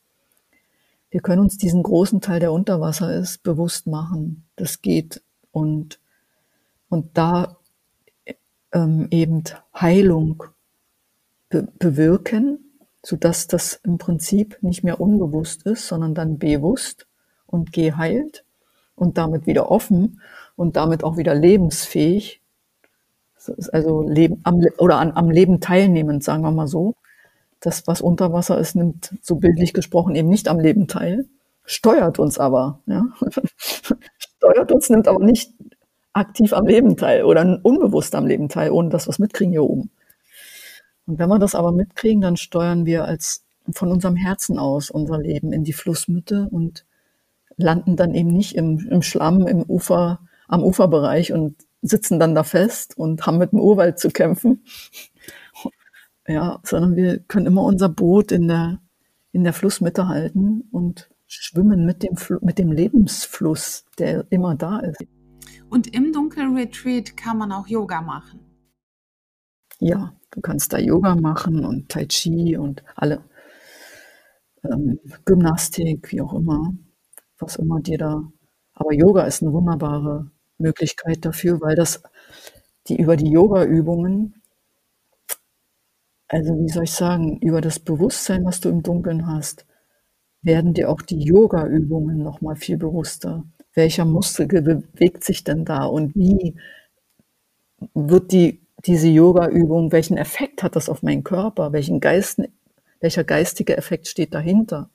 wir 1.09 1.21
können 1.21 1.41
uns 1.41 1.57
diesen 1.57 1.83
großen 1.83 2.21
Teil, 2.21 2.39
der 2.39 2.51
unter 2.51 2.81
Wasser 2.81 3.13
ist, 3.13 3.43
bewusst 3.43 3.87
machen. 3.87 4.47
Das 4.55 4.81
geht. 4.81 5.23
Und, 5.51 5.99
und 6.89 7.17
da 7.17 7.57
ähm, 8.71 9.07
eben 9.09 9.43
Heilung 9.73 10.43
be 11.49 11.67
bewirken, 11.79 12.59
sodass 13.03 13.47
das 13.47 13.79
im 13.83 13.97
Prinzip 13.97 14.59
nicht 14.61 14.83
mehr 14.83 15.01
unbewusst 15.01 15.63
ist, 15.63 15.87
sondern 15.87 16.13
dann 16.13 16.37
bewusst 16.37 17.07
und 17.47 17.73
geheilt 17.73 18.45
und 18.95 19.17
damit 19.17 19.47
wieder 19.47 19.71
offen 19.71 20.21
und 20.55 20.75
damit 20.75 21.03
auch 21.03 21.17
wieder 21.17 21.33
lebensfähig. 21.33 22.41
Also 23.71 24.01
Leben 24.01 24.41
am, 24.43 24.61
oder 24.77 24.99
an, 24.99 25.13
am 25.13 25.31
Leben 25.31 25.59
teilnehmend, 25.59 26.23
sagen 26.23 26.43
wir 26.43 26.51
mal 26.51 26.67
so 26.67 26.95
das, 27.59 27.87
was 27.87 28.01
unter 28.01 28.31
Wasser 28.33 28.57
ist, 28.57 28.75
nimmt 28.75 29.15
so 29.21 29.35
bildlich 29.35 29.73
gesprochen 29.73 30.15
eben 30.15 30.29
nicht 30.29 30.47
am 30.47 30.59
Leben 30.59 30.87
teil, 30.87 31.27
steuert 31.65 32.19
uns 32.19 32.39
aber, 32.39 32.79
ja. 32.85 33.05
steuert 33.57 34.71
uns, 34.71 34.89
nimmt 34.89 35.07
aber 35.07 35.23
nicht 35.23 35.53
aktiv 36.13 36.53
am 36.53 36.65
Leben 36.65 36.97
teil 36.97 37.23
oder 37.23 37.59
unbewusst 37.63 38.15
am 38.15 38.25
Leben 38.25 38.49
teil, 38.49 38.71
ohne 38.71 38.89
dass 38.89 39.07
wir 39.07 39.11
es 39.11 39.19
mitkriegen 39.19 39.51
hier 39.51 39.63
oben. 39.63 39.89
Und 41.05 41.19
wenn 41.19 41.29
wir 41.29 41.39
das 41.39 41.55
aber 41.55 41.71
mitkriegen, 41.71 42.21
dann 42.21 42.37
steuern 42.37 42.85
wir 42.85 43.05
als 43.05 43.43
von 43.71 43.91
unserem 43.91 44.15
Herzen 44.15 44.57
aus 44.57 44.89
unser 44.89 45.19
Leben 45.19 45.53
in 45.53 45.63
die 45.63 45.73
Flussmitte 45.73 46.47
und 46.51 46.85
landen 47.57 47.95
dann 47.95 48.15
eben 48.15 48.29
nicht 48.29 48.55
im, 48.55 48.87
im 48.89 49.01
Schlamm, 49.01 49.45
im 49.47 49.63
Ufer, 49.63 50.19
am 50.47 50.63
Uferbereich 50.63 51.33
und 51.33 51.55
sitzen 51.81 52.19
dann 52.19 52.35
da 52.35 52.43
fest 52.43 52.97
und 52.97 53.25
haben 53.25 53.37
mit 53.37 53.51
dem 53.51 53.59
Urwald 53.59 53.99
zu 53.99 54.09
kämpfen, 54.09 54.63
ja, 56.29 56.59
sondern 56.63 56.95
wir 56.95 57.19
können 57.19 57.47
immer 57.47 57.63
unser 57.63 57.89
Boot 57.89 58.31
in 58.31 58.47
der, 58.47 58.79
in 59.31 59.43
der 59.43 59.53
Flussmitte 59.53 60.07
halten 60.07 60.63
und 60.71 61.09
schwimmen 61.25 61.85
mit 61.85 62.03
dem, 62.03 62.15
mit 62.41 62.59
dem 62.59 62.71
Lebensfluss, 62.71 63.85
der 63.97 64.25
immer 64.29 64.55
da 64.55 64.79
ist. 64.79 65.03
Und 65.69 65.87
im 65.93 66.13
Dunkelretreat 66.13 67.17
kann 67.17 67.39
man 67.39 67.51
auch 67.51 67.67
Yoga 67.67 68.01
machen. 68.01 68.39
Ja, 69.79 70.13
du 70.29 70.41
kannst 70.41 70.71
da 70.71 70.77
Yoga 70.77 71.15
machen 71.15 71.65
und 71.65 71.89
Tai 71.89 72.05
Chi 72.05 72.57
und 72.57 72.83
alle 72.95 73.23
ähm, 74.63 74.99
Gymnastik, 75.25 76.11
wie 76.11 76.21
auch 76.21 76.33
immer, 76.33 76.73
was 77.39 77.55
immer 77.55 77.79
dir 77.79 77.97
da. 77.97 78.23
Aber 78.73 78.93
Yoga 78.93 79.23
ist 79.23 79.41
eine 79.41 79.51
wunderbare 79.51 80.29
Möglichkeit 80.59 81.25
dafür, 81.25 81.59
weil 81.61 81.75
das 81.75 82.03
die 82.87 82.99
über 82.99 83.15
die 83.15 83.29
Yoga-Übungen, 83.29 84.38
also 86.29 86.57
wie 86.59 86.69
soll 86.69 86.83
ich 86.85 86.91
sagen, 86.93 87.39
über 87.39 87.61
das 87.61 87.79
Bewusstsein, 87.79 88.45
was 88.45 88.59
du 88.61 88.69
im 88.69 88.83
Dunkeln 88.83 89.27
hast, 89.27 89.65
werden 90.41 90.73
dir 90.73 90.89
auch 90.89 91.01
die 91.01 91.19
Yoga-Übungen 91.19 92.23
noch 92.23 92.41
mal 92.41 92.55
viel 92.55 92.77
bewusster. 92.77 93.43
Welcher 93.73 94.05
Muskel 94.05 94.47
bewegt 94.61 95.23
sich 95.23 95.43
denn 95.43 95.65
da 95.65 95.85
und 95.85 96.15
wie 96.15 96.55
wird 97.93 98.31
die, 98.31 98.61
diese 98.85 99.07
Yoga-Übung, 99.07 99.91
welchen 99.91 100.17
Effekt 100.17 100.63
hat 100.63 100.75
das 100.75 100.89
auf 100.89 101.03
meinen 101.03 101.23
Körper? 101.23 101.73
Welchen 101.73 101.99
Geist, 101.99 102.41
welcher 103.01 103.23
geistige 103.23 103.77
Effekt 103.77 104.07
steht 104.07 104.33
dahinter? 104.33 104.89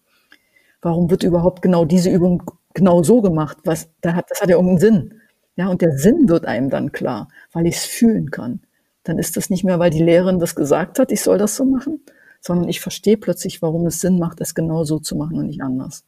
Warum 0.83 1.11
wird 1.11 1.23
überhaupt 1.23 1.63
genau 1.63 1.85
diese 1.85 2.11
Übung 2.11 2.43
genau 2.75 3.03
so 3.03 3.23
gemacht? 3.23 3.59
Was, 3.65 3.89
das 4.01 4.15
hat 4.15 4.31
ja 4.49 4.57
irgendeinen 4.57 4.79
Sinn. 4.79 5.21
Ja, 5.57 5.69
und 5.69 5.83
der 5.83 5.97
Sinn 5.99 6.29
wird 6.29 6.47
einem 6.47 6.71
dann 6.71 6.93
klar, 6.93 7.29
weil 7.53 7.67
ich 7.67 7.77
es 7.77 7.85
fühlen 7.85 8.31
kann. 8.31 8.61
Dann 9.05 9.19
ist 9.19 9.37
das 9.37 9.51
nicht 9.51 9.65
mehr, 9.65 9.79
weil 9.79 9.91
die 9.91 10.03
Lehrerin 10.03 10.41
das 10.41 10.55
gesagt 10.55 10.99
hat, 10.99 11.13
ich 11.13 11.21
soll 11.21 11.39
das 11.39 11.57
so 11.57 11.65
machen, 11.65 12.01
sondern 12.41 12.69
ich 12.69 12.81
verstehe 12.81 13.17
plötzlich, 13.17 13.63
warum 13.63 13.87
es 13.87 14.01
Sinn 14.01 14.19
macht, 14.19 14.41
es 14.41 14.55
genau 14.55 14.85
so 14.85 14.99
zu 14.99 15.15
machen 15.15 15.39
und 15.39 15.47
nicht 15.47 15.63
anders. 15.63 16.05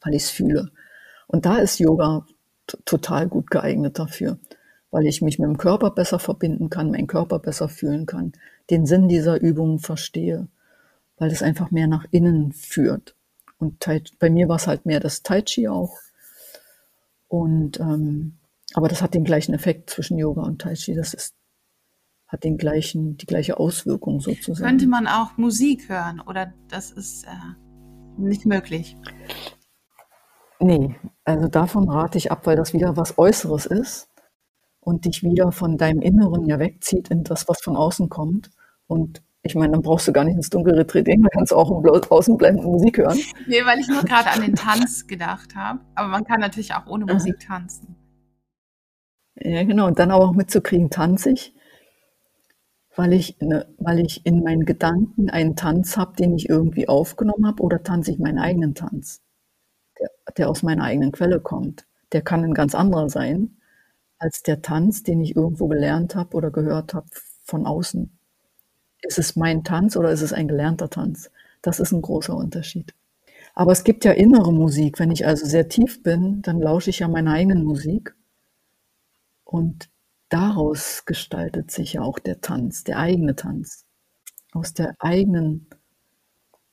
Weil 0.00 0.14
ich 0.14 0.24
es 0.24 0.30
fühle. 0.30 0.70
Und 1.26 1.46
da 1.46 1.58
ist 1.58 1.78
Yoga 1.78 2.26
total 2.84 3.28
gut 3.28 3.50
geeignet 3.50 3.98
dafür, 3.98 4.38
weil 4.90 5.06
ich 5.06 5.22
mich 5.22 5.38
mit 5.38 5.48
dem 5.48 5.58
Körper 5.58 5.90
besser 5.90 6.18
verbinden 6.18 6.70
kann, 6.70 6.90
meinen 6.90 7.06
Körper 7.06 7.38
besser 7.38 7.68
fühlen 7.68 8.06
kann, 8.06 8.32
den 8.70 8.86
Sinn 8.86 9.08
dieser 9.08 9.40
Übungen 9.40 9.78
verstehe, 9.78 10.48
weil 11.18 11.30
es 11.30 11.42
einfach 11.42 11.70
mehr 11.70 11.86
nach 11.86 12.06
innen 12.10 12.52
führt. 12.52 13.14
Und 13.58 13.80
tai, 13.80 14.02
bei 14.18 14.30
mir 14.30 14.48
war 14.48 14.56
es 14.56 14.66
halt 14.66 14.86
mehr 14.86 15.00
das 15.00 15.22
Tai 15.22 15.42
Chi 15.42 15.68
auch. 15.68 15.98
Und 17.28 17.80
ähm, 17.80 18.34
aber 18.74 18.88
das 18.88 19.00
hat 19.00 19.14
den 19.14 19.24
gleichen 19.24 19.54
Effekt 19.54 19.90
zwischen 19.90 20.18
Yoga 20.18 20.42
und 20.42 20.60
Tai 20.60 20.74
Chi. 20.74 20.94
Das 20.94 21.14
ist 21.14 21.34
hat 22.28 22.44
den 22.44 22.56
gleichen, 22.56 23.16
die 23.16 23.26
gleiche 23.26 23.58
Auswirkung 23.58 24.20
sozusagen. 24.20 24.68
Könnte 24.68 24.86
man 24.86 25.06
auch 25.06 25.36
Musik 25.36 25.88
hören 25.88 26.20
oder 26.20 26.52
das 26.68 26.90
ist 26.90 27.24
äh, 27.24 27.28
nicht 28.18 28.46
möglich? 28.46 28.96
Nee, 30.58 30.96
also 31.24 31.48
davon 31.48 31.88
rate 31.88 32.18
ich 32.18 32.32
ab, 32.32 32.46
weil 32.46 32.56
das 32.56 32.72
wieder 32.72 32.96
was 32.96 33.18
Äußeres 33.18 33.66
ist 33.66 34.08
und 34.80 35.04
dich 35.04 35.22
wieder 35.22 35.52
von 35.52 35.76
deinem 35.76 36.00
Inneren 36.00 36.46
ja 36.46 36.58
wegzieht 36.58 37.08
in 37.08 37.24
das, 37.24 37.48
was 37.48 37.60
von 37.60 37.76
außen 37.76 38.08
kommt. 38.08 38.50
Und 38.86 39.22
ich 39.42 39.54
meine, 39.54 39.72
dann 39.72 39.82
brauchst 39.82 40.08
du 40.08 40.12
gar 40.12 40.24
nicht 40.24 40.36
ins 40.36 40.50
Dunkel 40.50 40.74
retreten, 40.74 41.22
dann 41.22 41.30
kannst 41.30 41.52
du 41.52 41.56
auch 41.56 41.70
im 41.70 42.02
Außenblenden 42.10 42.64
Musik 42.64 42.98
hören. 42.98 43.18
Nee, 43.46 43.64
weil 43.64 43.78
ich 43.78 43.88
nur 43.88 44.02
gerade 44.02 44.30
an 44.30 44.40
den 44.40 44.54
Tanz 44.54 45.06
gedacht 45.06 45.54
habe. 45.54 45.80
Aber 45.94 46.08
man 46.08 46.24
kann 46.24 46.40
natürlich 46.40 46.74
auch 46.74 46.86
ohne 46.86 47.04
Musik 47.04 47.38
tanzen. 47.40 47.96
Ja, 49.36 49.62
genau. 49.64 49.86
Und 49.86 49.98
dann 49.98 50.10
auch 50.10 50.32
mitzukriegen, 50.32 50.90
tanze 50.90 51.30
ich, 51.30 51.54
weil 52.96 53.12
ich, 53.12 53.38
ne, 53.40 53.66
weil 53.78 54.00
ich 54.00 54.24
in 54.26 54.42
meinen 54.42 54.64
Gedanken 54.64 55.30
einen 55.30 55.54
Tanz 55.54 55.96
habe, 55.96 56.16
den 56.16 56.34
ich 56.34 56.48
irgendwie 56.48 56.88
aufgenommen 56.88 57.46
habe, 57.46 57.62
oder 57.62 57.82
tanze 57.82 58.10
ich 58.10 58.18
meinen 58.18 58.38
eigenen 58.38 58.74
Tanz, 58.74 59.20
der, 60.00 60.10
der 60.36 60.50
aus 60.50 60.62
meiner 60.62 60.84
eigenen 60.84 61.12
Quelle 61.12 61.40
kommt. 61.40 61.86
Der 62.12 62.22
kann 62.22 62.44
ein 62.44 62.54
ganz 62.54 62.74
anderer 62.74 63.08
sein 63.08 63.56
als 64.18 64.42
der 64.42 64.62
Tanz, 64.62 65.02
den 65.02 65.20
ich 65.20 65.36
irgendwo 65.36 65.68
gelernt 65.68 66.14
habe 66.14 66.36
oder 66.36 66.50
gehört 66.50 66.94
habe 66.94 67.06
von 67.44 67.66
außen. 67.66 68.10
Ist 69.02 69.18
es 69.18 69.36
mein 69.36 69.62
Tanz 69.62 69.96
oder 69.96 70.10
ist 70.10 70.22
es 70.22 70.32
ein 70.32 70.48
gelernter 70.48 70.88
Tanz? 70.88 71.30
Das 71.62 71.80
ist 71.80 71.92
ein 71.92 72.02
großer 72.02 72.34
Unterschied. 72.34 72.94
Aber 73.54 73.72
es 73.72 73.84
gibt 73.84 74.04
ja 74.04 74.12
innere 74.12 74.52
Musik. 74.52 74.98
Wenn 74.98 75.10
ich 75.10 75.26
also 75.26 75.46
sehr 75.46 75.68
tief 75.68 76.02
bin, 76.02 76.42
dann 76.42 76.60
lausche 76.60 76.90
ich 76.90 77.00
ja 77.00 77.08
meiner 77.08 77.32
eigenen 77.32 77.64
Musik. 77.64 78.14
Und 79.44 79.88
daraus 80.28 81.04
gestaltet 81.04 81.70
sich 81.70 81.94
ja 81.94 82.02
auch 82.02 82.18
der 82.18 82.40
Tanz, 82.40 82.84
der 82.84 82.98
eigene 82.98 83.36
Tanz. 83.36 83.84
Aus 84.52 84.74
der 84.74 84.94
eigenen, 84.98 85.68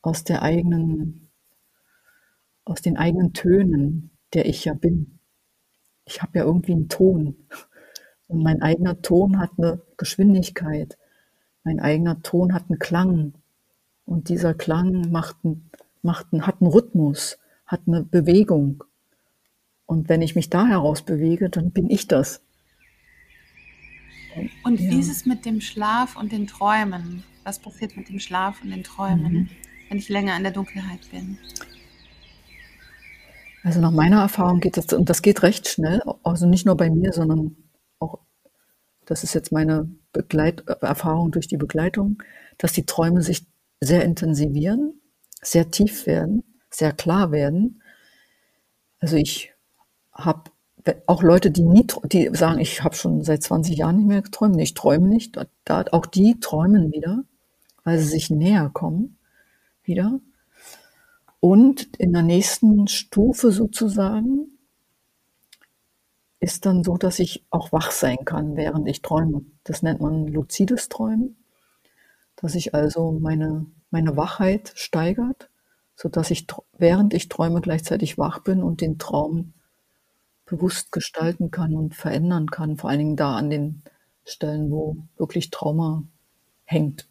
aus 0.02 0.24
der 0.24 0.42
eigenen, 0.42 1.30
aus 2.66 2.82
den 2.82 2.98
eigenen 2.98 3.34
Tönen, 3.34 4.12
der 4.34 4.46
ich 4.46 4.66
ja 4.66 4.74
bin. 4.74 5.20
Ich 6.06 6.22
habe 6.22 6.40
ja 6.40 6.46
irgendwie 6.46 6.74
einen 6.74 6.90
Ton. 6.90 7.48
Und 8.28 8.44
mein 8.44 8.62
eigener 8.62 9.02
Ton 9.02 9.40
hat 9.40 9.52
eine 9.58 9.82
Geschwindigkeit. 9.98 10.98
Mein 11.64 11.80
eigener 11.80 12.22
Ton 12.22 12.54
hat 12.54 12.64
einen 12.70 12.80
Klang. 12.80 13.34
Und 14.06 14.30
dieser 14.30 14.54
Klang 14.54 15.12
macht 15.12 15.38
einen, 15.44 15.70
macht 16.02 16.28
einen, 16.32 16.48
hat 16.48 16.62
einen 16.62 16.72
Rhythmus, 16.72 17.38
hat 17.66 17.82
eine 17.88 18.04
Bewegung. 18.04 18.84
Und 19.86 20.10
wenn 20.10 20.22
ich 20.22 20.36
mich 20.36 20.50
da 20.50 20.66
heraus 20.66 21.04
bewege, 21.04 21.50
dann 21.50 21.72
bin 21.72 21.90
ich 21.90 22.08
das. 22.08 22.42
Und 24.64 24.80
ja. 24.80 24.92
wie 24.92 25.00
ist 25.00 25.10
es 25.10 25.26
mit 25.26 25.46
dem 25.46 25.62
Schlaf 25.62 26.16
und 26.16 26.32
den 26.32 26.48
Träumen? 26.48 27.24
Was 27.44 27.60
passiert 27.60 27.98
mit 27.98 28.10
dem 28.10 28.20
Schlaf 28.20 28.62
und 28.64 28.70
den 28.72 28.84
Träumen, 28.84 29.34
mhm. 29.34 29.50
wenn 29.90 29.98
ich 29.98 30.10
länger 30.10 30.36
in 30.38 30.44
der 30.44 30.52
Dunkelheit 30.52 31.10
bin? 31.12 31.38
Also 33.64 33.80
nach 33.80 33.92
meiner 33.92 34.22
Erfahrung 34.22 34.60
geht 34.60 34.76
das, 34.78 34.92
und 34.92 35.10
das 35.10 35.22
geht 35.22 35.42
recht 35.42 35.68
schnell, 35.70 36.02
also 36.24 36.48
nicht 36.48 36.66
nur 36.66 36.76
bei 36.76 36.90
mir, 36.90 37.14
sondern 37.14 37.56
auch, 38.00 38.20
das 39.06 39.24
ist 39.24 39.34
jetzt 39.34 39.54
meine 39.54 39.90
Begleit 40.12 40.68
Erfahrung 40.82 41.32
durch 41.32 41.48
die 41.48 41.58
Begleitung, 41.58 42.22
dass 42.58 42.74
die 42.74 42.86
Träume 42.86 43.22
sich 43.22 43.46
sehr 43.80 44.04
intensivieren, 44.04 45.02
sehr 45.42 45.72
tief 45.72 46.06
werden, 46.06 46.44
sehr 46.70 46.92
klar 46.92 47.32
werden. 47.32 47.82
Also 49.00 49.16
ich 49.16 49.54
habe 50.12 50.52
auch 51.06 51.24
Leute, 51.24 51.52
die 51.52 51.64
nie, 51.64 51.88
die 52.06 52.30
sagen, 52.34 52.60
ich 52.60 52.84
habe 52.84 52.96
schon 52.96 53.24
seit 53.24 53.44
20 53.44 53.78
Jahren 53.78 53.98
nicht 53.98 54.08
mehr 54.08 54.22
geträumt, 54.22 54.60
ich 54.60 54.74
träume 54.74 55.08
nicht, 55.08 55.38
da, 55.66 55.86
auch 55.92 56.06
die 56.06 56.40
träumen 56.40 56.92
wieder, 56.92 57.24
weil 57.84 58.00
sie 58.00 58.06
sich 58.08 58.30
näher 58.30 58.70
kommen 58.74 59.18
wieder. 59.84 60.20
Und 61.40 61.96
in 61.98 62.14
der 62.14 62.24
nächsten 62.24 62.88
Stufe 62.88 63.52
sozusagen 63.52 64.48
ist 66.40 66.66
dann 66.66 66.84
so, 66.84 66.98
dass 66.98 67.20
ich 67.20 67.46
auch 67.50 67.72
wach 67.72 67.92
sein 67.92 68.26
kann, 68.26 68.56
während 68.56 68.88
ich 68.88 69.02
träume. 69.02 69.46
Das 69.64 69.82
nennt 69.82 70.02
man 70.02 70.28
luzides 70.28 70.90
Träumen, 70.90 71.38
dass 72.36 72.56
ich 72.56 72.74
also 72.74 73.12
meine, 73.12 73.66
meine 73.92 74.18
Wachheit 74.18 74.74
steigert, 74.76 75.50
so 75.96 76.10
dass 76.10 76.32
ich 76.32 76.48
während 76.78 77.14
ich 77.14 77.30
träume 77.30 77.62
gleichzeitig 77.62 78.18
wach 78.18 78.40
bin 78.40 78.62
und 78.62 78.82
den 78.82 78.98
Traum 78.98 79.54
bewusst 80.46 80.92
gestalten 80.92 81.52
kann 81.52 81.76
und 81.76 81.96
verändern 81.96 82.48
kann, 82.48 82.78
vor 82.78 82.90
allen 82.90 83.00
Dingen 83.00 83.16
da 83.16 83.36
an 83.36 83.50
den 83.50 83.84
Stellen, 84.26 84.72
wo 84.72 84.98
wirklich 85.18 85.50
Trauma 85.50 86.04
hängt. 86.66 87.08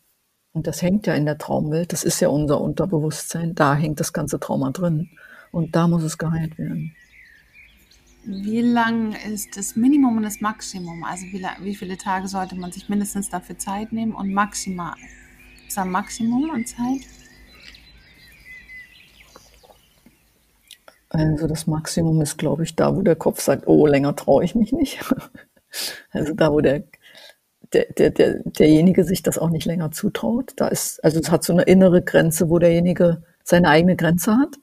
Und 0.53 0.67
das 0.67 0.83
hängt 0.83 1.07
ja 1.07 1.15
in 1.15 1.25
der 1.25 1.39
Traumwelt, 1.39 1.93
das 1.93 2.05
ist 2.05 2.21
ja 2.21 2.29
unser 2.29 2.61
Unterbewusstsein, 2.61 3.55
da 3.55 3.75
hängt 3.75 4.01
das 4.01 4.13
ganze 4.13 4.39
Trauma 4.39 4.71
drin 4.71 5.09
und 5.51 5.75
da 5.75 5.89
muss 5.89 6.03
es 6.03 6.19
geheilt 6.19 6.59
werden. 6.59 6.95
Wie 8.25 8.61
lang 8.61 9.15
ist 9.15 9.57
das 9.57 9.75
Minimum 9.75 10.19
und 10.19 10.23
das 10.23 10.41
Maximum? 10.41 11.03
Also 11.03 11.27
wie, 11.27 11.45
wie 11.61 11.75
viele 11.75 11.97
Tage 11.97 12.29
sollte 12.29 12.55
man 12.55 12.71
sich 12.71 12.89
mindestens 12.89 13.31
dafür 13.31 13.59
Zeit 13.59 13.93
nehmen 13.93 14.13
und 14.13 14.33
maximal? 14.33 14.95
Ist 15.67 15.77
da 15.77 15.83
ein 15.83 15.91
Maximum 15.91 16.51
an 16.51 16.65
Zeit? 16.65 17.01
Also 21.13 21.47
das 21.47 21.67
Maximum 21.67 22.23
ist, 22.23 22.39
glaube 22.39 22.65
ich, 22.65 22.75
da, 22.75 22.97
wo 22.97 23.03
der 23.03 23.17
Kopf 23.17 23.41
sagt, 23.41 23.67
oh, 23.67 23.87
länger 23.87 24.17
traue 24.17 24.45
ich 24.45 24.55
mich 24.55 24.73
nicht. 24.73 24.99
Also 26.11 26.35
da, 26.35 26.53
wo 26.53 26.61
der, 26.61 26.83
der, 27.73 27.87
der, 27.97 28.11
der, 28.11 28.41
derjenige 28.45 29.05
sich 29.05 29.23
das 29.23 29.39
auch 29.39 29.49
nicht 29.49 29.65
länger 29.65 29.91
zutraut. 29.91 30.53
Da 30.57 30.69
ist, 30.69 31.03
also 31.03 31.19
es 31.19 31.31
hat 31.31 31.45
so 31.45 31.55
eine 31.55 31.63
innere 31.63 32.03
Grenze, 32.03 32.51
wo 32.51 32.59
derjenige 32.59 33.23
seine 33.43 33.71
eigene 33.71 33.97
Grenze 33.97 34.37
hat. 34.37 34.57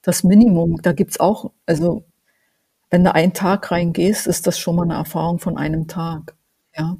Das 0.00 0.22
Minimum, 0.22 0.80
da 0.80 0.92
gibt's 0.92 1.18
auch, 1.18 1.50
also 1.66 2.04
wenn 2.88 3.02
du 3.02 3.12
einen 3.12 3.32
Tag 3.32 3.72
reingehst, 3.72 4.28
ist 4.28 4.46
das 4.46 4.60
schon 4.60 4.76
mal 4.76 4.84
eine 4.84 4.94
Erfahrung 4.94 5.40
von 5.40 5.58
einem 5.58 5.88
Tag. 5.88 6.36
Ja. 6.76 6.96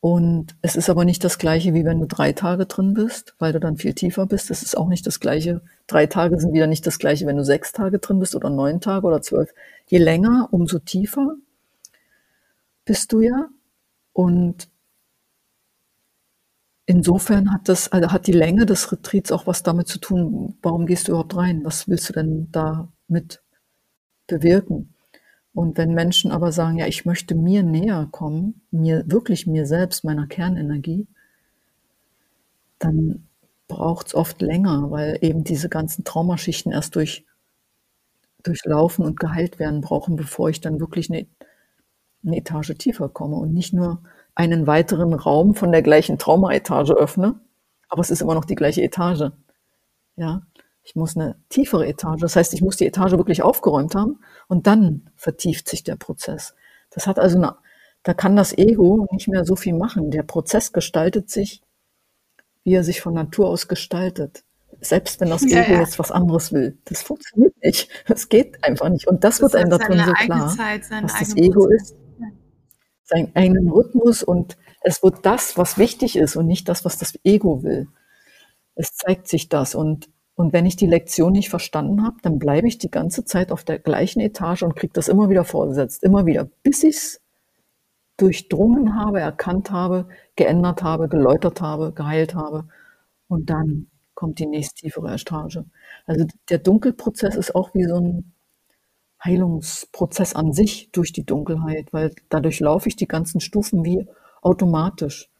Und 0.00 0.54
es 0.62 0.76
ist 0.76 0.88
aber 0.90 1.04
nicht 1.04 1.24
das 1.24 1.38
Gleiche, 1.38 1.74
wie 1.74 1.84
wenn 1.84 1.98
du 2.00 2.06
drei 2.06 2.32
Tage 2.32 2.66
drin 2.66 2.94
bist, 2.94 3.34
weil 3.38 3.52
du 3.52 3.58
dann 3.58 3.76
viel 3.76 3.94
tiefer 3.94 4.26
bist. 4.26 4.50
Es 4.50 4.62
ist 4.62 4.76
auch 4.76 4.88
nicht 4.88 5.06
das 5.06 5.18
Gleiche. 5.18 5.60
Drei 5.88 6.06
Tage 6.06 6.38
sind 6.38 6.52
wieder 6.52 6.68
nicht 6.68 6.86
das 6.86 7.00
Gleiche, 7.00 7.26
wenn 7.26 7.36
du 7.36 7.44
sechs 7.44 7.72
Tage 7.72 7.98
drin 7.98 8.20
bist 8.20 8.36
oder 8.36 8.48
neun 8.48 8.80
Tage 8.80 9.06
oder 9.06 9.22
zwölf. 9.22 9.52
Je 9.88 9.98
länger, 9.98 10.48
umso 10.52 10.78
tiefer 10.78 11.34
bist 12.84 13.12
du 13.12 13.20
ja. 13.22 13.48
Und 14.12 14.68
insofern 16.86 17.52
hat 17.52 17.68
das, 17.68 17.90
also 17.90 18.12
hat 18.12 18.28
die 18.28 18.32
Länge 18.32 18.66
des 18.66 18.92
Retreats 18.92 19.32
auch 19.32 19.46
was 19.48 19.64
damit 19.64 19.88
zu 19.88 19.98
tun, 19.98 20.56
warum 20.62 20.86
gehst 20.86 21.08
du 21.08 21.12
überhaupt 21.12 21.36
rein? 21.36 21.64
Was 21.64 21.88
willst 21.88 22.08
du 22.08 22.12
denn 22.12 22.48
da 22.52 22.88
mit 23.08 23.42
bewirken? 24.28 24.94
Und 25.58 25.76
wenn 25.76 25.92
Menschen 25.92 26.30
aber 26.30 26.52
sagen, 26.52 26.78
ja, 26.78 26.86
ich 26.86 27.04
möchte 27.04 27.34
mir 27.34 27.64
näher 27.64 28.06
kommen, 28.12 28.60
mir 28.70 29.02
wirklich 29.10 29.48
mir 29.48 29.66
selbst, 29.66 30.04
meiner 30.04 30.28
Kernenergie, 30.28 31.08
dann 32.78 33.26
braucht 33.66 34.06
es 34.06 34.14
oft 34.14 34.40
länger, 34.40 34.92
weil 34.92 35.18
eben 35.20 35.42
diese 35.42 35.68
ganzen 35.68 36.04
Traumaschichten 36.04 36.70
erst 36.70 36.94
durch, 36.94 37.26
durchlaufen 38.44 39.04
und 39.04 39.18
geheilt 39.18 39.58
werden 39.58 39.80
brauchen, 39.80 40.14
bevor 40.14 40.48
ich 40.48 40.60
dann 40.60 40.78
wirklich 40.78 41.10
eine, 41.10 41.26
eine 42.24 42.36
Etage 42.36 42.74
tiefer 42.78 43.08
komme 43.08 43.34
und 43.34 43.52
nicht 43.52 43.72
nur 43.72 44.00
einen 44.36 44.68
weiteren 44.68 45.12
Raum 45.12 45.56
von 45.56 45.72
der 45.72 45.82
gleichen 45.82 46.18
Traumaetage 46.18 46.92
öffne, 46.92 47.40
aber 47.88 48.00
es 48.02 48.12
ist 48.12 48.22
immer 48.22 48.34
noch 48.36 48.44
die 48.44 48.54
gleiche 48.54 48.82
Etage. 48.82 49.32
Ja, 50.14 50.42
ich 50.88 50.96
muss 50.96 51.16
eine 51.18 51.36
tiefere 51.50 51.86
Etage, 51.86 52.22
das 52.22 52.34
heißt, 52.34 52.54
ich 52.54 52.62
muss 52.62 52.78
die 52.78 52.86
Etage 52.86 53.12
wirklich 53.12 53.42
aufgeräumt 53.42 53.94
haben 53.94 54.20
und 54.46 54.66
dann 54.66 55.10
vertieft 55.16 55.68
sich 55.68 55.84
der 55.84 55.96
Prozess. 55.96 56.54
Das 56.88 57.06
hat 57.06 57.18
also 57.18 57.36
eine, 57.36 57.56
da 58.04 58.14
kann 58.14 58.36
das 58.36 58.56
Ego 58.56 59.06
nicht 59.12 59.28
mehr 59.28 59.44
so 59.44 59.54
viel 59.54 59.74
machen. 59.74 60.10
Der 60.10 60.22
Prozess 60.22 60.72
gestaltet 60.72 61.28
sich, 61.28 61.60
wie 62.64 62.72
er 62.72 62.84
sich 62.84 63.02
von 63.02 63.12
Natur 63.12 63.48
aus 63.48 63.68
gestaltet. 63.68 64.44
Selbst 64.80 65.20
wenn 65.20 65.28
das 65.28 65.42
Ego 65.42 65.56
ja, 65.56 65.72
ja. 65.72 65.80
jetzt 65.80 65.98
was 65.98 66.10
anderes 66.10 66.54
will. 66.54 66.78
Das 66.86 67.02
funktioniert 67.02 67.54
nicht. 67.62 67.90
Das 68.06 68.30
geht 68.30 68.64
einfach 68.64 68.88
nicht. 68.88 69.06
Und 69.08 69.24
das, 69.24 69.40
das 69.40 69.42
wird 69.42 69.56
einem 69.56 69.70
da 69.70 69.76
drin 69.76 70.02
so 70.06 70.12
klar, 70.12 70.56
Zeit, 70.56 70.90
was 71.02 71.18
das 71.18 71.36
Ego 71.36 71.64
Prozess. 71.64 71.82
ist. 71.82 71.96
Seinen 73.04 73.36
eigenen 73.36 73.68
Rhythmus 73.68 74.22
und 74.22 74.56
es 74.80 75.02
wird 75.02 75.26
das, 75.26 75.58
was 75.58 75.76
wichtig 75.76 76.16
ist 76.16 76.34
und 76.36 76.46
nicht 76.46 76.66
das, 76.66 76.86
was 76.86 76.96
das 76.96 77.18
Ego 77.24 77.62
will. 77.62 77.88
Es 78.74 78.94
zeigt 78.94 79.28
sich 79.28 79.50
das 79.50 79.74
und 79.74 80.08
und 80.38 80.52
wenn 80.52 80.66
ich 80.66 80.76
die 80.76 80.86
Lektion 80.86 81.32
nicht 81.32 81.48
verstanden 81.48 82.04
habe, 82.04 82.18
dann 82.22 82.38
bleibe 82.38 82.68
ich 82.68 82.78
die 82.78 82.92
ganze 82.92 83.24
Zeit 83.24 83.50
auf 83.50 83.64
der 83.64 83.80
gleichen 83.80 84.20
Etage 84.20 84.62
und 84.62 84.76
kriege 84.76 84.92
das 84.92 85.08
immer 85.08 85.28
wieder 85.30 85.42
vorgesetzt, 85.42 86.04
immer 86.04 86.26
wieder, 86.26 86.48
bis 86.62 86.84
ich 86.84 86.94
es 86.94 87.20
durchdrungen 88.18 88.94
habe, 88.94 89.18
erkannt 89.18 89.72
habe, 89.72 90.06
geändert 90.36 90.84
habe, 90.84 91.08
geläutert 91.08 91.60
habe, 91.60 91.90
geheilt 91.90 92.36
habe. 92.36 92.68
Und 93.26 93.50
dann 93.50 93.88
kommt 94.14 94.38
die 94.38 94.46
nächste 94.46 94.82
tiefere 94.82 95.12
Etage. 95.12 95.58
Also 96.06 96.24
der 96.48 96.58
Dunkelprozess 96.58 97.34
ist 97.34 97.56
auch 97.56 97.74
wie 97.74 97.86
so 97.86 97.96
ein 97.96 98.32
Heilungsprozess 99.24 100.36
an 100.36 100.52
sich 100.52 100.92
durch 100.92 101.12
die 101.12 101.26
Dunkelheit, 101.26 101.92
weil 101.92 102.14
dadurch 102.28 102.60
laufe 102.60 102.88
ich 102.88 102.94
die 102.94 103.08
ganzen 103.08 103.40
Stufen 103.40 103.84
wie 103.84 104.06
automatisch. 104.40 105.30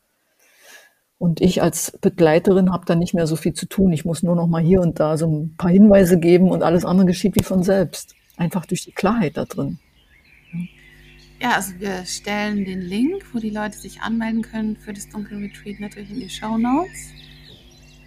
Und 1.19 1.41
ich 1.41 1.63
als 1.63 1.99
Begleiterin 2.01 2.73
habe 2.73 2.87
da 2.87 2.95
nicht 2.95 3.13
mehr 3.13 3.27
so 3.27 3.35
viel 3.35 3.53
zu 3.53 3.67
tun. 3.67 3.93
Ich 3.93 4.05
muss 4.05 4.23
nur 4.23 4.37
noch 4.37 4.47
mal 4.47 4.63
hier 4.63 4.81
und 4.81 5.01
da 5.01 5.17
so 5.17 5.27
ein 5.27 5.55
paar 5.57 5.71
Hinweise 5.71 6.19
geben 6.19 6.51
und 6.51 6.63
alles 6.63 6.85
andere 6.85 7.07
geschieht 7.07 7.35
wie 7.35 7.43
von 7.43 7.65
selbst. 7.65 8.15
Einfach 8.37 8.67
durch 8.67 8.85
die 8.85 8.93
Klarheit 8.93 9.37
da 9.37 9.45
drin. 9.45 9.79
Ja, 11.41 11.53
also 11.53 11.73
wir 11.79 12.05
stellen 12.05 12.65
den 12.65 12.81
Link, 12.81 13.25
wo 13.33 13.39
die 13.39 13.51
Leute 13.51 13.77
sich 13.79 14.01
anmelden 14.01 14.43
können 14.43 14.77
für 14.77 14.93
das 14.93 15.09
Dunkelretreat 15.09 15.81
natürlich 15.81 16.11
in 16.11 16.21
die 16.21 16.31
Show 16.31 16.57
Notes. 16.57 17.13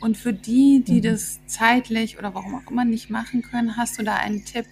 Und 0.01 0.17
für 0.17 0.33
die, 0.33 0.83
die 0.85 0.97
mhm. 0.97 1.01
das 1.03 1.39
zeitlich 1.47 2.17
oder 2.17 2.33
warum 2.33 2.55
auch 2.55 2.71
immer 2.71 2.85
nicht 2.85 3.09
machen 3.09 3.41
können, 3.41 3.77
hast 3.77 3.99
du 3.99 4.03
da 4.03 4.15
einen 4.15 4.43
Tipp, 4.45 4.65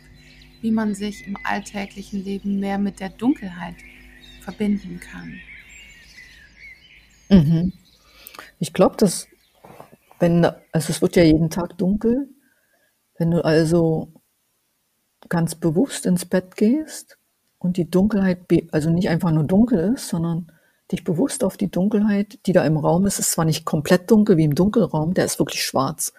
wie 0.61 0.71
man 0.71 0.95
sich 0.95 1.27
im 1.27 1.37
alltäglichen 1.43 2.23
Leben 2.23 2.59
mehr 2.59 2.77
mit 2.77 2.99
der 2.99 3.09
Dunkelheit 3.09 3.75
verbinden 4.41 4.99
kann? 4.99 5.39
Mhm. 7.29 7.73
Ich 8.59 8.73
glaube, 8.73 8.97
dass 8.97 9.27
wenn, 10.19 10.45
also 10.45 10.91
es 10.91 11.01
wird 11.01 11.15
ja 11.15 11.23
jeden 11.23 11.49
Tag 11.49 11.77
dunkel, 11.77 12.29
wenn 13.17 13.31
du 13.31 13.43
also 13.43 14.13
ganz 15.29 15.55
bewusst 15.55 16.05
ins 16.05 16.25
Bett 16.25 16.55
gehst 16.55 17.17
und 17.57 17.77
die 17.77 17.89
Dunkelheit, 17.89 18.39
also 18.71 18.89
nicht 18.89 19.09
einfach 19.09 19.31
nur 19.31 19.45
dunkel 19.45 19.93
ist, 19.93 20.09
sondern 20.09 20.51
dich 20.91 21.03
bewusst 21.03 21.43
auf 21.43 21.55
die 21.55 21.69
Dunkelheit, 21.69 22.39
die 22.45 22.53
da 22.53 22.65
im 22.65 22.77
Raum 22.77 23.05
ist, 23.05 23.19
ist 23.19 23.31
zwar 23.31 23.45
nicht 23.45 23.65
komplett 23.65 24.09
dunkel 24.11 24.37
wie 24.37 24.45
im 24.45 24.55
Dunkelraum, 24.55 25.13
der 25.13 25.25
ist 25.25 25.39
wirklich 25.39 25.63
schwarz. 25.63 26.13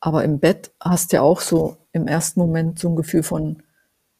Aber 0.00 0.24
im 0.24 0.40
Bett 0.40 0.72
hast 0.80 1.12
du 1.12 1.16
ja 1.16 1.22
auch 1.22 1.40
so 1.40 1.76
im 1.92 2.06
ersten 2.06 2.40
Moment 2.40 2.78
so 2.78 2.88
ein 2.88 2.96
Gefühl 2.96 3.22
von, 3.22 3.62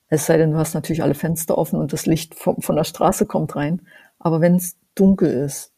es 0.08 0.26
sei 0.26 0.38
denn, 0.38 0.52
du 0.52 0.58
hast 0.58 0.74
natürlich 0.74 1.02
alle 1.02 1.14
Fenster 1.14 1.58
offen 1.58 1.78
und 1.78 1.92
das 1.92 2.06
Licht 2.06 2.34
von, 2.34 2.60
von 2.62 2.76
der 2.76 2.84
Straße 2.84 3.26
kommt 3.26 3.56
rein. 3.56 3.82
Aber 4.18 4.40
wenn 4.40 4.56
es 4.56 4.76
dunkel 4.94 5.30
ist, 5.30 5.72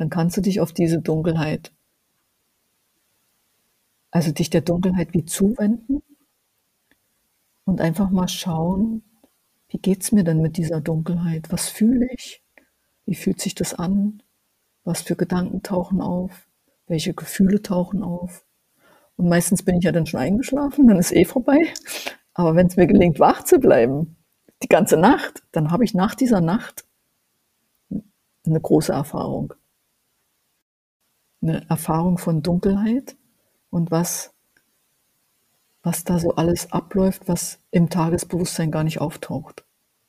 dann 0.00 0.08
kannst 0.08 0.34
du 0.38 0.40
dich 0.40 0.60
auf 0.60 0.72
diese 0.72 0.98
Dunkelheit, 0.98 1.74
also 4.10 4.32
dich 4.32 4.48
der 4.48 4.62
Dunkelheit 4.62 5.12
wie 5.12 5.26
zuwenden 5.26 6.02
und 7.66 7.82
einfach 7.82 8.08
mal 8.08 8.26
schauen, 8.26 9.02
wie 9.68 9.76
geht's 9.76 10.10
mir 10.10 10.24
denn 10.24 10.40
mit 10.40 10.56
dieser 10.56 10.80
Dunkelheit? 10.80 11.52
Was 11.52 11.68
fühle 11.68 12.08
ich? 12.14 12.42
Wie 13.04 13.14
fühlt 13.14 13.42
sich 13.42 13.54
das 13.54 13.74
an? 13.74 14.22
Was 14.84 15.02
für 15.02 15.16
Gedanken 15.16 15.62
tauchen 15.62 16.00
auf? 16.00 16.48
Welche 16.86 17.12
Gefühle 17.12 17.60
tauchen 17.60 18.02
auf? 18.02 18.46
Und 19.16 19.28
meistens 19.28 19.62
bin 19.62 19.76
ich 19.76 19.84
ja 19.84 19.92
dann 19.92 20.06
schon 20.06 20.20
eingeschlafen, 20.20 20.88
dann 20.88 20.98
ist 20.98 21.12
eh 21.12 21.26
vorbei. 21.26 21.58
Aber 22.32 22.54
wenn 22.56 22.68
es 22.68 22.76
mir 22.76 22.86
gelingt, 22.86 23.20
wach 23.20 23.44
zu 23.44 23.58
bleiben, 23.58 24.16
die 24.62 24.68
ganze 24.68 24.96
Nacht, 24.96 25.42
dann 25.52 25.70
habe 25.70 25.84
ich 25.84 25.92
nach 25.92 26.14
dieser 26.14 26.40
Nacht 26.40 26.86
eine 28.46 28.60
große 28.62 28.94
Erfahrung 28.94 29.52
eine 31.42 31.68
Erfahrung 31.68 32.18
von 32.18 32.42
Dunkelheit 32.42 33.16
und 33.70 33.90
was, 33.90 34.32
was 35.82 36.04
da 36.04 36.18
so 36.18 36.34
alles 36.34 36.72
abläuft, 36.72 37.28
was 37.28 37.58
im 37.70 37.88
Tagesbewusstsein 37.88 38.70
gar 38.70 38.84
nicht 38.84 39.00
auftaucht. 39.00 39.64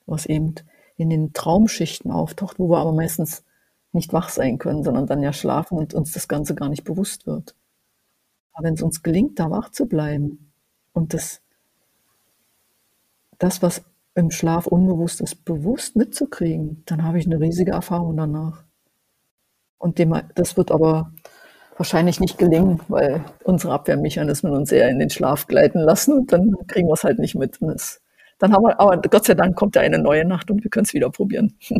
Was 0.05 0.25
eben 0.25 0.55
in 0.97 1.09
den 1.09 1.33
Traumschichten 1.33 2.11
auftaucht, 2.11 2.59
wo 2.59 2.69
wir 2.69 2.79
aber 2.79 2.91
meistens 2.91 3.43
nicht 3.93 4.13
wach 4.13 4.29
sein 4.29 4.57
können, 4.57 4.83
sondern 4.83 5.07
dann 5.07 5.23
ja 5.23 5.33
schlafen 5.33 5.77
und 5.77 5.93
uns 5.93 6.11
das 6.11 6.27
Ganze 6.27 6.55
gar 6.55 6.69
nicht 6.69 6.83
bewusst 6.83 7.27
wird. 7.27 7.55
Aber 8.53 8.65
wenn 8.65 8.73
es 8.73 8.81
uns 8.81 9.03
gelingt, 9.03 9.39
da 9.39 9.49
wach 9.49 9.69
zu 9.69 9.85
bleiben 9.85 10.51
und 10.93 11.13
das, 11.13 11.41
das, 13.37 13.61
was 13.61 13.83
im 14.13 14.31
Schlaf 14.31 14.67
unbewusst 14.67 15.21
ist, 15.21 15.45
bewusst 15.45 15.95
mitzukriegen, 15.95 16.83
dann 16.85 17.03
habe 17.03 17.19
ich 17.19 17.25
eine 17.25 17.39
riesige 17.39 17.71
Erfahrung 17.71 18.17
danach. 18.17 18.63
Und 19.77 19.97
dem, 19.97 20.15
das 20.35 20.57
wird 20.57 20.71
aber 20.71 21.13
wahrscheinlich 21.77 22.19
nicht 22.19 22.37
gelingen, 22.37 22.81
weil 22.87 23.23
unsere 23.43 23.73
Abwehrmechanismen 23.73 24.53
uns 24.53 24.71
eher 24.71 24.89
in 24.89 24.99
den 24.99 25.09
Schlaf 25.09 25.47
gleiten 25.47 25.79
lassen 25.79 26.13
und 26.13 26.31
dann 26.31 26.55
kriegen 26.67 26.87
wir 26.87 26.93
es 26.93 27.03
halt 27.03 27.19
nicht 27.19 27.35
mit. 27.35 27.57
Das, 27.61 28.01
dann 28.39 28.53
haben 28.53 28.63
wir, 28.63 28.79
aber 28.79 28.97
Gott 28.97 29.25
sei 29.25 29.33
Dank 29.33 29.55
kommt 29.55 29.75
ja 29.75 29.81
eine 29.81 29.99
neue 29.99 30.25
Nacht 30.25 30.51
und 30.51 30.63
wir 30.63 30.69
können 30.69 30.85
es 30.85 30.93
wieder 30.93 31.09
probieren. 31.09 31.55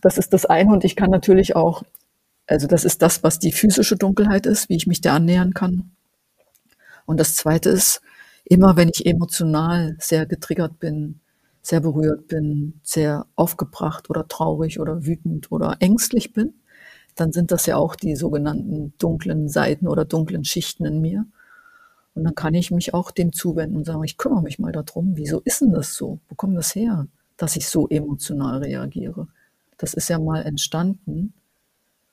das 0.00 0.18
ist 0.18 0.32
das 0.32 0.46
eine 0.46 0.72
und 0.72 0.84
ich 0.84 0.96
kann 0.96 1.10
natürlich 1.10 1.56
auch, 1.56 1.82
also 2.46 2.66
das 2.66 2.84
ist 2.84 3.02
das, 3.02 3.22
was 3.22 3.38
die 3.38 3.52
physische 3.52 3.96
Dunkelheit 3.96 4.46
ist, 4.46 4.68
wie 4.68 4.76
ich 4.76 4.86
mich 4.86 5.00
der 5.00 5.14
annähern 5.14 5.54
kann. 5.54 5.92
Und 7.06 7.20
das 7.20 7.34
zweite 7.34 7.70
ist, 7.70 8.02
immer 8.44 8.76
wenn 8.76 8.88
ich 8.88 9.06
emotional 9.06 9.96
sehr 9.98 10.26
getriggert 10.26 10.78
bin, 10.78 11.20
sehr 11.64 11.80
berührt 11.80 12.28
bin, 12.28 12.78
sehr 12.82 13.26
aufgebracht 13.36 14.10
oder 14.10 14.28
traurig 14.28 14.80
oder 14.80 15.06
wütend 15.06 15.50
oder 15.50 15.78
ängstlich 15.80 16.34
bin, 16.34 16.52
dann 17.14 17.32
sind 17.32 17.50
das 17.50 17.64
ja 17.64 17.76
auch 17.76 17.96
die 17.96 18.16
sogenannten 18.16 18.92
dunklen 18.98 19.48
Seiten 19.48 19.88
oder 19.88 20.04
dunklen 20.04 20.44
Schichten 20.44 20.84
in 20.84 21.00
mir. 21.00 21.24
Und 22.14 22.24
dann 22.24 22.34
kann 22.34 22.52
ich 22.52 22.70
mich 22.70 22.92
auch 22.92 23.10
dem 23.10 23.32
zuwenden 23.32 23.78
und 23.78 23.86
sagen, 23.86 24.04
ich 24.04 24.18
kümmere 24.18 24.42
mich 24.42 24.58
mal 24.58 24.72
darum, 24.72 25.16
wieso 25.16 25.40
ist 25.40 25.62
denn 25.62 25.72
das 25.72 25.94
so? 25.94 26.20
Wo 26.28 26.34
kommt 26.34 26.54
das 26.54 26.74
her, 26.74 27.06
dass 27.38 27.56
ich 27.56 27.66
so 27.66 27.88
emotional 27.88 28.58
reagiere? 28.58 29.28
Das 29.78 29.94
ist 29.94 30.10
ja 30.10 30.18
mal 30.18 30.42
entstanden 30.42 31.32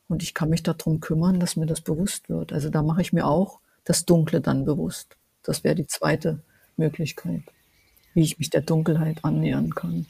und 0.08 0.24
ich 0.24 0.34
kann 0.34 0.50
mich 0.50 0.64
darum 0.64 1.02
kümmern, 1.02 1.42
dass 1.42 1.58
mir 1.58 1.66
das 1.66 1.82
bewusst 1.82 2.30
wird. 2.30 2.54
Also 2.54 2.70
da 2.70 2.84
mache 2.84 3.02
ich 3.02 3.12
mir 3.12 3.28
auch 3.28 3.60
das 3.84 4.06
Dunkle 4.06 4.40
dann 4.40 4.64
bewusst. 4.64 5.18
Das 5.44 5.66
wäre 5.66 5.76
die 5.76 5.88
zweite 5.88 6.42
Möglichkeit 6.78 7.44
wie 8.14 8.22
ich 8.22 8.40
mich 8.40 8.50
der 8.50 8.62
Dunkelheit 8.62 9.24
annähern 9.24 9.74
kann. 9.74 10.06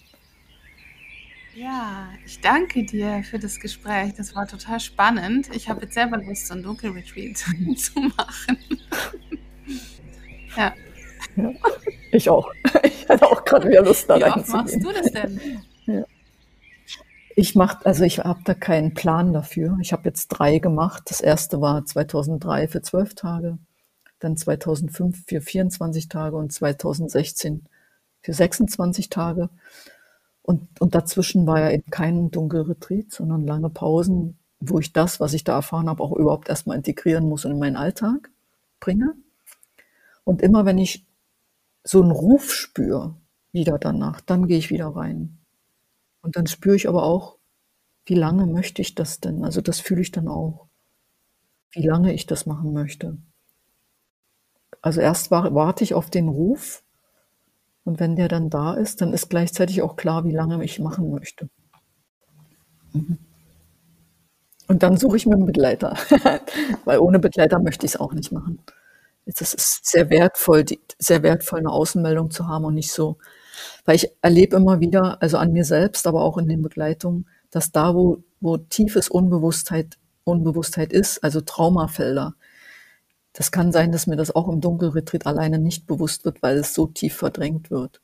Ja, 1.54 2.08
ich 2.26 2.40
danke 2.40 2.86
dir 2.86 3.24
für 3.24 3.38
das 3.38 3.60
Gespräch. 3.60 4.14
Das 4.16 4.36
war 4.36 4.48
total 4.48 4.80
spannend. 4.80 5.50
Ich 5.54 5.70
habe 5.70 5.82
jetzt 5.82 5.94
selber 5.94 6.18
Lust, 6.18 6.48
so 6.48 6.54
ein 6.54 6.64
Dunkelretreat 6.64 7.38
zu 7.78 8.00
machen. 8.00 8.58
ja. 10.56 10.74
ja. 11.36 11.52
Ich 12.12 12.30
auch. 12.30 12.52
Ich 12.84 13.10
hatte 13.10 13.28
auch 13.28 13.44
gerade 13.44 13.68
wieder 13.68 13.84
Lust 13.84 14.10
da 14.10 14.18
Wie 14.18 14.24
oft 14.24 14.48
machst 14.48 14.76
du 14.82 14.90
das 14.90 15.12
denn? 15.12 15.42
Ja. 15.86 16.06
Ich 17.36 17.56
mache, 17.56 17.86
also 17.86 18.06
ich 18.06 18.20
habe 18.20 18.40
da 18.46 18.54
keinen 18.54 18.94
Plan 18.94 19.34
dafür. 19.34 19.78
Ich 19.82 19.92
habe 19.92 20.04
jetzt 20.06 20.30
drei 20.30 20.60
gemacht. 20.60 21.04
Das 21.08 21.20
erste 21.20 21.60
war 21.60 21.86
2003 21.86 22.70
für 22.70 22.82
zwölf 22.82 23.16
Tage, 23.16 23.58
dann 24.20 24.38
2005 24.38 25.26
für 25.28 25.42
24 25.42 26.08
Tage 26.08 26.38
und 26.38 26.54
2016 26.54 27.66
für 28.22 28.34
26 28.34 29.10
Tage. 29.10 29.50
Und, 30.44 30.82
und 30.82 30.96
dazwischen 30.96 31.46
war 31.46 31.60
ja 31.60 31.72
eben 31.72 31.90
kein 31.92 32.32
Dunkelretreat, 32.32 33.12
sondern 33.12 33.46
lange 33.46 33.70
Pausen, 33.70 34.38
wo 34.60 34.80
ich 34.80 34.94
das, 34.94 35.20
was 35.20 35.34
ich 35.34 35.44
da 35.44 35.54
erfahren 35.54 35.90
habe, 35.90 36.04
auch 36.04 36.12
überhaupt 36.14 36.50
erstmal 36.50 36.78
integrieren 36.78 37.28
muss 37.28 37.46
und 37.46 37.52
in 37.52 37.60
meinen 37.60 37.76
Alltag 37.76 38.30
bringe. 38.80 39.14
Und 40.24 40.42
immer 40.42 40.66
wenn 40.66 40.78
ich 40.78 41.06
so 41.84 42.02
einen 42.02 42.12
Ruf 42.12 42.54
spüre, 42.54 43.16
wieder 43.52 43.78
danach, 43.80 44.22
dann 44.22 44.48
gehe 44.48 44.58
ich 44.58 44.70
wieder 44.70 44.88
rein. 44.88 45.38
Und 46.22 46.36
dann 46.36 46.48
spüre 46.48 46.76
ich 46.76 46.88
aber 46.88 47.04
auch, 47.04 47.38
wie 48.06 48.16
lange 48.16 48.46
möchte 48.46 48.82
ich 48.82 48.96
das 48.96 49.20
denn? 49.20 49.44
Also 49.44 49.62
das 49.62 49.80
fühle 49.80 50.02
ich 50.02 50.12
dann 50.12 50.28
auch, 50.28 50.68
wie 51.72 51.86
lange 51.86 52.14
ich 52.14 52.26
das 52.26 52.46
machen 52.46 52.74
möchte. 52.74 53.18
also 54.82 55.02
erst 55.02 55.32
warte 55.32 55.84
ich 55.84 55.94
auf 55.94 56.10
den 56.10 56.28
Ruf 56.28 56.84
und 57.84 58.00
wenn 58.00 58.16
der 58.16 58.28
dann 58.28 58.50
da 58.50 58.74
ist, 58.74 59.02
dann 59.02 59.14
ist 59.14 59.30
gleichzeitig 59.30 59.82
auch 59.82 59.96
klar, 59.96 60.24
wie 60.24 60.32
lange 60.32 60.64
ich 60.64 60.80
machen 60.80 61.12
möchte. 61.12 61.50
Mhm. 62.94 63.18
Und 64.68 64.84
dann 64.84 64.98
suche 64.98 65.18
ich 65.18 65.26
mir 65.26 65.36
einen 65.36 65.46
Begleiter, 65.46 65.98
weil 66.86 67.00
ohne 67.00 67.20
Begleiter 67.20 67.60
möchte 67.60 67.86
ich 67.86 67.94
es 67.94 68.00
auch 68.00 68.14
nicht 68.14 68.32
machen. 68.32 68.60
Es 69.26 69.54
ist 69.54 69.86
sehr 69.86 70.10
wertvoll, 70.10 70.66
sehr 70.98 71.24
wertvoll, 71.24 71.60
eine 71.60 71.72
Außenmeldung 71.72 72.32
zu 72.32 72.48
haben 72.48 72.66
und 72.66 72.74
nicht 72.76 72.92
so, 72.92 73.18
weil 73.86 73.96
ich 73.96 74.10
erlebe 74.22 74.56
immer 74.56 74.80
wieder, 74.80 75.22
also 75.22 75.38
an 75.38 75.52
mir 75.52 75.66
selbst, 75.66 76.08
aber 76.08 76.24
auch 76.24 76.38
in 76.38 76.48
den 76.48 76.62
Begleitungen, 76.62 77.28
dass 77.50 77.72
da, 77.72 77.94
wo, 77.96 78.24
wo 78.40 78.58
tiefes 78.58 79.10
Unbewusstheit, 79.10 79.98
Unbewusstheit 80.24 80.94
ist, 80.94 81.24
also 81.24 81.42
Traumafelder, 81.42 82.36
das 83.34 83.52
kann 83.52 83.72
sein, 83.72 83.92
dass 83.92 84.08
mir 84.08 84.18
das 84.18 84.36
auch 84.36 84.50
im 84.50 84.62
Dunkelretreat 84.62 85.26
alleine 85.26 85.58
nicht 85.58 85.88
bewusst 85.88 86.26
wird, 86.26 86.44
weil 86.44 86.58
es 86.58 86.74
so 86.74 86.88
tief 86.88 87.16
verdrängt 87.16 87.72
wird. 87.72 88.02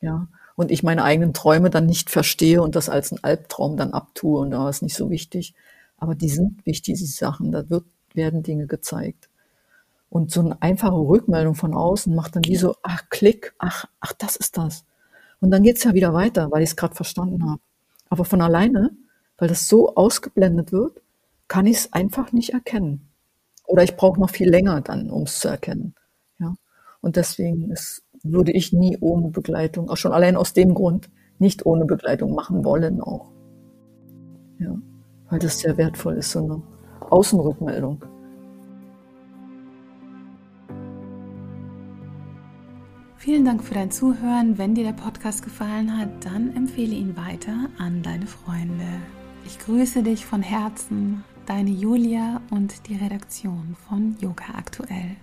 Ja. 0.00 0.28
Und 0.56 0.70
ich 0.70 0.84
meine 0.84 1.02
eigenen 1.02 1.34
Träume 1.34 1.70
dann 1.70 1.86
nicht 1.86 2.10
verstehe 2.10 2.62
und 2.62 2.76
das 2.76 2.88
als 2.88 3.10
ein 3.10 3.24
Albtraum 3.24 3.76
dann 3.76 3.92
abtue 3.92 4.40
und 4.40 4.52
da 4.52 4.68
ist 4.68 4.82
nicht 4.82 4.94
so 4.94 5.10
wichtig. 5.10 5.54
Aber 5.96 6.14
die 6.14 6.28
sind 6.28 6.64
wichtig, 6.64 6.98
diese 6.98 7.06
Sachen. 7.06 7.50
Da 7.50 7.68
wird, 7.68 7.84
werden 8.14 8.42
Dinge 8.42 8.66
gezeigt. 8.66 9.28
Und 10.10 10.30
so 10.30 10.40
eine 10.40 10.62
einfache 10.62 10.94
Rückmeldung 10.94 11.56
von 11.56 11.74
außen 11.74 12.14
macht 12.14 12.36
dann 12.36 12.44
wie 12.44 12.56
so, 12.56 12.76
ach, 12.84 13.04
Klick, 13.10 13.52
ach, 13.58 13.86
ach, 13.98 14.12
das 14.12 14.36
ist 14.36 14.56
das. 14.56 14.84
Und 15.40 15.50
dann 15.50 15.64
geht's 15.64 15.82
ja 15.82 15.94
wieder 15.94 16.14
weiter, 16.14 16.52
weil 16.52 16.62
ich 16.62 16.70
es 16.70 16.76
gerade 16.76 16.94
verstanden 16.94 17.50
habe. 17.50 17.60
Aber 18.08 18.24
von 18.24 18.40
alleine, 18.40 18.90
weil 19.38 19.48
das 19.48 19.68
so 19.68 19.96
ausgeblendet 19.96 20.70
wird, 20.70 21.00
kann 21.48 21.66
ich 21.66 21.78
es 21.78 21.92
einfach 21.92 22.30
nicht 22.30 22.50
erkennen. 22.50 23.08
Oder 23.66 23.82
ich 23.82 23.96
brauche 23.96 24.20
noch 24.20 24.30
viel 24.30 24.48
länger 24.48 24.80
dann, 24.80 25.10
um 25.10 25.22
es 25.22 25.40
zu 25.40 25.48
erkennen. 25.48 25.94
Ja? 26.38 26.54
Und 27.00 27.16
deswegen 27.16 27.70
ist, 27.70 28.04
würde 28.22 28.52
ich 28.52 28.72
nie 28.72 28.96
ohne 29.00 29.28
Begleitung, 29.28 29.90
auch 29.90 29.96
schon 29.96 30.12
allein 30.12 30.36
aus 30.36 30.52
dem 30.52 30.74
Grund, 30.74 31.10
nicht 31.38 31.66
ohne 31.66 31.84
Begleitung 31.84 32.34
machen 32.34 32.64
wollen 32.64 33.00
auch. 33.00 33.32
Ja, 34.58 34.74
weil 35.28 35.38
das 35.40 35.58
sehr 35.58 35.76
wertvoll 35.76 36.14
ist, 36.14 36.30
so 36.30 36.44
eine 36.44 36.62
Außenrückmeldung. 37.10 38.04
Vielen 43.16 43.46
Dank 43.46 43.64
für 43.64 43.72
dein 43.72 43.90
Zuhören. 43.90 44.58
Wenn 44.58 44.74
dir 44.74 44.84
der 44.84 44.92
Podcast 44.92 45.42
gefallen 45.42 45.96
hat, 45.96 46.26
dann 46.26 46.54
empfehle 46.54 46.94
ihn 46.94 47.16
weiter 47.16 47.70
an 47.78 48.02
deine 48.02 48.26
Freunde. 48.26 48.84
Ich 49.46 49.58
grüße 49.58 50.02
dich 50.02 50.26
von 50.26 50.42
Herzen, 50.42 51.24
deine 51.46 51.70
Julia 51.70 52.40
und 52.50 52.88
die 52.88 52.96
Redaktion 52.96 53.76
von 53.88 54.16
Yoga 54.20 54.54
Aktuell. 54.56 55.16